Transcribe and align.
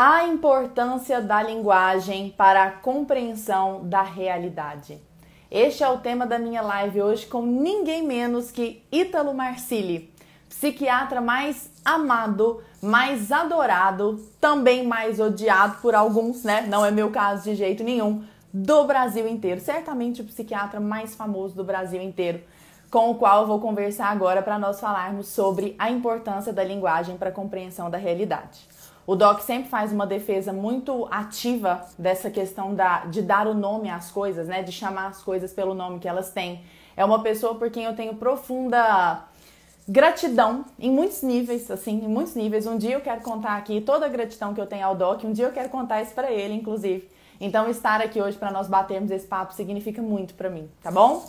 A 0.00 0.28
importância 0.28 1.20
da 1.20 1.42
linguagem 1.42 2.30
para 2.30 2.62
a 2.62 2.70
compreensão 2.70 3.80
da 3.82 4.00
realidade. 4.00 5.02
Este 5.50 5.82
é 5.82 5.88
o 5.88 5.98
tema 5.98 6.24
da 6.24 6.38
minha 6.38 6.62
live 6.62 7.02
hoje 7.02 7.26
com 7.26 7.42
ninguém 7.42 8.06
menos 8.06 8.52
que 8.52 8.80
Ítalo 8.92 9.34
Marcilli, 9.34 10.14
psiquiatra 10.48 11.20
mais 11.20 11.68
amado, 11.84 12.62
mais 12.80 13.32
adorado, 13.32 14.24
também 14.40 14.86
mais 14.86 15.18
odiado 15.18 15.78
por 15.82 15.96
alguns, 15.96 16.44
né? 16.44 16.64
Não 16.68 16.86
é 16.86 16.92
meu 16.92 17.10
caso 17.10 17.42
de 17.42 17.56
jeito 17.56 17.82
nenhum, 17.82 18.22
do 18.54 18.84
Brasil 18.84 19.26
inteiro. 19.26 19.60
Certamente 19.60 20.20
o 20.20 20.24
psiquiatra 20.24 20.78
mais 20.78 21.16
famoso 21.16 21.56
do 21.56 21.64
Brasil 21.64 22.00
inteiro, 22.00 22.40
com 22.88 23.10
o 23.10 23.16
qual 23.16 23.40
eu 23.40 23.48
vou 23.48 23.60
conversar 23.60 24.10
agora 24.10 24.42
para 24.42 24.60
nós 24.60 24.78
falarmos 24.78 25.26
sobre 25.26 25.74
a 25.76 25.90
importância 25.90 26.52
da 26.52 26.62
linguagem 26.62 27.16
para 27.16 27.30
a 27.30 27.32
compreensão 27.32 27.90
da 27.90 27.98
realidade. 27.98 28.77
O 29.08 29.16
Doc 29.16 29.40
sempre 29.40 29.70
faz 29.70 29.90
uma 29.90 30.06
defesa 30.06 30.52
muito 30.52 31.08
ativa 31.10 31.82
dessa 31.98 32.30
questão 32.30 32.74
da, 32.74 33.06
de 33.06 33.22
dar 33.22 33.46
o 33.46 33.54
nome 33.54 33.88
às 33.88 34.10
coisas, 34.10 34.46
né? 34.46 34.62
De 34.62 34.70
chamar 34.70 35.06
as 35.06 35.22
coisas 35.22 35.50
pelo 35.50 35.72
nome 35.72 35.98
que 35.98 36.06
elas 36.06 36.30
têm. 36.30 36.60
É 36.94 37.02
uma 37.02 37.22
pessoa 37.22 37.54
por 37.54 37.70
quem 37.70 37.84
eu 37.84 37.96
tenho 37.96 38.16
profunda 38.16 39.24
gratidão 39.88 40.66
em 40.78 40.90
muitos 40.90 41.22
níveis, 41.22 41.70
assim, 41.70 42.04
em 42.04 42.06
muitos 42.06 42.34
níveis. 42.34 42.66
Um 42.66 42.76
dia 42.76 42.96
eu 42.96 43.00
quero 43.00 43.22
contar 43.22 43.56
aqui 43.56 43.80
toda 43.80 44.04
a 44.04 44.10
gratidão 44.10 44.52
que 44.52 44.60
eu 44.60 44.66
tenho 44.66 44.84
ao 44.84 44.94
Doc, 44.94 45.24
um 45.24 45.32
dia 45.32 45.46
eu 45.46 45.52
quero 45.52 45.70
contar 45.70 46.02
isso 46.02 46.12
para 46.12 46.30
ele, 46.30 46.52
inclusive. 46.52 47.08
Então, 47.40 47.66
estar 47.70 48.02
aqui 48.02 48.20
hoje 48.20 48.36
para 48.36 48.50
nós 48.50 48.68
batermos 48.68 49.10
esse 49.10 49.26
papo 49.26 49.54
significa 49.54 50.02
muito 50.02 50.34
para 50.34 50.50
mim, 50.50 50.68
tá 50.82 50.90
bom? 50.90 51.24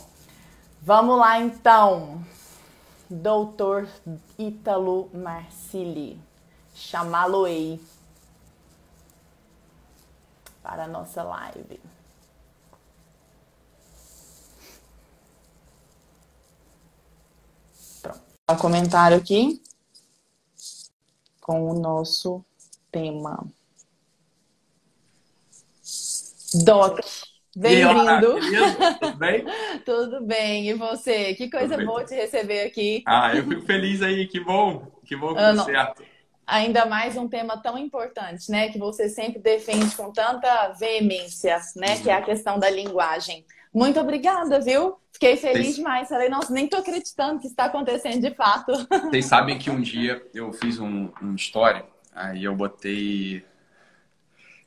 Vamos 0.82 1.16
lá 1.18 1.40
então. 1.40 2.20
Doutor 3.08 3.88
Ítalo 4.38 5.08
Marcilli 5.14 6.28
chamá-lo-ei 6.80 7.78
para 10.62 10.84
a 10.84 10.88
nossa 10.88 11.22
live. 11.22 11.80
Pronto. 18.02 18.20
Um 18.50 18.56
comentário 18.56 19.16
aqui 19.16 19.62
com 21.40 21.70
o 21.70 21.78
nosso 21.78 22.42
tema. 22.90 23.46
Doc, 26.64 26.98
bem-vindo. 27.54 28.40
Tudo 29.00 29.16
bem? 29.16 29.44
Tudo 29.84 30.20
bem. 30.24 30.68
E 30.68 30.74
você? 30.74 31.34
Que 31.34 31.50
coisa 31.50 31.76
boa 31.84 32.04
te 32.04 32.14
receber 32.14 32.62
aqui. 32.62 33.02
Ah, 33.06 33.34
eu 33.36 33.46
fico 33.46 33.62
feliz 33.62 34.02
aí. 34.02 34.26
Que 34.26 34.40
bom. 34.40 34.90
Que 35.04 35.14
bom 35.14 35.34
que 35.34 35.40
deu 35.40 35.64
certo 35.64 36.09
ainda 36.50 36.84
mais 36.84 37.16
um 37.16 37.28
tema 37.28 37.56
tão 37.56 37.78
importante, 37.78 38.50
né, 38.50 38.68
que 38.70 38.78
você 38.78 39.08
sempre 39.08 39.40
defende 39.40 39.94
com 39.94 40.12
tanta 40.12 40.72
veemência, 40.78 41.58
né, 41.76 41.98
que 42.00 42.10
é 42.10 42.14
a 42.14 42.22
questão 42.22 42.58
da 42.58 42.68
linguagem. 42.68 43.44
Muito 43.72 44.00
obrigada, 44.00 44.60
viu? 44.60 44.96
Fiquei 45.12 45.36
feliz 45.36 45.76
demais. 45.76 46.08
Falei, 46.08 46.28
nossa, 46.28 46.52
nem 46.52 46.66
tô 46.66 46.78
acreditando 46.78 47.40
que 47.40 47.46
está 47.46 47.66
acontecendo 47.66 48.20
de 48.20 48.34
fato. 48.34 48.72
Vocês 49.08 49.26
sabem 49.26 49.58
que 49.58 49.70
um 49.70 49.80
dia 49.80 50.20
eu 50.34 50.52
fiz 50.52 50.80
um, 50.80 51.08
um 51.22 51.36
story, 51.36 51.84
aí 52.12 52.42
eu 52.42 52.54
botei. 52.56 53.44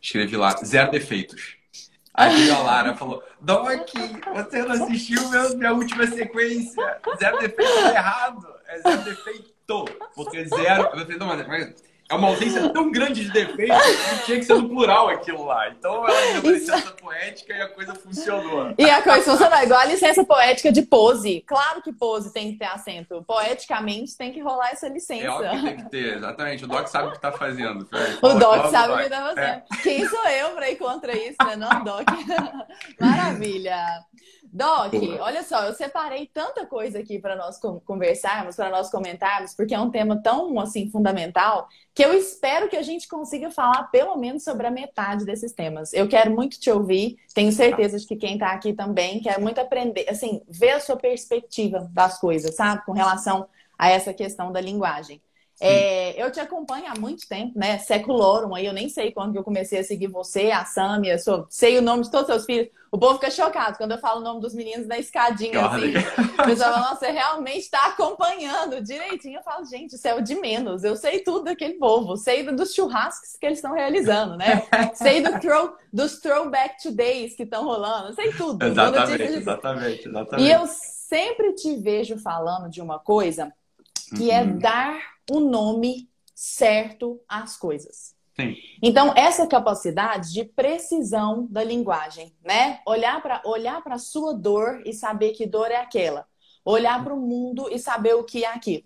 Escrevi 0.01 0.37
lá, 0.37 0.51
zero 0.63 0.89
defeitos. 0.89 1.57
Aí 2.13 2.49
a 2.49 2.59
Lara 2.59 2.95
falou: 2.95 3.21
Doc, 3.41 3.89
você 4.33 4.61
não 4.63 4.71
assistiu 4.71 5.27
meu, 5.29 5.57
minha 5.57 5.73
última 5.73 6.07
sequência. 6.07 7.01
Zero 7.17 7.39
defeito 7.39 7.61
é 7.61 7.95
errado. 7.95 8.47
É 8.67 8.79
zero 8.79 9.01
defeito 9.01 9.52
porque 10.15 10.45
zero. 10.45 10.83
Eu 10.93 10.99
falei, 10.99 11.17
não, 11.17 11.27
mas 11.27 11.73
é 12.09 12.15
uma 12.15 12.27
ausência 12.27 12.69
tão 12.69 12.91
grande 12.91 13.23
de 13.25 13.31
defeitos 13.31 13.77
que 14.19 14.25
tinha 14.25 14.37
que 14.37 14.43
ser 14.43 14.55
no 14.55 14.69
plural 14.69 15.09
aquilo 15.09 15.45
lá. 15.45 15.69
Então 15.69 16.07
ela 16.07 16.41
parecia 16.41 16.75
essa 16.75 16.91
poética 16.91 17.53
e 17.53 17.61
a 17.61 17.69
coisa 17.69 17.95
funcionou. 17.95 18.73
E 18.77 18.89
a 18.89 19.01
coisa 19.01 19.31
funcionou, 19.31 19.63
igual 19.63 19.79
a 19.79 19.85
licença 19.85 20.23
poética 20.23 20.71
de 20.71 20.81
pose. 20.81 21.43
Claro 21.47 21.81
que 21.81 21.93
pose 21.93 22.31
tem 22.33 22.51
que 22.51 22.59
ter 22.59 22.65
acento. 22.65 23.23
Poeticamente 23.25 24.17
tem 24.17 24.31
que 24.31 24.41
rolar 24.41 24.69
essa 24.71 24.87
licença. 24.89 25.25
É 25.25 25.29
óbvio 25.29 25.59
que 25.59 25.65
tem 25.65 25.77
que 25.77 25.89
ter, 25.89 26.17
exatamente. 26.17 26.65
O 26.65 26.67
Doc 26.67 26.87
sabe 26.87 27.07
o 27.07 27.11
que 27.11 27.17
está 27.17 27.31
fazendo. 27.31 27.87
o 28.21 28.33
Doc 28.33 28.69
sabe 28.69 28.93
o 28.93 28.97
que 28.97 29.03
está 29.03 29.21
fazendo. 29.21 29.39
É. 29.39 29.63
Quem 29.81 30.07
sou 30.07 30.27
eu 30.27 30.51
para 30.51 30.69
ir 30.69 30.75
contra 30.75 31.17
isso, 31.17 31.37
né? 31.43 31.55
Não, 31.55 31.83
Doc. 31.83 32.05
Maravilha. 32.99 34.03
Doc, 34.55 34.93
olha 35.19 35.41
só, 35.41 35.63
eu 35.63 35.73
separei 35.73 36.29
tanta 36.31 36.63
coisa 36.67 36.99
aqui 36.99 37.17
para 37.17 37.35
nós 37.35 37.59
conversarmos, 37.83 38.55
para 38.55 38.69
nós 38.69 38.91
comentarmos, 38.91 39.55
porque 39.55 39.73
é 39.73 39.79
um 39.79 39.89
tema 39.89 40.21
tão 40.21 40.59
assim 40.59 40.91
fundamental 40.91 41.67
que 41.91 42.05
eu 42.05 42.13
espero 42.13 42.69
que 42.69 42.75
a 42.75 42.83
gente 42.83 43.07
consiga 43.07 43.49
falar 43.49 43.85
pelo 43.85 44.15
menos 44.15 44.43
sobre 44.43 44.67
a 44.67 44.71
metade 44.71 45.25
desses 45.25 45.53
temas. 45.53 45.91
Eu 45.91 46.07
quero 46.07 46.29
muito 46.29 46.59
te 46.59 46.69
ouvir, 46.69 47.17
tenho 47.33 47.51
certeza 47.51 47.97
de 47.97 48.05
que 48.05 48.15
quem 48.15 48.35
está 48.35 48.51
aqui 48.51 48.73
também 48.73 49.19
quer 49.21 49.39
muito 49.39 49.59
aprender, 49.59 50.07
assim, 50.07 50.43
ver 50.47 50.73
a 50.73 50.79
sua 50.79 50.97
perspectiva 50.97 51.89
das 51.91 52.19
coisas, 52.19 52.55
sabe, 52.55 52.85
com 52.85 52.91
relação 52.91 53.47
a 53.75 53.89
essa 53.89 54.13
questão 54.13 54.51
da 54.51 54.61
linguagem. 54.61 55.19
É, 55.61 56.21
eu 56.21 56.31
te 56.31 56.39
acompanho 56.39 56.85
há 56.87 56.99
muito 56.99 57.27
tempo, 57.27 57.57
né? 57.57 57.77
Seculorum, 57.77 58.55
aí 58.55 58.65
eu 58.65 58.73
nem 58.73 58.89
sei 58.89 59.11
quando 59.11 59.33
que 59.33 59.37
eu 59.37 59.43
comecei 59.43 59.79
a 59.79 59.83
seguir 59.83 60.07
você, 60.07 60.51
a 60.51 60.65
Samia, 60.65 61.17
sou, 61.17 61.45
sei 61.49 61.77
o 61.77 61.81
nome 61.81 62.03
de 62.03 62.11
todos 62.11 62.27
os 62.29 62.35
seus 62.35 62.45
filhos. 62.45 62.69
O 62.91 62.97
povo 62.99 63.15
fica 63.15 63.31
chocado 63.31 63.75
quando 63.75 63.93
eu 63.93 63.97
falo 63.97 64.21
o 64.21 64.23
nome 64.23 64.39
dos 64.39 64.53
meninos 64.53 64.85
na 64.85 64.99
escadinha, 64.99 65.65
assim. 65.65 65.93
O 66.39 66.45
pessoal 66.45 66.73
fala, 66.73 66.89
nossa, 66.89 66.97
você 66.97 67.11
realmente 67.11 67.61
está 67.61 67.87
acompanhando 67.87 68.83
direitinho. 68.83 69.39
Eu 69.39 69.43
falo, 69.43 69.65
gente, 69.65 69.95
isso 69.95 70.07
é 70.07 70.13
o 70.13 70.21
de 70.21 70.35
menos. 70.35 70.83
Eu 70.83 70.95
sei 70.95 71.21
tudo 71.21 71.45
daquele 71.45 71.73
povo, 71.75 72.15
sei 72.15 72.43
dos 72.43 72.71
churrascos 72.71 73.35
que 73.35 73.45
eles 73.47 73.57
estão 73.57 73.73
realizando, 73.73 74.37
né? 74.37 74.67
sei 74.93 75.21
do 75.21 75.39
throw, 75.39 75.75
dos 75.91 76.19
throwback 76.19 76.83
todays 76.83 77.35
que 77.35 77.43
estão 77.43 77.63
rolando, 77.63 78.13
sei 78.13 78.31
tudo. 78.33 78.63
Exatamente, 78.63 79.23
exatamente, 79.23 80.07
exatamente. 80.07 80.47
E 80.47 80.51
eu 80.51 80.67
sempre 80.67 81.53
te 81.53 81.75
vejo 81.75 82.17
falando 82.19 82.69
de 82.69 82.79
uma 82.79 82.99
coisa 82.99 83.51
que 84.15 84.31
é 84.31 84.41
uhum. 84.41 84.49
é 84.49 84.53
dar 84.53 84.99
o 85.31 85.39
nome 85.39 86.09
certo 86.33 87.19
às 87.27 87.55
coisas. 87.55 88.13
Sim. 88.35 88.55
Então, 88.81 89.13
essa 89.15 89.45
capacidade 89.45 90.33
de 90.33 90.43
precisão 90.43 91.47
da 91.49 91.63
linguagem, 91.63 92.33
né? 92.43 92.79
Olhar 92.85 93.21
para 93.21 93.41
olhar 93.45 93.81
a 93.85 93.97
sua 93.97 94.33
dor 94.33 94.81
e 94.85 94.93
saber 94.93 95.31
que 95.31 95.45
dor 95.45 95.69
é 95.69 95.77
aquela. 95.77 96.25
Olhar 96.65 97.03
para 97.03 97.13
o 97.13 97.19
mundo 97.19 97.69
e 97.71 97.77
saber 97.77 98.15
o 98.15 98.23
que 98.23 98.43
é 98.43 98.47
aquilo. 98.47 98.83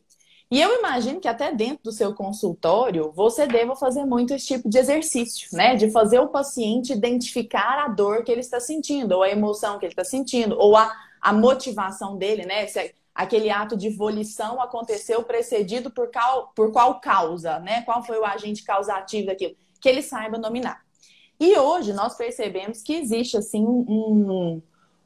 E 0.49 0.61
eu 0.61 0.79
imagino 0.79 1.19
que 1.19 1.27
até 1.27 1.53
dentro 1.53 1.83
do 1.83 1.91
seu 1.91 2.13
consultório 2.13 3.11
você 3.13 3.45
deva 3.45 3.75
fazer 3.75 4.05
muito 4.05 4.33
esse 4.33 4.47
tipo 4.47 4.69
de 4.69 4.77
exercício, 4.77 5.49
né? 5.53 5.75
De 5.75 5.91
fazer 5.91 6.19
o 6.19 6.29
paciente 6.29 6.93
identificar 6.93 7.85
a 7.85 7.87
dor 7.87 8.23
que 8.23 8.31
ele 8.31 8.41
está 8.41 8.59
sentindo, 8.59 9.13
ou 9.13 9.23
a 9.23 9.29
emoção 9.29 9.77
que 9.77 9.85
ele 9.85 9.93
está 9.93 10.05
sentindo, 10.05 10.57
ou 10.57 10.75
a, 10.75 10.93
a 11.21 11.33
motivação 11.33 12.17
dele, 12.17 12.45
né? 12.45 12.65
Se, 12.67 12.93
aquele 13.17 13.49
ato 13.49 13.75
de 13.75 13.89
volição 13.89 14.61
aconteceu 14.61 15.23
precedido 15.23 15.89
por 15.89 16.11
qual, 16.11 16.51
por 16.55 16.71
qual 16.71 16.99
causa, 17.01 17.59
né? 17.59 17.81
Qual 17.81 18.03
foi 18.03 18.19
o 18.19 18.23
agente 18.23 18.63
causativo 18.63 19.25
daquilo? 19.25 19.55
Que 19.81 19.89
ele 19.89 20.03
saiba 20.03 20.37
nominar. 20.37 20.85
E 21.39 21.57
hoje 21.57 21.93
nós 21.93 22.15
percebemos 22.15 22.83
que 22.83 22.93
existe 22.93 23.35
assim 23.35 23.65
um, 23.65 24.61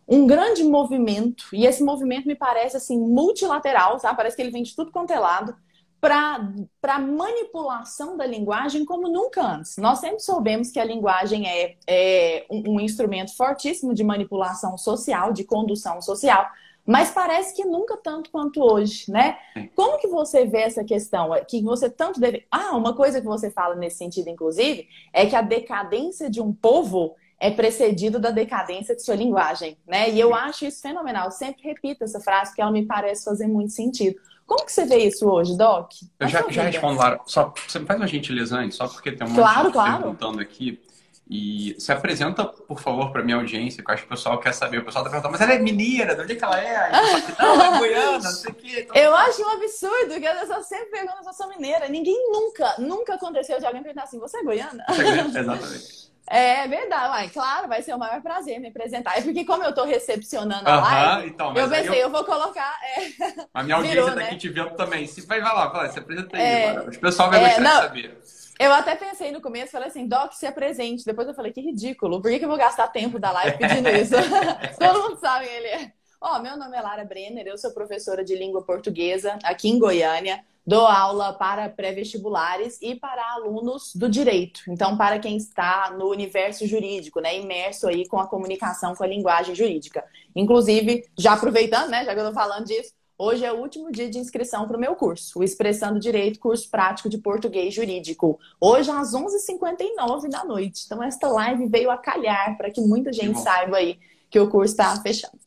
um 0.06 0.28
grande 0.28 0.62
movimento, 0.62 1.46
e 1.54 1.66
esse 1.66 1.82
movimento 1.82 2.28
me 2.28 2.36
parece 2.36 2.76
assim 2.76 3.00
multilateral, 3.00 3.98
tá? 3.98 4.14
Parece 4.14 4.36
que 4.36 4.42
ele 4.42 4.52
vem 4.52 4.64
de 4.64 4.76
tudo 4.76 4.92
quanto 4.92 5.12
é 5.12 5.20
lado, 5.20 5.56
para 6.02 7.00
manipulação 7.00 8.18
da 8.18 8.26
linguagem 8.26 8.84
como 8.84 9.08
nunca 9.08 9.42
antes. 9.42 9.78
Nós 9.78 10.00
sempre 10.00 10.20
soubemos 10.20 10.70
que 10.70 10.80
a 10.80 10.84
linguagem 10.84 11.48
é, 11.48 11.78
é 11.88 12.46
um, 12.50 12.76
um 12.76 12.80
instrumento 12.82 13.38
fortíssimo 13.38 13.94
de 13.94 14.04
manipulação 14.04 14.78
social, 14.78 15.32
de 15.32 15.46
condução 15.46 16.02
social, 16.02 16.50
mas 16.86 17.12
parece 17.12 17.56
que 17.56 17.64
nunca 17.64 17.96
tanto 17.98 18.32
quanto 18.32 18.62
hoje, 18.62 19.06
né? 19.10 19.38
Como 19.76 20.00
que 20.00 20.08
você 20.08 20.46
vê 20.46 20.60
essa 20.60 20.84
questão? 20.84 21.34
É 21.34 21.44
que 21.44 21.62
você 21.62 21.90
tanto 21.90 22.20
deve. 22.20 22.46
Ah, 22.50 22.76
uma 22.76 22.96
coisa 22.96 23.22
que 23.22 23.28
você 23.28 23.52
fala 23.52 23.76
nesse 23.76 23.98
sentido, 23.98 24.30
inclusive, 24.30 24.88
é 25.14 25.26
que 25.26 25.36
a 25.36 25.42
decadência 25.42 26.30
de 26.30 26.42
um 26.42 26.52
povo 26.52 27.16
é 27.40 27.50
precedido 27.50 28.20
da 28.20 28.30
decadência 28.30 28.96
de 28.96 29.04
sua 29.04 29.16
linguagem, 29.16 29.76
né? 29.88 30.10
E 30.12 30.20
eu 30.20 30.34
acho 30.34 30.66
isso 30.66 30.82
fenomenal. 30.82 31.26
Eu 31.26 31.32
sempre 31.32 31.64
repito 31.64 32.04
essa 32.04 32.20
frase 32.20 32.52
porque 32.52 32.62
ela 32.62 32.72
me 32.72 32.86
parece 32.86 33.26
fazer 33.26 33.48
muito 33.48 33.74
sentido. 33.74 34.16
Como 34.46 34.66
que 34.66 34.72
você 34.72 34.86
vê 34.86 34.98
isso 34.98 35.28
hoje, 35.28 35.58
Doc? 35.58 35.92
Eu 36.20 36.28
já, 36.28 36.44
já 36.50 36.64
respondo, 36.64 37.00
Lara. 37.00 37.20
Só, 37.26 37.54
você 37.68 37.80
me 37.80 37.86
faz 37.86 38.00
uma 38.00 38.08
gentileza 38.08 38.58
antes, 38.58 38.78
só 38.78 38.88
porque 38.88 39.12
tem 39.12 39.26
um 39.26 39.34
claro, 39.34 39.64
monte 39.64 39.74
claro. 39.74 40.04
perguntando 40.04 40.42
aqui. 40.42 40.80
E 41.34 41.80
se 41.80 41.94
apresenta, 41.94 42.44
por 42.44 42.82
favor, 42.82 43.10
para 43.10 43.24
minha 43.24 43.38
audiência, 43.38 43.82
que 43.82 43.90
eu 43.90 43.94
acho 43.94 44.04
que 44.04 44.08
o 44.08 44.18
pessoal 44.18 44.38
quer 44.38 44.54
saber. 44.54 44.80
O 44.80 44.84
pessoal 44.84 45.06
tá 45.06 45.10
perguntando, 45.10 45.32
mas 45.32 45.40
ela 45.40 45.54
é 45.54 45.60
mineira, 45.60 46.14
de 46.14 46.22
onde 46.24 46.34
é 46.34 46.36
que 46.36 46.44
ela 46.44 46.60
é? 46.60 46.92
não, 47.40 47.54
ela 47.54 47.76
é 47.78 47.80
goiana, 47.80 48.24
não 48.24 48.32
sei 48.32 48.52
o 48.52 48.54
quê. 48.54 48.82
Então... 48.82 49.02
Eu 49.02 49.16
acho 49.16 49.42
um 49.42 49.50
absurdo, 49.52 50.20
que 50.20 50.28
as 50.28 50.42
pessoas 50.42 50.68
sempre 50.68 50.88
perguntam 50.88 51.24
se 51.24 51.30
eu 51.30 51.34
sou 51.34 51.48
mineira. 51.48 51.88
Ninguém 51.88 52.18
nunca, 52.30 52.76
nunca 52.80 53.14
aconteceu 53.14 53.58
de 53.60 53.66
alguém 53.66 53.82
perguntar 53.82 54.04
assim, 54.04 54.20
você 54.20 54.40
é 54.40 54.44
goiana? 54.44 54.84
Você 54.90 55.02
é 55.02 55.04
goiana, 55.06 55.40
exatamente. 55.40 56.12
É 56.28 56.66
verdade, 56.66 57.10
Uai, 57.10 57.30
claro, 57.30 57.68
vai 57.68 57.82
ser 57.82 57.94
o 57.94 58.00
maior 58.00 58.22
prazer 58.22 58.58
me 58.58 58.70
apresentar. 58.70 59.18
É 59.18 59.22
porque 59.22 59.44
como 59.44 59.64
eu 59.64 59.74
tô 59.74 59.84
recepcionando 59.84 60.70
a 60.70 60.80
live, 60.80 61.28
então, 61.28 61.54
eu 61.54 61.70
pensei, 61.70 61.90
eu... 61.90 62.04
eu... 62.04 62.10
vou 62.10 62.24
colocar... 62.24 62.80
É... 62.84 63.48
A 63.54 63.64
minha 63.64 63.76
audiência 63.78 64.02
Virou, 64.02 64.16
tá 64.16 64.22
aqui 64.22 64.34
né? 64.34 64.40
te 64.40 64.48
vendo 64.48 64.70
também. 64.76 65.08
Se 65.08 65.26
vai, 65.26 65.42
vai 65.42 65.54
lá, 65.54 65.68
vai 65.68 65.84
lá, 65.84 65.92
se 65.92 66.00
apresenta 66.00 66.38
aí, 66.38 66.42
é... 66.42 66.80
o 66.80 67.00
pessoal 67.00 67.30
vai 67.30 67.44
é, 67.44 67.48
gostar 67.48 67.62
não... 67.62 67.76
de 67.76 67.88
saber. 67.88 68.22
Eu 68.62 68.72
até 68.72 68.96
pensei 68.96 69.32
no 69.32 69.42
começo, 69.42 69.72
falei 69.72 69.88
assim, 69.88 70.06
Doc, 70.06 70.34
se 70.34 70.46
apresente. 70.46 71.04
Depois 71.04 71.28
eu 71.28 71.34
falei, 71.34 71.52
que 71.52 71.60
ridículo, 71.60 72.22
por 72.22 72.30
que, 72.30 72.38
que 72.38 72.46
eu 72.46 72.50
vou 72.50 72.60
gastar 72.60 72.88
tempo 72.90 73.18
da 73.18 73.32
live 73.32 73.58
pedindo 73.58 73.90
isso? 73.90 74.14
Todo 74.78 75.02
mundo 75.02 75.20
sabe 75.20 75.48
ele 75.48 75.66
é. 75.66 75.92
Ó, 76.22 76.38
meu 76.38 76.56
nome 76.56 76.78
é 76.78 76.80
Lara 76.80 77.04
Brenner, 77.04 77.48
eu 77.48 77.58
sou 77.58 77.72
professora 77.72 78.24
de 78.24 78.36
língua 78.36 78.62
portuguesa 78.62 79.40
aqui 79.44 79.68
em 79.68 79.80
Goiânia. 79.80 80.46
Dou 80.64 80.86
aula 80.86 81.34
para 81.34 81.68
pré-vestibulares 81.70 82.78
e 82.84 82.94
para 82.94 83.34
alunos 83.34 83.96
do 83.96 84.08
direito. 84.08 84.62
Então, 84.68 84.96
para 84.96 85.18
quem 85.18 85.38
está 85.38 85.90
no 85.98 86.08
universo 86.08 86.68
jurídico, 86.68 87.20
né, 87.20 87.36
imerso 87.36 87.88
aí 87.88 88.08
com 88.08 88.20
a 88.20 88.28
comunicação, 88.28 88.94
com 88.94 89.04
a 89.04 89.08
linguagem 89.08 89.56
jurídica. 89.56 90.06
Inclusive, 90.36 91.04
já 91.18 91.34
aproveitando, 91.34 91.90
né, 91.90 92.06
já 92.06 92.14
que 92.14 92.20
eu 92.20 92.28
estou 92.28 92.40
falando 92.40 92.68
disso, 92.68 92.94
Hoje 93.24 93.46
é 93.46 93.54
o 93.54 93.58
último 93.58 93.92
dia 93.92 94.10
de 94.10 94.18
inscrição 94.18 94.68
para 94.68 94.76
o 94.76 94.80
meu 94.80 94.96
curso, 94.96 95.38
o 95.38 95.44
Expressando 95.44 96.00
Direito, 96.00 96.40
curso 96.40 96.68
prático 96.68 97.08
de 97.08 97.20
português 97.20 97.72
jurídico. 97.72 98.40
Hoje 98.60 98.90
às 98.90 99.14
11h59 99.14 100.28
da 100.28 100.44
noite. 100.44 100.86
Então, 100.88 101.04
esta 101.04 101.28
live 101.28 101.68
veio 101.68 101.92
a 101.92 101.98
calhar 102.00 102.58
para 102.58 102.72
que 102.72 102.82
muita 102.82 103.14
gente 103.14 103.40
saiba 103.40 103.78
aí 103.78 104.00
que 104.28 104.40
o 104.40 104.50
curso 104.50 104.74
está 104.74 105.00
fechando. 105.04 105.38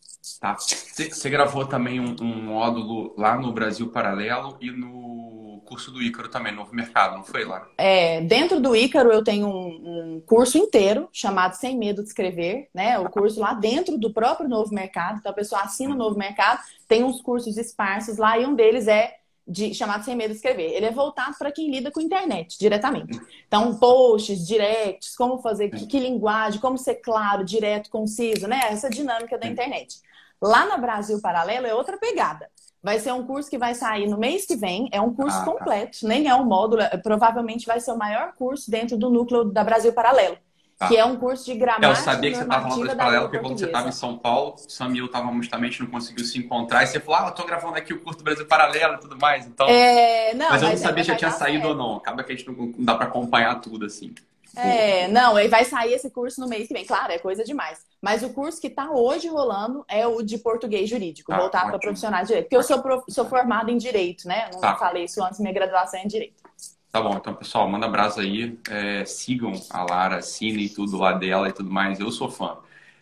Tá. 0.40 0.56
Você 0.56 1.28
gravou 1.28 1.66
também 1.66 2.00
um, 2.00 2.16
um 2.20 2.42
módulo 2.44 3.14
lá 3.16 3.38
no 3.38 3.52
Brasil 3.52 3.90
Paralelo 3.90 4.56
e 4.60 4.70
no 4.70 5.62
curso 5.66 5.90
do 5.90 6.02
Ícaro 6.02 6.28
também, 6.28 6.54
Novo 6.54 6.74
Mercado, 6.74 7.16
não 7.16 7.24
foi 7.24 7.44
lá? 7.44 7.66
É, 7.76 8.20
dentro 8.22 8.60
do 8.60 8.74
Ícaro 8.74 9.10
eu 9.10 9.22
tenho 9.22 9.46
um, 9.46 10.14
um, 10.16 10.22
curso 10.24 10.56
inteiro 10.56 11.08
chamado 11.12 11.54
Sem 11.54 11.76
Medo 11.76 12.02
de 12.02 12.08
Escrever, 12.08 12.68
né? 12.72 12.98
O 12.98 13.10
curso 13.10 13.40
lá 13.40 13.54
dentro 13.54 13.98
do 13.98 14.12
próprio 14.12 14.48
Novo 14.48 14.74
Mercado. 14.74 15.18
Então 15.18 15.32
a 15.32 15.34
pessoa 15.34 15.62
assina 15.62 15.94
o 15.94 15.98
Novo 15.98 16.18
Mercado, 16.18 16.60
tem 16.88 17.04
uns 17.04 17.20
cursos 17.20 17.56
esparsos 17.56 18.16
lá 18.16 18.38
e 18.38 18.46
um 18.46 18.54
deles 18.54 18.88
é 18.88 19.16
de, 19.46 19.74
chamado 19.74 20.04
Sem 20.04 20.16
Medo 20.16 20.30
de 20.30 20.36
Escrever. 20.36 20.72
Ele 20.72 20.86
é 20.86 20.90
voltado 20.90 21.36
para 21.38 21.52
quem 21.52 21.70
lida 21.70 21.90
com 21.90 22.00
internet 22.00 22.58
diretamente. 22.58 23.20
Então, 23.46 23.74
posts, 23.76 24.46
directs, 24.46 25.14
como 25.16 25.38
fazer, 25.38 25.68
que, 25.68 25.86
que, 25.86 25.98
linguagem, 25.98 26.60
como 26.60 26.78
ser 26.78 26.96
claro, 26.96 27.44
direto, 27.44 27.90
conciso, 27.90 28.46
né? 28.46 28.60
Essa 28.70 28.88
dinâmica 28.88 29.36
da 29.36 29.46
internet. 29.46 30.03
Lá 30.42 30.66
no 30.66 30.80
Brasil 30.80 31.20
Paralelo 31.20 31.66
é 31.66 31.74
outra 31.74 31.96
pegada. 31.96 32.48
Vai 32.82 32.98
ser 32.98 33.12
um 33.12 33.26
curso 33.26 33.48
que 33.48 33.56
vai 33.56 33.74
sair 33.74 34.06
no 34.06 34.18
mês 34.18 34.44
que 34.44 34.56
vem. 34.56 34.90
É 34.92 35.00
um 35.00 35.14
curso 35.14 35.38
ah, 35.38 35.44
tá. 35.44 35.50
completo, 35.50 36.00
tá. 36.02 36.08
nem 36.08 36.28
é 36.28 36.34
um 36.34 36.44
módulo. 36.44 36.82
É, 36.82 36.96
provavelmente 36.98 37.66
vai 37.66 37.80
ser 37.80 37.92
o 37.92 37.96
maior 37.96 38.34
curso 38.34 38.70
dentro 38.70 38.98
do 38.98 39.08
núcleo 39.08 39.44
da 39.44 39.64
Brasil 39.64 39.92
Paralelo. 39.94 40.36
Tá. 40.78 40.88
Que 40.88 40.96
é 40.98 41.04
um 41.04 41.16
curso 41.16 41.46
de 41.46 41.54
gramática. 41.54 41.88
Eu 41.92 41.96
sabia 41.96 42.30
que 42.30 42.36
você 42.36 42.42
estava 42.42 42.62
falando 42.62 42.80
Brasil 42.80 42.96
Paralelo, 42.98 43.22
porque 43.22 43.38
quando 43.38 43.58
você 43.58 43.64
estava 43.64 43.88
em 43.88 43.92
São 43.92 44.18
Paulo, 44.18 44.54
o 44.54 44.70
Sam 44.70 44.92
e 44.92 44.98
eu 44.98 45.06
estávamos 45.06 45.46
justamente 45.46 45.80
não 45.80 45.86
conseguiu 45.88 46.24
se 46.26 46.38
encontrar. 46.38 46.82
E 46.82 46.88
você 46.88 47.00
falou, 47.00 47.20
ah, 47.20 47.24
eu 47.24 47.30
estou 47.30 47.46
gravando 47.46 47.76
aqui 47.76 47.94
o 47.94 48.00
curso 48.00 48.18
do 48.18 48.24
Brasil 48.24 48.46
Paralelo 48.46 48.94
e 48.94 48.98
tudo 48.98 49.16
mais. 49.16 49.46
Então... 49.46 49.66
É... 49.66 50.34
Não, 50.34 50.50
mas 50.50 50.62
eu 50.62 50.68
não 50.68 50.76
sabia 50.76 51.04
se 51.04 51.08
já 51.08 51.16
tinha 51.16 51.30
saído 51.30 51.64
certo. 51.64 51.70
ou 51.70 51.74
não. 51.74 51.96
Acaba 51.96 52.22
que 52.22 52.32
a 52.32 52.36
gente 52.36 52.46
não, 52.46 52.66
não 52.66 52.84
dá 52.84 52.96
para 52.96 53.06
acompanhar 53.06 53.54
tudo 53.60 53.86
assim. 53.86 54.14
É, 54.56 55.08
não, 55.08 55.36
aí 55.36 55.48
vai 55.48 55.64
sair 55.64 55.92
esse 55.92 56.10
curso 56.10 56.40
no 56.40 56.48
mês 56.48 56.68
que 56.68 56.74
vem. 56.74 56.84
Claro, 56.84 57.12
é 57.12 57.18
coisa 57.18 57.44
demais. 57.44 57.80
Mas 58.00 58.22
o 58.22 58.30
curso 58.30 58.60
que 58.60 58.66
está 58.66 58.90
hoje 58.90 59.28
rolando 59.28 59.84
é 59.88 60.06
o 60.06 60.22
de 60.22 60.38
português 60.38 60.88
jurídico, 60.88 61.32
tá, 61.32 61.38
voltado 61.38 61.70
para 61.70 61.78
profissionais 61.78 62.28
de 62.28 62.28
direito. 62.28 62.44
Porque 62.44 62.56
eu 62.56 62.62
sou, 62.62 62.82
prof... 62.82 63.04
sou 63.08 63.24
formada 63.24 63.70
em 63.70 63.76
direito, 63.76 64.28
né? 64.28 64.50
Não 64.52 64.60
tá. 64.60 64.76
falei 64.76 65.04
isso 65.04 65.22
antes, 65.22 65.40
minha 65.40 65.52
graduação 65.52 65.98
é 65.98 66.04
em 66.04 66.08
direito. 66.08 66.42
Tá 66.90 67.02
bom, 67.02 67.16
então 67.16 67.34
pessoal, 67.34 67.68
manda 67.68 67.86
abraço 67.86 68.20
aí. 68.20 68.56
É, 68.70 69.04
sigam 69.04 69.52
a 69.70 69.82
Lara, 69.82 70.18
assinem 70.18 70.68
tudo 70.68 70.96
lá 70.96 71.12
dela 71.12 71.48
e 71.48 71.52
tudo 71.52 71.70
mais. 71.70 71.98
Eu 71.98 72.10
sou 72.12 72.30
fã. 72.30 72.58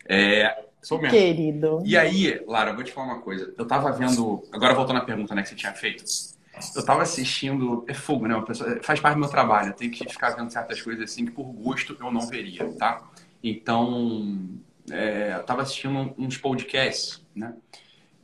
É, 0.09 0.63
sou 0.81 0.99
mesmo. 0.99 1.15
Querido. 1.15 1.83
E 1.85 1.95
aí, 1.95 2.43
Lara, 2.47 2.71
eu 2.71 2.75
vou 2.75 2.83
te 2.83 2.91
falar 2.91 3.13
uma 3.13 3.21
coisa. 3.21 3.53
Eu 3.55 3.67
tava 3.67 3.91
vendo. 3.91 4.43
Agora 4.51 4.73
voltando 4.73 4.97
à 4.97 5.01
pergunta 5.01 5.35
né, 5.35 5.43
que 5.43 5.49
você 5.49 5.55
tinha 5.55 5.73
feito. 5.73 6.03
Eu 6.75 6.85
tava 6.85 7.01
assistindo. 7.01 7.83
É 7.87 7.93
fogo, 7.93 8.27
né? 8.27 8.35
Faz 8.81 8.99
parte 8.99 9.15
do 9.15 9.19
meu 9.19 9.29
trabalho. 9.29 9.69
Eu 9.69 9.73
tenho 9.73 9.91
que 9.91 10.07
ficar 10.07 10.31
vendo 10.31 10.51
certas 10.51 10.81
coisas 10.81 11.03
assim 11.03 11.25
que 11.25 11.31
por 11.31 11.45
gosto 11.45 11.97
eu 11.99 12.11
não 12.11 12.27
veria, 12.27 12.71
tá? 12.73 13.03
Então, 13.43 14.49
é, 14.89 15.35
eu 15.35 15.43
tava 15.43 15.61
assistindo 15.63 16.13
uns 16.17 16.37
podcasts, 16.37 17.21
né? 17.35 17.53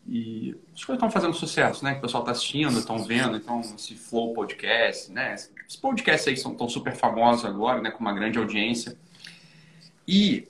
E 0.08 0.56
as 0.74 0.84
coisas 0.84 0.98
estão 0.98 1.12
fazendo 1.12 1.34
sucesso, 1.34 1.84
né? 1.84 1.94
Que 1.94 2.00
o 2.00 2.02
pessoal 2.02 2.24
está 2.24 2.32
assistindo, 2.32 2.78
estão 2.78 3.04
vendo. 3.04 3.36
Então, 3.38 3.62
esse 3.62 3.96
Flow 3.96 4.34
Podcast, 4.34 5.12
né? 5.12 5.36
Esses 5.36 5.76
podcasts 5.80 6.28
aí 6.28 6.38
são 6.38 6.56
tão 6.56 6.70
super 6.70 6.96
famosos 6.96 7.46
agora, 7.46 7.82
né? 7.82 7.92
Com 7.92 8.00
uma 8.00 8.14
grande 8.14 8.38
audiência. 8.40 8.98
E 10.08 10.48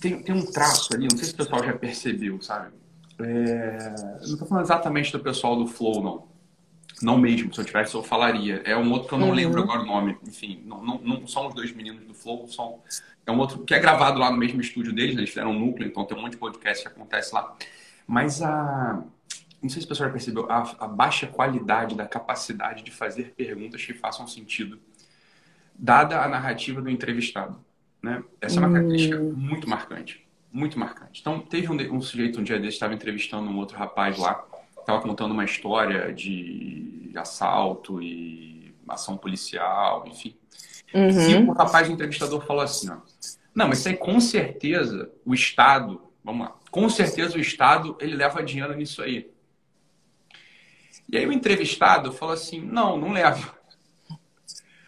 tem, 0.00 0.20
tem 0.22 0.34
um 0.34 0.44
traço 0.44 0.94
ali, 0.94 1.06
não 1.08 1.16
sei 1.16 1.28
se 1.28 1.34
o 1.34 1.36
pessoal 1.36 1.64
já 1.64 1.72
percebeu, 1.74 2.40
sabe? 2.42 2.72
É, 3.20 3.94
não 4.20 4.32
estou 4.32 4.48
falando 4.48 4.64
exatamente 4.64 5.12
do 5.12 5.20
pessoal 5.20 5.54
do 5.56 5.66
Flow, 5.66 6.02
não. 6.02 6.31
Não 7.02 7.18
mesmo, 7.18 7.52
se 7.52 7.60
eu 7.60 7.64
tivesse 7.64 7.94
eu 7.94 8.02
falaria. 8.02 8.62
É 8.64 8.76
um 8.76 8.90
outro 8.92 9.08
que 9.08 9.14
eu 9.14 9.18
não 9.18 9.28
uhum. 9.28 9.34
lembro 9.34 9.60
agora 9.60 9.80
o 9.80 9.86
nome. 9.86 10.16
Enfim, 10.26 10.62
não, 10.64 10.82
não, 10.82 10.98
não, 10.98 11.26
são 11.26 11.48
os 11.48 11.54
dois 11.54 11.72
meninos 11.72 12.04
do 12.04 12.14
Flow, 12.14 12.46
são, 12.48 12.80
é 13.26 13.32
um 13.32 13.38
outro 13.38 13.64
que 13.64 13.74
é 13.74 13.80
gravado 13.80 14.20
lá 14.20 14.30
no 14.30 14.36
mesmo 14.36 14.60
estúdio 14.60 14.92
deles, 14.92 15.14
né? 15.14 15.20
eles 15.20 15.30
fizeram 15.30 15.50
um 15.50 15.58
núcleo, 15.58 15.88
então 15.88 16.04
tem 16.04 16.16
um 16.16 16.22
monte 16.22 16.32
de 16.32 16.38
podcast 16.38 16.82
que 16.82 16.88
acontece 16.88 17.34
lá. 17.34 17.56
Mas 18.06 18.40
a. 18.40 19.02
Não 19.60 19.68
sei 19.68 19.80
se 19.80 19.86
o 19.86 19.88
pessoal 19.88 20.08
já 20.08 20.12
percebeu, 20.12 20.50
a, 20.50 20.74
a 20.80 20.88
baixa 20.88 21.26
qualidade 21.28 21.94
da 21.94 22.04
capacidade 22.04 22.82
de 22.82 22.90
fazer 22.90 23.32
perguntas 23.36 23.84
que 23.84 23.94
façam 23.94 24.26
sentido, 24.26 24.80
dada 25.72 26.20
a 26.20 26.28
narrativa 26.28 26.82
do 26.82 26.90
entrevistado. 26.90 27.64
Né? 28.02 28.24
Essa 28.40 28.56
é 28.56 28.58
uma 28.58 28.72
característica 28.72 29.20
hum. 29.20 29.32
muito 29.36 29.70
marcante. 29.70 30.26
Muito 30.52 30.78
marcante. 30.78 31.20
Então, 31.20 31.38
teve 31.38 31.70
um, 31.70 31.96
um 31.96 32.00
sujeito 32.00 32.40
um 32.40 32.42
dia 32.42 32.58
desse, 32.58 32.74
estava 32.74 32.92
entrevistando 32.92 33.48
um 33.48 33.56
outro 33.56 33.78
rapaz 33.78 34.18
lá, 34.18 34.44
estava 34.82 35.00
contando 35.00 35.32
uma 35.32 35.44
história 35.44 36.12
de 36.12 37.10
assalto 37.16 38.02
e 38.02 38.74
ação 38.88 39.16
policial, 39.16 40.06
enfim. 40.06 40.36
Uhum. 40.92 41.30
E 41.30 41.34
o 41.36 41.52
rapaz 41.52 41.88
o 41.88 41.92
entrevistador 41.92 42.44
falou 42.44 42.62
assim, 42.62 42.90
ó, 42.90 42.98
não, 43.54 43.68
mas 43.68 43.78
isso 43.78 43.88
aí 43.88 43.96
com 43.96 44.20
certeza 44.20 45.10
o 45.24 45.32
Estado, 45.32 46.02
vamos 46.22 46.46
lá, 46.46 46.54
com 46.70 46.88
certeza 46.88 47.36
o 47.36 47.40
Estado 47.40 47.96
ele 48.00 48.14
leva 48.14 48.42
dinheiro 48.42 48.74
nisso 48.74 49.02
aí. 49.02 49.30
E 51.10 51.16
aí 51.16 51.26
o 51.26 51.32
entrevistado 51.32 52.12
falou 52.12 52.34
assim, 52.34 52.60
não, 52.60 52.96
não 52.96 53.12
leva. 53.12 53.54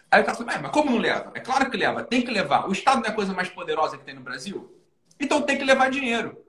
Aí 0.09 0.21
o 0.21 0.25
cara 0.25 0.37
falou, 0.37 0.61
mas 0.61 0.71
como 0.71 0.91
não 0.91 0.97
leva? 0.97 1.31
É 1.33 1.39
claro 1.39 1.69
que 1.69 1.77
leva, 1.77 2.03
tem 2.03 2.21
que 2.21 2.31
levar. 2.31 2.67
O 2.67 2.71
Estado 2.71 2.99
não 2.99 3.05
é 3.05 3.09
a 3.09 3.15
coisa 3.15 3.33
mais 3.33 3.49
poderosa 3.49 3.97
que 3.97 4.05
tem 4.05 4.15
no 4.15 4.21
Brasil? 4.21 4.71
Então 5.19 5.41
tem 5.41 5.57
que 5.57 5.63
levar 5.63 5.89
dinheiro. 5.89 6.44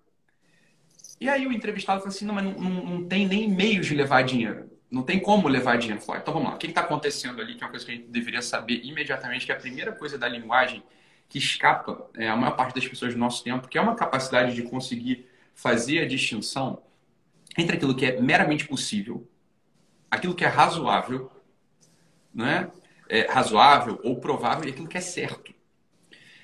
E 1.21 1.29
aí 1.29 1.47
o 1.47 1.53
entrevistado 1.53 2.01
falou 2.01 2.15
assim, 2.15 2.27
não, 2.27 2.35
mas 2.35 2.45
não, 2.45 2.53
não, 2.53 2.85
não 2.85 3.05
tem 3.05 3.27
nem 3.27 3.49
meios 3.49 3.87
de 3.87 3.95
levar 3.95 4.23
dinheiro. 4.23 4.71
Não 4.91 5.03
tem 5.03 5.19
como 5.19 5.49
levar 5.49 5.79
dinheiro. 5.79 6.01
Falei, 6.03 6.23
então 6.23 6.35
vamos 6.35 6.51
lá, 6.51 6.55
o 6.55 6.59
que 6.59 6.67
está 6.67 6.83
acontecendo 6.83 7.41
ali, 7.41 7.55
que 7.55 7.63
é 7.63 7.67
uma 7.67 7.71
coisa 7.71 7.85
que 7.85 7.93
a 7.93 7.95
gente 7.95 8.09
deveria 8.09 8.43
saber 8.43 8.85
imediatamente, 8.85 9.47
que 9.47 9.53
é 9.53 9.55
a 9.55 9.59
primeira 9.59 9.93
coisa 9.93 10.19
da 10.19 10.29
linguagem 10.29 10.83
que 11.29 11.39
escapa 11.39 12.09
é, 12.15 12.29
a 12.29 12.37
maior 12.37 12.55
parte 12.55 12.75
das 12.75 12.87
pessoas 12.87 13.15
do 13.15 13.19
nosso 13.19 13.43
tempo, 13.43 13.69
que 13.69 13.79
é 13.79 13.81
uma 13.81 13.97
capacidade 13.97 14.55
de 14.55 14.63
conseguir 14.63 15.27
fazer 15.55 16.01
a 16.01 16.07
distinção 16.07 16.83
entre 17.59 17.77
aquilo 17.77 17.97
que 17.97 18.07
é 18.07 18.21
meramente 18.21 18.67
possível, 18.67 19.29
aquilo 20.11 20.35
que 20.35 20.45
é 20.45 20.49
razoável, 20.49 21.31
né? 22.33 22.71
É 23.09 23.23
razoável 23.31 24.01
ou 24.03 24.21
provável 24.21 24.69
e 24.69 24.71
aquilo 24.71 24.89
que 24.89 24.99
é 24.99 25.01
certo. 25.01 25.55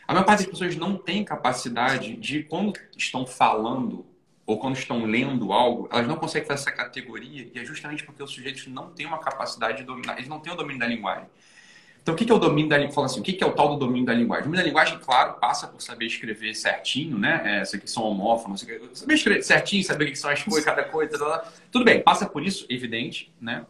A 0.07 0.13
maior 0.13 0.25
parte 0.25 0.41
das 0.41 0.51
pessoas 0.51 0.77
não 0.77 0.97
tem 0.97 1.25
capacidade 1.25 2.17
de, 2.17 2.45
quando 2.45 2.73
estão 2.97 3.27
falando 3.27 4.07
ou 4.53 4.59
quando 4.59 4.77
estão 4.77 5.05
lendo 5.07 5.51
algo, 5.53 5.89
elas 5.91 6.07
não 6.07 6.17
conseguem 6.17 6.47
fazer 6.47 6.61
essa 6.61 6.73
categoria 6.73 7.51
e 7.55 7.59
é 7.59 7.65
justamente 7.65 8.05
porque 8.05 8.23
os 8.23 8.31
sujeitos 8.31 8.67
não 8.67 8.91
têm 8.91 9.07
uma 9.07 9.19
capacidade 9.19 9.79
de 9.79 9.85
dominar, 9.85 10.17
eles 10.19 10.29
não 10.29 10.41
têm 10.41 10.53
o 10.53 10.57
domínio 10.57 10.79
da 10.79 10.87
linguagem. 10.87 11.27
Então, 12.03 12.15
o 12.15 12.17
que 12.17 12.31
é 12.31 12.35
o 12.35 12.39
domínio 12.39 12.69
da 12.69 12.77
linguagem? 12.77 13.05
assim, 13.05 13.21
o 13.21 13.23
que 13.23 13.43
é 13.43 13.47
o 13.47 13.53
tal 13.53 13.71
do 13.71 13.77
domínio 13.77 14.05
da 14.05 14.13
linguagem? 14.13 14.43
O 14.43 14.45
domínio 14.47 14.63
da 14.63 14.69
linguagem, 14.69 14.99
claro, 14.99 15.35
passa 15.35 15.69
por 15.69 15.81
saber 15.81 16.07
escrever 16.07 16.55
certinho, 16.55 17.17
né? 17.17 17.63
É, 17.63 17.79
que 17.79 17.89
são 17.89 18.03
homófonos, 18.03 18.61
saber 18.95 19.15
escrever 19.15 19.43
certinho, 19.43 19.85
saber 19.85 20.05
o 20.07 20.09
que 20.09 20.17
são 20.17 20.31
as 20.31 20.43
coisas, 20.43 20.65
cada 20.65 20.85
coisa, 20.85 21.17
tudo 21.71 21.85
bem, 21.85 22.03
passa 22.03 22.27
por 22.27 22.45
isso, 22.45 22.67
evidente, 22.69 23.33
né? 23.41 23.65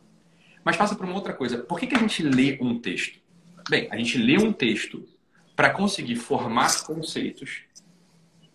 Mas 0.65 0.77
passa 0.77 0.97
por 0.97 1.05
uma 1.05 1.15
outra 1.15 1.33
coisa. 1.33 1.59
Por 1.59 1.79
que, 1.79 1.87
que 1.87 1.95
a 1.95 1.99
gente 1.99 2.23
lê 2.23 2.59
um 2.61 2.79
texto? 2.79 3.21
Bem, 3.69 3.87
a 3.91 3.97
gente 3.97 4.19
lê 4.19 4.39
um 4.39 4.53
texto 4.53 5.07
para 5.55 5.71
conseguir 5.71 6.17
formar 6.17 6.83
conceitos 6.85 7.65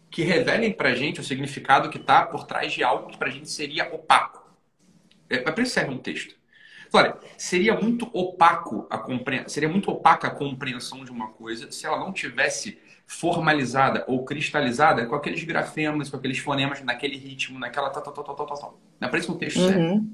que 0.10 0.24
revelem 0.24 0.72
para 0.72 0.90
a 0.90 0.96
gente 0.96 1.20
o 1.20 1.24
significado 1.24 1.90
que 1.90 1.98
está 1.98 2.26
por 2.26 2.46
trás 2.46 2.74
de 2.74 2.84
algo 2.84 3.08
que 3.08 3.18
para 3.18 3.28
a 3.28 3.32
gente 3.32 3.50
seria 3.50 3.94
opaco. 3.94 4.46
É 5.30 5.66
serve 5.66 5.94
um 5.94 5.98
texto. 5.98 6.36
Olha, 6.94 7.18
seria 7.38 7.76
muito 7.76 8.10
opaco 8.14 8.88
a 8.90 8.98
compre... 8.98 9.44
seria 9.50 9.68
muito 9.68 9.92
opaca 9.92 10.28
a 10.28 10.32
compreensão 10.32 11.04
de 11.04 11.12
uma 11.12 11.30
coisa 11.30 11.70
se 11.72 11.86
ela 11.86 12.00
não 12.00 12.14
tivesse 12.14 12.80
formalizada 13.06 14.04
ou 14.08 14.24
cristalizada 14.24 15.06
com 15.06 15.16
aqueles 15.16 15.44
grafemas, 15.44 16.10
com 16.10 16.18
aqueles 16.18 16.40
fonemas, 16.40 16.82
naquele 16.82 17.18
ritmo, 17.18 17.60
naquela 17.60 17.90
tal, 17.90 18.04
tal, 18.04 18.14
tal, 18.14 18.24
tal, 18.24 18.36
tal, 18.36 18.58
tal. 18.58 18.80
Não 19.00 19.08
é 19.08 19.10
para 19.10 19.20
isso 19.20 19.28
que 19.28 19.34
um 19.34 19.38
texto 19.38 19.60
uhum. 19.60 20.14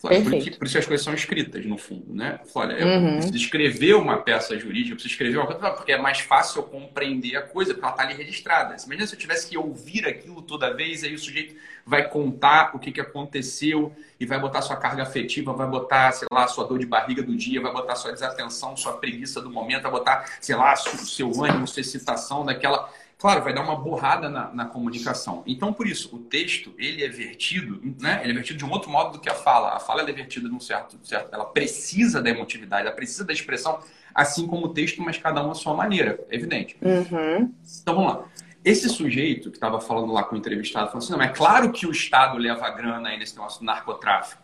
Por, 0.00 0.12
isso, 0.12 0.58
por 0.58 0.66
isso 0.66 0.78
as 0.78 0.86
coisas 0.86 1.04
são 1.04 1.12
escritas, 1.12 1.66
no 1.66 1.76
fundo, 1.76 2.14
né? 2.14 2.38
Olha, 2.54 2.74
eu 2.74 2.86
uhum. 2.86 3.14
preciso 3.16 3.36
escrever 3.36 3.94
uma 3.94 4.18
peça 4.18 4.56
jurídica, 4.56 4.90
eu 4.90 4.94
preciso 4.94 5.12
escrever 5.12 5.38
uma 5.38 5.46
coisa, 5.46 5.70
porque 5.72 5.90
é 5.90 5.98
mais 5.98 6.20
fácil 6.20 6.60
eu 6.60 6.62
compreender 6.62 7.36
a 7.36 7.42
coisa, 7.42 7.74
porque 7.74 7.84
ela 7.84 7.94
está 7.94 8.04
ali 8.04 8.14
registrada. 8.14 8.76
Imagina 8.86 9.06
se 9.08 9.14
eu 9.14 9.18
tivesse 9.18 9.48
que 9.48 9.58
ouvir 9.58 10.06
aquilo 10.06 10.40
toda 10.40 10.72
vez, 10.72 11.02
aí 11.02 11.14
o 11.14 11.18
sujeito 11.18 11.56
vai 11.84 12.08
contar 12.08 12.76
o 12.76 12.78
que, 12.78 12.92
que 12.92 13.00
aconteceu 13.00 13.92
e 14.20 14.24
vai 14.24 14.38
botar 14.38 14.62
sua 14.62 14.76
carga 14.76 15.02
afetiva, 15.02 15.52
vai 15.52 15.66
botar, 15.66 16.12
sei 16.12 16.28
lá, 16.30 16.46
sua 16.46 16.64
dor 16.64 16.78
de 16.78 16.86
barriga 16.86 17.22
do 17.22 17.34
dia, 17.34 17.60
vai 17.60 17.72
botar 17.72 17.96
sua 17.96 18.12
desatenção, 18.12 18.76
sua 18.76 18.98
preguiça 18.98 19.40
do 19.40 19.50
momento, 19.50 19.82
vai 19.82 19.90
botar, 19.90 20.24
sei 20.40 20.54
lá, 20.54 20.74
o 20.74 20.76
seu 20.76 21.42
ânimo, 21.42 21.66
sua 21.66 21.80
excitação 21.80 22.44
daquela 22.44 22.88
claro, 23.18 23.42
vai 23.42 23.52
dar 23.52 23.62
uma 23.62 23.74
borrada 23.74 24.30
na, 24.30 24.52
na, 24.54 24.64
comunicação. 24.64 25.42
Então, 25.44 25.72
por 25.72 25.88
isso, 25.88 26.14
o 26.14 26.20
texto, 26.20 26.72
ele 26.78 27.04
é 27.04 27.08
vertido, 27.08 27.80
né? 28.00 28.20
Ele 28.22 28.30
é 28.30 28.34
vertido 28.34 28.58
de 28.58 28.64
um 28.64 28.70
outro 28.70 28.88
modo 28.88 29.14
do 29.14 29.20
que 29.20 29.28
a 29.28 29.34
fala. 29.34 29.74
A 29.74 29.80
fala 29.80 30.08
é 30.08 30.12
vertida 30.12 30.48
de 30.48 30.54
um 30.54 30.60
certo, 30.60 30.96
certo... 31.02 31.34
Ela 31.34 31.44
precisa 31.44 32.22
da 32.22 32.30
emotividade, 32.30 32.86
ela 32.86 32.94
precisa 32.94 33.24
da 33.24 33.32
expressão, 33.32 33.80
assim 34.14 34.46
como 34.46 34.66
o 34.66 34.68
texto, 34.68 35.02
mas 35.02 35.18
cada 35.18 35.44
um 35.44 35.50
à 35.50 35.54
sua 35.54 35.74
maneira, 35.74 36.24
é 36.30 36.36
evidente. 36.36 36.76
Uhum. 36.80 37.52
Então, 37.82 37.94
vamos 37.96 38.14
lá. 38.14 38.24
Esse 38.64 38.88
sujeito 38.88 39.50
que 39.50 39.56
estava 39.56 39.80
falando 39.80 40.12
lá 40.12 40.22
com 40.22 40.36
o 40.36 40.38
entrevistado, 40.38 40.86
falou 40.86 41.02
assim, 41.02 41.12
não, 41.12 41.22
é 41.22 41.28
claro 41.28 41.72
que 41.72 41.86
o 41.86 41.90
Estado 41.90 42.38
leva 42.38 42.66
a 42.66 42.70
grana 42.70 43.08
aí 43.08 43.18
nesse 43.18 43.34
negócio 43.34 43.60
do 43.60 43.66
narcotráfico, 43.66 44.42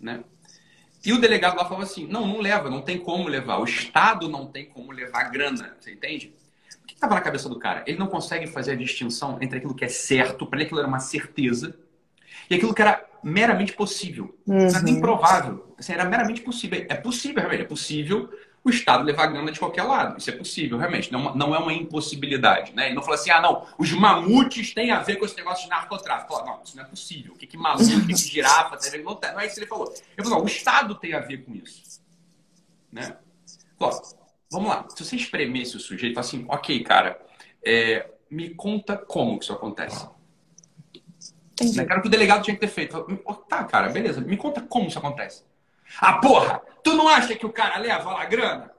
né? 0.00 0.24
E 1.04 1.12
o 1.12 1.20
delegado 1.20 1.56
lá 1.56 1.64
falou 1.66 1.82
assim, 1.82 2.06
não, 2.06 2.26
não 2.26 2.40
leva, 2.40 2.70
não 2.70 2.80
tem 2.80 2.98
como 2.98 3.28
levar. 3.28 3.58
O 3.58 3.64
Estado 3.64 4.26
não 4.26 4.46
tem 4.46 4.64
como 4.64 4.90
levar 4.90 5.24
grana, 5.24 5.76
você 5.78 5.92
entende? 5.92 6.32
Que 6.94 6.98
estava 6.98 7.14
na 7.14 7.20
cabeça 7.20 7.48
do 7.48 7.58
cara? 7.58 7.82
Ele 7.86 7.98
não 7.98 8.06
consegue 8.06 8.46
fazer 8.46 8.72
a 8.72 8.76
distinção 8.76 9.38
entre 9.40 9.58
aquilo 9.58 9.74
que 9.74 9.84
é 9.84 9.88
certo, 9.88 10.46
para 10.46 10.58
ele 10.58 10.66
aquilo 10.66 10.80
era 10.80 10.88
uma 10.88 11.00
certeza, 11.00 11.76
e 12.48 12.54
aquilo 12.54 12.74
que 12.74 12.82
era 12.82 13.04
meramente 13.22 13.72
possível. 13.72 14.36
Uhum. 14.46 14.56
Não 14.56 14.66
era 14.66 14.82
nem 14.82 15.00
provável. 15.00 15.74
Assim, 15.78 15.92
era 15.92 16.04
meramente 16.04 16.42
possível. 16.42 16.86
É 16.88 16.94
possível, 16.94 17.40
realmente. 17.40 17.62
É 17.62 17.66
possível 17.66 18.30
o 18.62 18.70
Estado 18.70 19.04
levar 19.04 19.26
grana 19.26 19.52
de 19.52 19.58
qualquer 19.58 19.82
lado. 19.82 20.18
Isso 20.18 20.30
é 20.30 20.32
possível, 20.32 20.78
realmente. 20.78 21.12
Não, 21.12 21.34
não 21.34 21.54
é 21.54 21.58
uma 21.58 21.72
impossibilidade. 21.72 22.72
Né? 22.74 22.86
Ele 22.86 22.94
não 22.94 23.02
falou 23.02 23.14
assim, 23.14 23.30
ah, 23.30 23.40
não, 23.40 23.66
os 23.78 23.92
mamutes 23.92 24.72
têm 24.72 24.90
a 24.90 25.00
ver 25.00 25.16
com 25.16 25.26
esse 25.26 25.36
negócio 25.36 25.64
de 25.64 25.70
narcotráfico. 25.70 26.32
Falou, 26.32 26.46
não, 26.46 26.62
isso 26.62 26.76
não 26.76 26.84
é 26.84 26.86
possível. 26.86 27.34
O 27.34 27.36
que, 27.36 27.46
que 27.46 27.58
mamute, 27.58 27.94
o 27.94 28.06
que, 28.06 28.14
que 28.14 28.30
girafa 28.30 28.76
tem 28.78 28.90
ver 28.90 29.02
com... 29.02 29.18
Não 29.20 29.40
é 29.40 29.46
isso 29.46 29.54
que 29.54 29.60
ele 29.60 29.66
falou. 29.66 29.92
Ele 29.92 30.24
falou, 30.26 30.38
não, 30.38 30.44
o 30.44 30.48
Estado 30.48 30.94
tem 30.94 31.12
a 31.12 31.20
ver 31.20 31.44
com 31.44 31.54
isso. 31.54 32.00
Né? 32.90 33.16
Falou, 33.78 34.00
Vamos 34.54 34.70
lá. 34.70 34.86
Se 34.88 35.04
você 35.04 35.16
espremesse 35.16 35.76
o 35.76 35.80
sujeito 35.80 36.16
e 36.16 36.20
assim, 36.20 36.44
ok, 36.48 36.82
cara, 36.84 37.20
é, 37.64 38.08
me 38.30 38.50
conta 38.50 38.96
como 38.96 39.36
que 39.36 39.44
isso 39.44 39.52
acontece. 39.52 40.08
Entendi. 41.52 41.76
Né, 41.76 41.84
cara, 41.84 42.00
que 42.00 42.06
o 42.06 42.10
delegado 42.10 42.44
tinha 42.44 42.54
que 42.54 42.60
ter 42.60 42.68
feito. 42.68 43.04
Tá, 43.48 43.64
cara, 43.64 43.88
beleza. 43.88 44.20
Me 44.20 44.36
conta 44.36 44.60
como 44.60 44.86
isso 44.86 44.98
acontece. 44.98 45.44
Ah, 46.00 46.18
porra! 46.18 46.62
Tu 46.84 46.94
não 46.94 47.08
acha 47.08 47.34
que 47.34 47.44
o 47.44 47.52
cara 47.52 47.78
leva 47.78 48.12
lá 48.12 48.24
grana? 48.26 48.70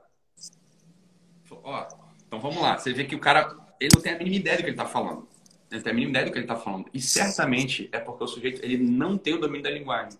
Ó, 1.51 1.87
então 2.25 2.39
vamos 2.39 2.61
lá. 2.61 2.77
Você 2.77 2.93
vê 2.93 3.03
que 3.03 3.15
o 3.15 3.19
cara, 3.19 3.53
ele 3.79 3.91
não 3.93 4.01
tem 4.01 4.13
a 4.13 4.17
mínima 4.17 4.35
ideia 4.37 4.57
do 4.57 4.63
que 4.63 4.69
ele 4.69 4.77
tá 4.77 4.85
falando. 4.85 5.27
Ele 5.69 5.81
tem 5.81 5.91
a 5.91 5.95
mínima 5.95 6.11
ideia 6.11 6.25
do 6.25 6.31
que 6.31 6.37
ele 6.37 6.47
tá 6.47 6.55
falando. 6.55 6.89
E 6.93 7.01
certamente 7.01 7.89
é 7.91 7.99
porque 7.99 8.23
o 8.23 8.27
sujeito, 8.27 8.63
ele 8.63 8.77
não 8.77 9.17
tem 9.17 9.33
o 9.33 9.39
domínio 9.39 9.63
da 9.63 9.71
linguagem. 9.71 10.17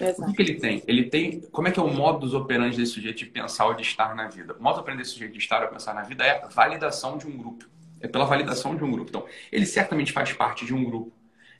Exato. 0.00 0.30
O 0.30 0.34
que, 0.34 0.42
ele 0.42 0.54
tem? 0.54 0.82
Ele 0.86 1.04
tem. 1.04 1.40
Como 1.40 1.68
é 1.68 1.70
que 1.70 1.80
é 1.80 1.82
o 1.82 1.92
modus 1.92 2.34
operandi 2.34 2.76
desse 2.76 2.92
sujeito 2.92 3.18
de 3.18 3.26
pensar 3.26 3.66
ou 3.66 3.74
de 3.74 3.82
estar 3.82 4.14
na 4.14 4.28
vida? 4.28 4.54
O 4.58 4.62
modus 4.62 4.80
operandi 4.80 5.02
desse 5.02 5.12
sujeito 5.12 5.32
de 5.32 5.38
estar 5.38 5.62
ou 5.62 5.68
pensar 5.68 5.94
na 5.94 6.02
vida 6.02 6.24
é 6.24 6.42
a 6.42 6.48
validação 6.48 7.16
de 7.16 7.26
um 7.26 7.36
grupo. 7.36 7.64
É 8.00 8.06
pela 8.06 8.24
validação 8.24 8.76
de 8.76 8.84
um 8.84 8.90
grupo. 8.90 9.08
Então, 9.08 9.24
ele 9.50 9.64
certamente 9.64 10.12
faz 10.12 10.32
parte 10.32 10.66
de 10.66 10.74
um 10.74 10.84
grupo 10.84 11.12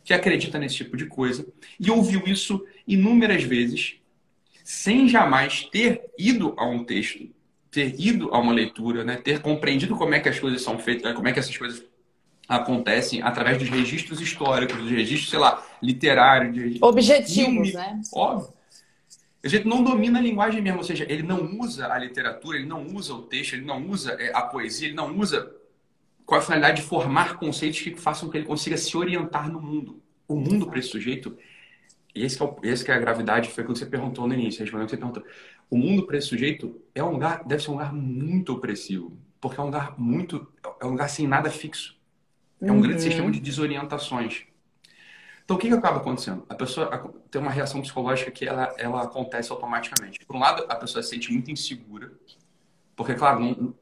que 0.04 0.12
acredita 0.12 0.58
nesse 0.58 0.76
tipo 0.76 0.96
de 0.96 1.06
coisa 1.06 1.46
e 1.80 1.90
ouviu 1.90 2.22
isso 2.26 2.64
inúmeras 2.86 3.42
vezes 3.42 3.96
sem 4.62 5.08
jamais 5.08 5.64
ter 5.64 6.02
ido 6.18 6.54
a 6.56 6.66
um 6.66 6.84
texto, 6.84 7.28
ter 7.70 7.98
ido 7.98 8.34
a 8.34 8.38
uma 8.38 8.52
leitura, 8.52 9.04
né? 9.04 9.16
ter 9.16 9.40
compreendido 9.40 9.96
como 9.96 10.14
é 10.14 10.20
que 10.20 10.28
as 10.28 10.38
coisas 10.38 10.62
são 10.62 10.78
feitas, 10.78 11.12
como 11.14 11.26
é 11.26 11.32
que 11.32 11.38
essas 11.38 11.56
coisas 11.56 11.84
acontecem 12.48 13.22
através 13.22 13.58
dos 13.58 13.68
registros 13.68 14.20
históricos, 14.20 14.76
dos 14.76 14.90
registros, 14.90 15.30
sei 15.30 15.38
lá, 15.38 15.64
literários. 15.82 16.78
Objetivos, 16.80 17.72
né? 17.72 18.00
Óbvio. 18.12 18.54
A 19.44 19.48
gente 19.48 19.66
não 19.66 19.82
domina 19.82 20.18
a 20.18 20.22
linguagem 20.22 20.60
mesmo, 20.60 20.78
ou 20.78 20.84
seja, 20.84 21.06
ele 21.08 21.22
não 21.22 21.58
usa 21.60 21.86
a 21.92 21.98
literatura, 21.98 22.58
ele 22.58 22.66
não 22.66 22.84
usa 22.84 23.14
o 23.14 23.22
texto, 23.22 23.52
ele 23.52 23.64
não 23.64 23.88
usa 23.88 24.12
é, 24.14 24.32
a 24.34 24.42
poesia, 24.42 24.88
ele 24.88 24.96
não 24.96 25.16
usa 25.16 25.52
com 26.24 26.34
a 26.34 26.40
finalidade 26.40 26.82
de 26.82 26.88
formar 26.88 27.38
conceitos 27.38 27.80
que 27.80 27.94
façam 27.94 28.26
com 28.26 28.32
que 28.32 28.38
ele 28.38 28.46
consiga 28.46 28.76
se 28.76 28.96
orientar 28.96 29.50
no 29.50 29.60
mundo. 29.60 30.02
O 30.26 30.34
mundo 30.34 30.66
para 30.66 30.80
esse 30.80 30.88
sujeito, 30.88 31.36
e 32.12 32.24
esse, 32.24 32.42
é, 32.42 32.54
esse 32.64 32.84
que 32.84 32.90
é 32.90 32.94
a 32.94 32.98
gravidade, 32.98 33.50
foi 33.50 33.62
quando 33.62 33.78
você 33.78 33.86
perguntou 33.86 34.26
no 34.26 34.34
início, 34.34 34.60
respondendo 34.62 34.86
que 34.86 34.90
você 34.90 34.96
perguntou. 34.96 35.22
O 35.70 35.76
mundo 35.76 36.04
para 36.04 36.18
esse 36.18 36.26
sujeito 36.26 36.80
é 36.92 37.02
um 37.04 37.10
lugar, 37.10 37.44
deve 37.44 37.62
ser 37.62 37.70
um 37.70 37.74
lugar 37.74 37.92
muito 37.92 38.52
opressivo, 38.52 39.16
porque 39.40 39.60
é 39.60 39.62
um 39.62 39.66
lugar 39.66 39.94
muito, 39.96 40.48
é 40.80 40.84
um 40.84 40.90
lugar 40.90 41.08
sem 41.08 41.26
nada 41.26 41.50
fixo. 41.50 41.95
É 42.60 42.70
um 42.70 42.76
uhum. 42.76 42.80
grande 42.80 43.02
sistema 43.02 43.30
de 43.30 43.40
desorientações. 43.40 44.44
Então, 45.44 45.56
o 45.56 45.60
que, 45.60 45.68
que 45.68 45.75
acaba 45.75 45.98
acontecendo? 45.98 46.44
A 46.48 46.54
pessoa 46.54 47.14
tem 47.30 47.40
uma 47.40 47.50
reação 47.50 47.80
psicológica 47.80 48.30
que 48.30 48.46
ela, 48.46 48.75
ela 48.78 49.02
acontece 49.02 49.52
automaticamente. 49.52 50.18
Por 50.26 50.34
um 50.34 50.40
lado, 50.40 50.64
a 50.68 50.75
pessoa 50.75 51.02
se 51.02 51.10
sente 51.10 51.32
muito 51.32 51.50
insegura, 51.50 52.12
porque, 52.96 53.14
claro, 53.14 53.40
não, 53.40 53.75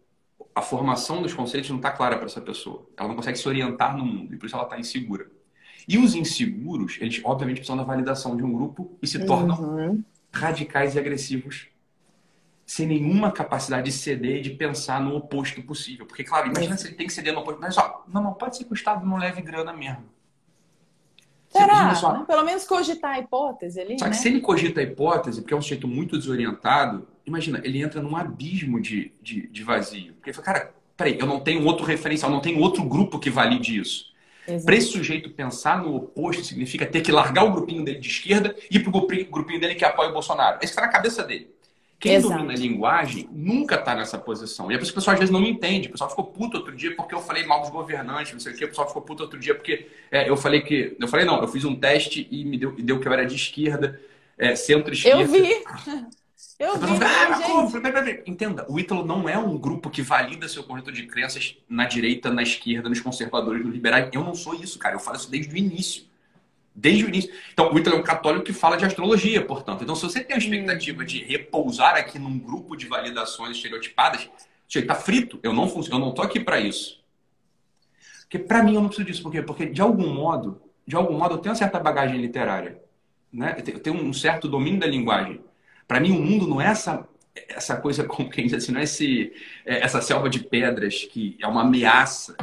a 0.54 0.61
formação 0.61 1.23
dos 1.23 1.33
conceitos 1.33 1.71
não 1.71 1.78
está 1.78 1.90
clara 1.90 2.16
para 2.16 2.26
essa 2.26 2.40
pessoa. 2.40 2.87
Ela 2.97 3.09
não 3.09 3.16
consegue 3.16 3.38
se 3.38 3.49
orientar 3.49 3.97
no 3.97 4.04
mundo, 4.04 4.35
e 4.35 4.37
por 4.37 4.47
isso 4.47 4.54
ela 4.54 4.64
está 4.64 4.78
insegura. 4.78 5.26
E 5.88 5.97
os 5.97 6.14
inseguros, 6.14 6.99
eles 7.00 7.21
obviamente 7.25 7.57
precisam 7.57 7.76
da 7.76 7.83
validação 7.83 8.37
de 8.37 8.43
um 8.43 8.52
grupo 8.52 8.99
e 9.00 9.07
se 9.07 9.25
tornam 9.25 9.59
uhum. 9.59 10.04
radicais 10.33 10.95
e 10.95 10.99
agressivos 10.99 11.69
sem 12.66 12.87
nenhuma 12.87 13.30
capacidade 13.30 13.90
de 13.90 13.92
ceder 13.92 14.38
e 14.38 14.42
de 14.42 14.50
pensar 14.50 15.00
no 15.00 15.16
oposto 15.16 15.62
possível. 15.62 16.06
Porque, 16.06 16.25
claro, 16.25 16.49
imagina 16.49 16.76
se 16.76 16.87
ele 16.87 16.94
tem 16.94 17.06
que 17.06 17.12
ceder 17.12 17.33
no 17.33 17.40
oposto. 17.40 17.61
Mas, 17.61 17.76
ó, 17.76 18.04
não, 18.09 18.23
não, 18.23 18.35
pode 18.35 18.56
ser 18.56 18.64
que 18.64 18.73
o 18.73 18.75
Estado 18.75 19.06
não 19.06 19.16
leve 19.16 19.42
grana 19.42 19.73
mesmo. 19.73 20.04
Será? 21.50 21.94
Só... 21.94 22.12
Né? 22.12 22.25
Pelo 22.26 22.44
menos 22.44 22.64
cogitar 22.64 23.12
a 23.12 23.18
hipótese 23.18 23.80
ali, 23.80 23.99
Só 23.99 24.06
que 24.06 24.11
né? 24.12 24.16
se 24.16 24.28
ele 24.28 24.40
cogita 24.40 24.80
a 24.80 24.83
hipótese, 24.83 25.40
porque 25.40 25.54
é 25.54 25.56
um 25.56 25.62
sujeito 25.62 25.87
muito 25.87 26.18
desorientado, 26.18 27.06
imagina, 27.25 27.61
ele 27.62 27.80
entra 27.80 28.02
num 28.02 28.16
abismo 28.16 28.80
de, 28.80 29.12
de, 29.23 29.47
de 29.47 29.62
vazio. 29.62 30.14
Porque 30.14 30.30
ele 30.30 30.35
fala, 30.35 30.47
cara, 30.47 30.75
peraí, 30.97 31.18
eu 31.18 31.26
não 31.26 31.40
tenho 31.40 31.64
outro 31.64 31.85
referencial, 31.85 32.30
não 32.30 32.40
tenho 32.40 32.61
outro 32.61 32.83
grupo 32.83 33.18
que 33.18 33.30
valide 33.30 33.78
isso. 33.78 34.12
Para 34.64 34.75
esse 34.75 34.88
sujeito 34.88 35.30
pensar 35.30 35.83
no 35.83 35.94
oposto 35.97 36.44
significa 36.44 36.85
ter 36.85 37.00
que 37.00 37.11
largar 37.11 37.44
o 37.44 37.52
grupinho 37.52 37.83
dele 37.83 37.99
de 37.99 38.09
esquerda 38.09 38.54
e 38.71 38.76
ir 38.76 38.80
para 38.80 38.90
o 38.90 39.30
grupinho 39.30 39.61
dele 39.61 39.75
que 39.75 39.85
apoia 39.85 40.11
o 40.11 40.12
Bolsonaro. 40.12 40.59
Isso 40.59 40.73
está 40.73 40.83
na 40.83 40.88
cabeça 40.88 41.23
dele. 41.23 41.54
Quem 42.05 42.17
Exato. 42.17 42.35
domina 42.35 42.53
a 42.53 42.57
linguagem 42.57 43.27
nunca 43.33 43.77
está 43.77 43.95
nessa 43.95 44.19
posição. 44.19 44.71
E 44.71 44.75
é 44.75 44.77
por 44.77 44.83
isso 44.83 44.93
que 44.93 44.99
o 44.99 45.01
pessoal 45.01 45.15
às 45.15 45.21
vezes 45.21 45.33
não 45.33 45.41
me 45.41 45.49
entende. 45.49 45.89
O 45.89 45.93
pessoal 45.93 46.11
ficou 46.11 46.27
puto 46.27 46.59
outro 46.59 46.77
dia 46.77 46.95
porque 46.95 47.15
eu 47.15 47.23
falei 47.23 47.47
mal 47.47 47.63
dos 47.63 47.71
governantes, 47.71 48.35
não 48.35 48.41
sei 48.41 48.53
o 48.53 48.57
quê. 48.59 48.67
O 48.67 48.69
pessoal 48.69 48.87
ficou 48.87 49.01
puto 49.01 49.23
outro 49.23 49.41
dia 49.41 49.55
porque 49.55 49.89
é, 50.11 50.29
eu 50.29 50.37
falei 50.37 50.61
que. 50.61 50.95
Eu 51.01 51.09
falei, 51.09 51.25
não, 51.25 51.41
eu 51.41 51.49
fiz 51.49 51.65
um 51.65 51.75
teste 51.75 52.29
e 52.31 52.45
me 52.45 52.59
deu, 52.59 52.75
e 52.77 52.83
deu 52.83 53.01
que 53.01 53.09
eu 53.09 53.13
era 53.15 53.25
de 53.25 53.35
esquerda, 53.35 53.99
é, 54.37 54.55
centro-esquerda. 54.55 55.23
Eu 55.23 55.29
vi! 55.29 55.65
Eu 56.59 56.77
vi, 56.77 57.05
ah, 57.05 58.23
Entenda, 58.27 58.67
o 58.69 58.79
Ítalo 58.79 59.03
não 59.03 59.27
é 59.27 59.39
um 59.39 59.57
grupo 59.57 59.89
que 59.89 60.03
valida 60.03 60.47
seu 60.47 60.63
conjunto 60.63 60.93
de 60.93 61.07
crenças 61.07 61.57
na 61.67 61.87
direita, 61.87 62.31
na 62.31 62.43
esquerda, 62.43 62.87
nos 62.87 63.01
conservadores, 63.01 63.65
nos 63.65 63.73
liberais. 63.73 64.11
Eu 64.13 64.23
não 64.23 64.35
sou 64.35 64.55
isso, 64.55 64.79
cara. 64.79 64.95
Eu 64.95 65.01
falo 65.01 65.17
isso 65.17 65.31
desde 65.31 65.55
o 65.55 65.57
início. 65.57 66.05
Desde 66.75 67.04
o 67.04 67.09
início. 67.09 67.33
Então, 67.52 67.73
o 67.73 67.78
Ítalo 67.78 67.97
é 67.97 68.00
um 68.00 68.02
católico 68.02 68.45
que 68.45 68.52
fala 68.52 68.76
de 68.76 68.85
astrologia, 68.85 69.45
portanto. 69.45 69.85
Então, 69.85 69.95
se 69.95 70.02
você 70.02 70.25
tem 70.25 70.35
a 70.35 70.38
expectativa 70.38 71.04
de 71.04 71.23
repousar 71.23 71.95
aqui 71.95 72.19
num 72.19 72.37
grupo 72.37 72.76
de 72.76 72.87
validações 72.87 73.57
estereotipadas, 73.57 74.28
você 74.69 74.81
está 74.81 74.95
frito. 74.95 75.38
Eu 75.43 75.52
não 75.52 75.69
funciono, 75.69 76.02
eu 76.02 76.07
não 76.07 76.14
tô 76.14 76.23
aqui 76.23 76.40
para 76.40 76.59
isso. 76.61 77.00
Porque 78.23 78.38
para 78.38 78.62
mim 78.62 78.75
eu 78.75 78.81
não 78.81 78.88
preciso 78.88 79.07
disso. 79.07 79.23
Por 79.23 79.31
quê? 79.31 79.43
Porque 79.43 79.66
de 79.66 79.81
algum 79.81 80.12
modo, 80.12 80.61
de 80.85 80.97
algum 80.97 81.16
modo 81.16 81.35
eu 81.35 81.38
tenho 81.38 81.52
uma 81.52 81.59
certa 81.59 81.78
bagagem 81.78 82.21
literária, 82.21 82.83
né? 83.33 83.54
Eu 83.66 83.78
tenho 83.78 83.97
um 83.97 84.12
certo 84.12 84.49
domínio 84.49 84.81
da 84.81 84.87
linguagem. 84.87 85.40
Para 85.87 86.00
mim 86.00 86.11
o 86.11 86.21
mundo 86.21 86.47
não 86.47 86.61
é 86.61 86.66
essa 86.66 87.07
essa 87.49 87.76
coisa 87.76 88.04
como 88.07 88.31
quem 88.31 88.47
diz 88.47 88.54
assim, 88.54 88.73
não 88.73 88.81
é 88.81 88.85
esse, 88.85 89.33
é, 89.66 89.81
essa 89.81 90.00
selva 90.00 90.28
de 90.28 90.40
pedras 90.40 91.04
que 91.04 91.37
é 91.40 91.47
uma 91.47 91.62
ameaça 91.62 92.37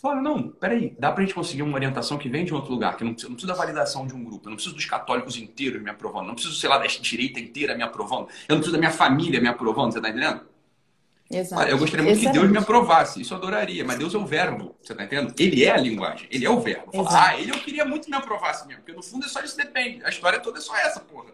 Falaram, 0.00 0.22
não, 0.22 0.48
peraí, 0.48 0.96
dá 0.98 1.12
pra 1.12 1.22
gente 1.22 1.34
conseguir 1.34 1.62
uma 1.62 1.74
orientação 1.74 2.16
que 2.16 2.26
vem 2.26 2.42
de 2.42 2.54
outro 2.54 2.72
lugar, 2.72 2.96
que 2.96 3.02
eu 3.02 3.06
não 3.06 3.12
preciso, 3.12 3.28
não 3.28 3.36
preciso 3.36 3.52
da 3.52 3.58
validação 3.58 4.06
de 4.06 4.14
um 4.14 4.24
grupo, 4.24 4.46
eu 4.46 4.50
não 4.50 4.56
preciso 4.56 4.74
dos 4.74 4.86
católicos 4.86 5.36
inteiros 5.36 5.82
me 5.82 5.90
aprovando, 5.90 6.26
não 6.26 6.34
preciso, 6.34 6.54
sei 6.54 6.70
lá, 6.70 6.78
da 6.78 6.86
direita 6.86 7.38
inteira 7.38 7.76
me 7.76 7.82
aprovando, 7.82 8.28
eu 8.48 8.54
não 8.54 8.56
preciso 8.56 8.72
da 8.72 8.78
minha 8.78 8.90
família 8.90 9.42
me 9.42 9.48
aprovando, 9.48 9.92
você 9.92 10.00
tá 10.00 10.08
entendendo? 10.08 10.40
Exato. 11.30 11.68
Eu 11.68 11.76
gostaria 11.76 12.06
muito 12.06 12.18
que 12.18 12.28
Deus 12.30 12.50
me 12.50 12.56
aprovasse, 12.56 13.20
isso 13.20 13.34
eu 13.34 13.38
adoraria, 13.38 13.84
mas 13.84 13.98
Deus 13.98 14.14
é 14.14 14.18
o 14.18 14.24
verbo, 14.24 14.74
você 14.80 14.94
tá 14.94 15.04
entendendo? 15.04 15.34
Ele 15.38 15.64
é 15.64 15.70
a 15.70 15.76
linguagem, 15.76 16.26
ele 16.30 16.46
é 16.46 16.50
o 16.50 16.60
verbo. 16.60 16.90
Fala, 16.92 17.28
ah, 17.28 17.38
ele 17.38 17.50
eu 17.50 17.58
queria 17.58 17.84
muito 17.84 18.08
me 18.08 18.16
aprovasse 18.16 18.66
mesmo, 18.66 18.82
porque 18.82 18.96
no 18.96 19.02
fundo 19.02 19.26
é 19.26 19.28
só 19.28 19.42
isso 19.42 19.56
depende, 19.56 20.02
a 20.02 20.08
história 20.08 20.40
toda 20.40 20.58
é 20.58 20.62
só 20.62 20.74
essa, 20.76 21.00
porra. 21.00 21.28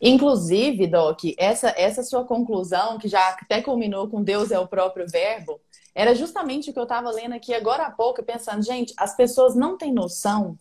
Inclusive, 0.00 0.86
Doc, 0.86 1.20
essa, 1.36 1.74
essa 1.76 2.04
sua 2.04 2.24
conclusão, 2.24 2.96
que 2.96 3.08
já 3.08 3.30
até 3.30 3.60
culminou 3.60 4.08
com 4.08 4.22
Deus 4.22 4.52
é 4.52 4.58
o 4.58 4.68
próprio 4.68 5.08
verbo, 5.08 5.60
era 5.94 6.14
justamente 6.14 6.70
o 6.70 6.72
que 6.72 6.78
eu 6.78 6.84
estava 6.84 7.10
lendo 7.10 7.34
aqui 7.34 7.54
agora 7.54 7.84
há 7.84 7.90
pouco, 7.90 8.22
pensando, 8.22 8.62
gente, 8.62 8.92
as 8.96 9.16
pessoas 9.16 9.54
não 9.54 9.78
têm 9.78 9.92
noção 9.92 10.58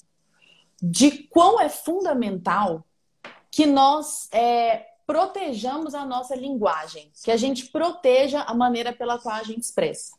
de 0.82 1.12
quão 1.30 1.60
é 1.60 1.70
fundamental 1.70 2.86
que 3.50 3.66
nós 3.66 4.28
é, 4.32 4.86
protejamos 5.08 5.96
a 5.96 6.06
nossa 6.06 6.36
linguagem, 6.36 7.12
que 7.24 7.32
a 7.32 7.38
gente 7.38 7.68
proteja 7.68 8.42
a 8.42 8.54
maneira 8.54 8.94
pela 8.94 9.18
qual 9.18 9.36
a 9.36 9.44
gente 9.44 9.62
expressa. 9.62 10.16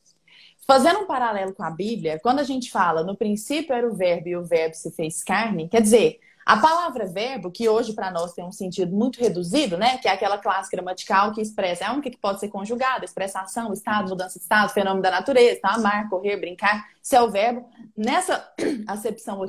Fazendo 0.66 1.00
um 1.00 1.06
paralelo 1.06 1.54
com 1.54 1.62
a 1.62 1.70
Bíblia, 1.70 2.18
quando 2.20 2.38
a 2.38 2.44
gente 2.44 2.70
fala 2.70 3.04
no 3.04 3.16
princípio 3.16 3.74
era 3.74 3.86
o 3.86 3.94
verbo 3.94 4.28
e 4.28 4.36
o 4.36 4.44
verbo 4.44 4.74
se 4.74 4.90
fez 4.90 5.22
carne, 5.22 5.68
quer 5.68 5.82
dizer, 5.82 6.20
a 6.44 6.58
palavra 6.58 7.06
verbo, 7.06 7.50
que 7.50 7.68
hoje 7.68 7.94
para 7.94 8.10
nós 8.10 8.34
tem 8.34 8.44
um 8.44 8.52
sentido 8.52 8.94
muito 8.94 9.18
reduzido, 9.18 9.78
né? 9.78 9.96
Que 9.98 10.08
é 10.08 10.12
aquela 10.12 10.36
classe 10.36 10.70
gramatical 10.70 11.32
que 11.32 11.40
expressa, 11.40 11.84
é 11.84 11.86
a 11.86 11.92
única 11.92 12.10
que 12.10 12.18
pode 12.18 12.40
ser 12.40 12.48
conjugada, 12.48 13.04
expressa 13.04 13.40
ação, 13.40 13.72
estado, 13.72 14.10
mudança 14.10 14.38
de 14.38 14.42
estado, 14.42 14.72
fenômeno 14.72 15.02
da 15.02 15.10
natureza, 15.10 15.60
tá? 15.60 15.74
amar, 15.74 16.08
correr, 16.10 16.36
brincar, 16.36 16.86
se 17.02 17.16
é 17.16 17.22
o 17.22 17.30
verbo. 17.30 17.66
Nessa 17.96 18.46
acepção 18.86 19.40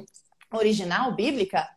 original 0.53 1.13
bíblica, 1.13 1.67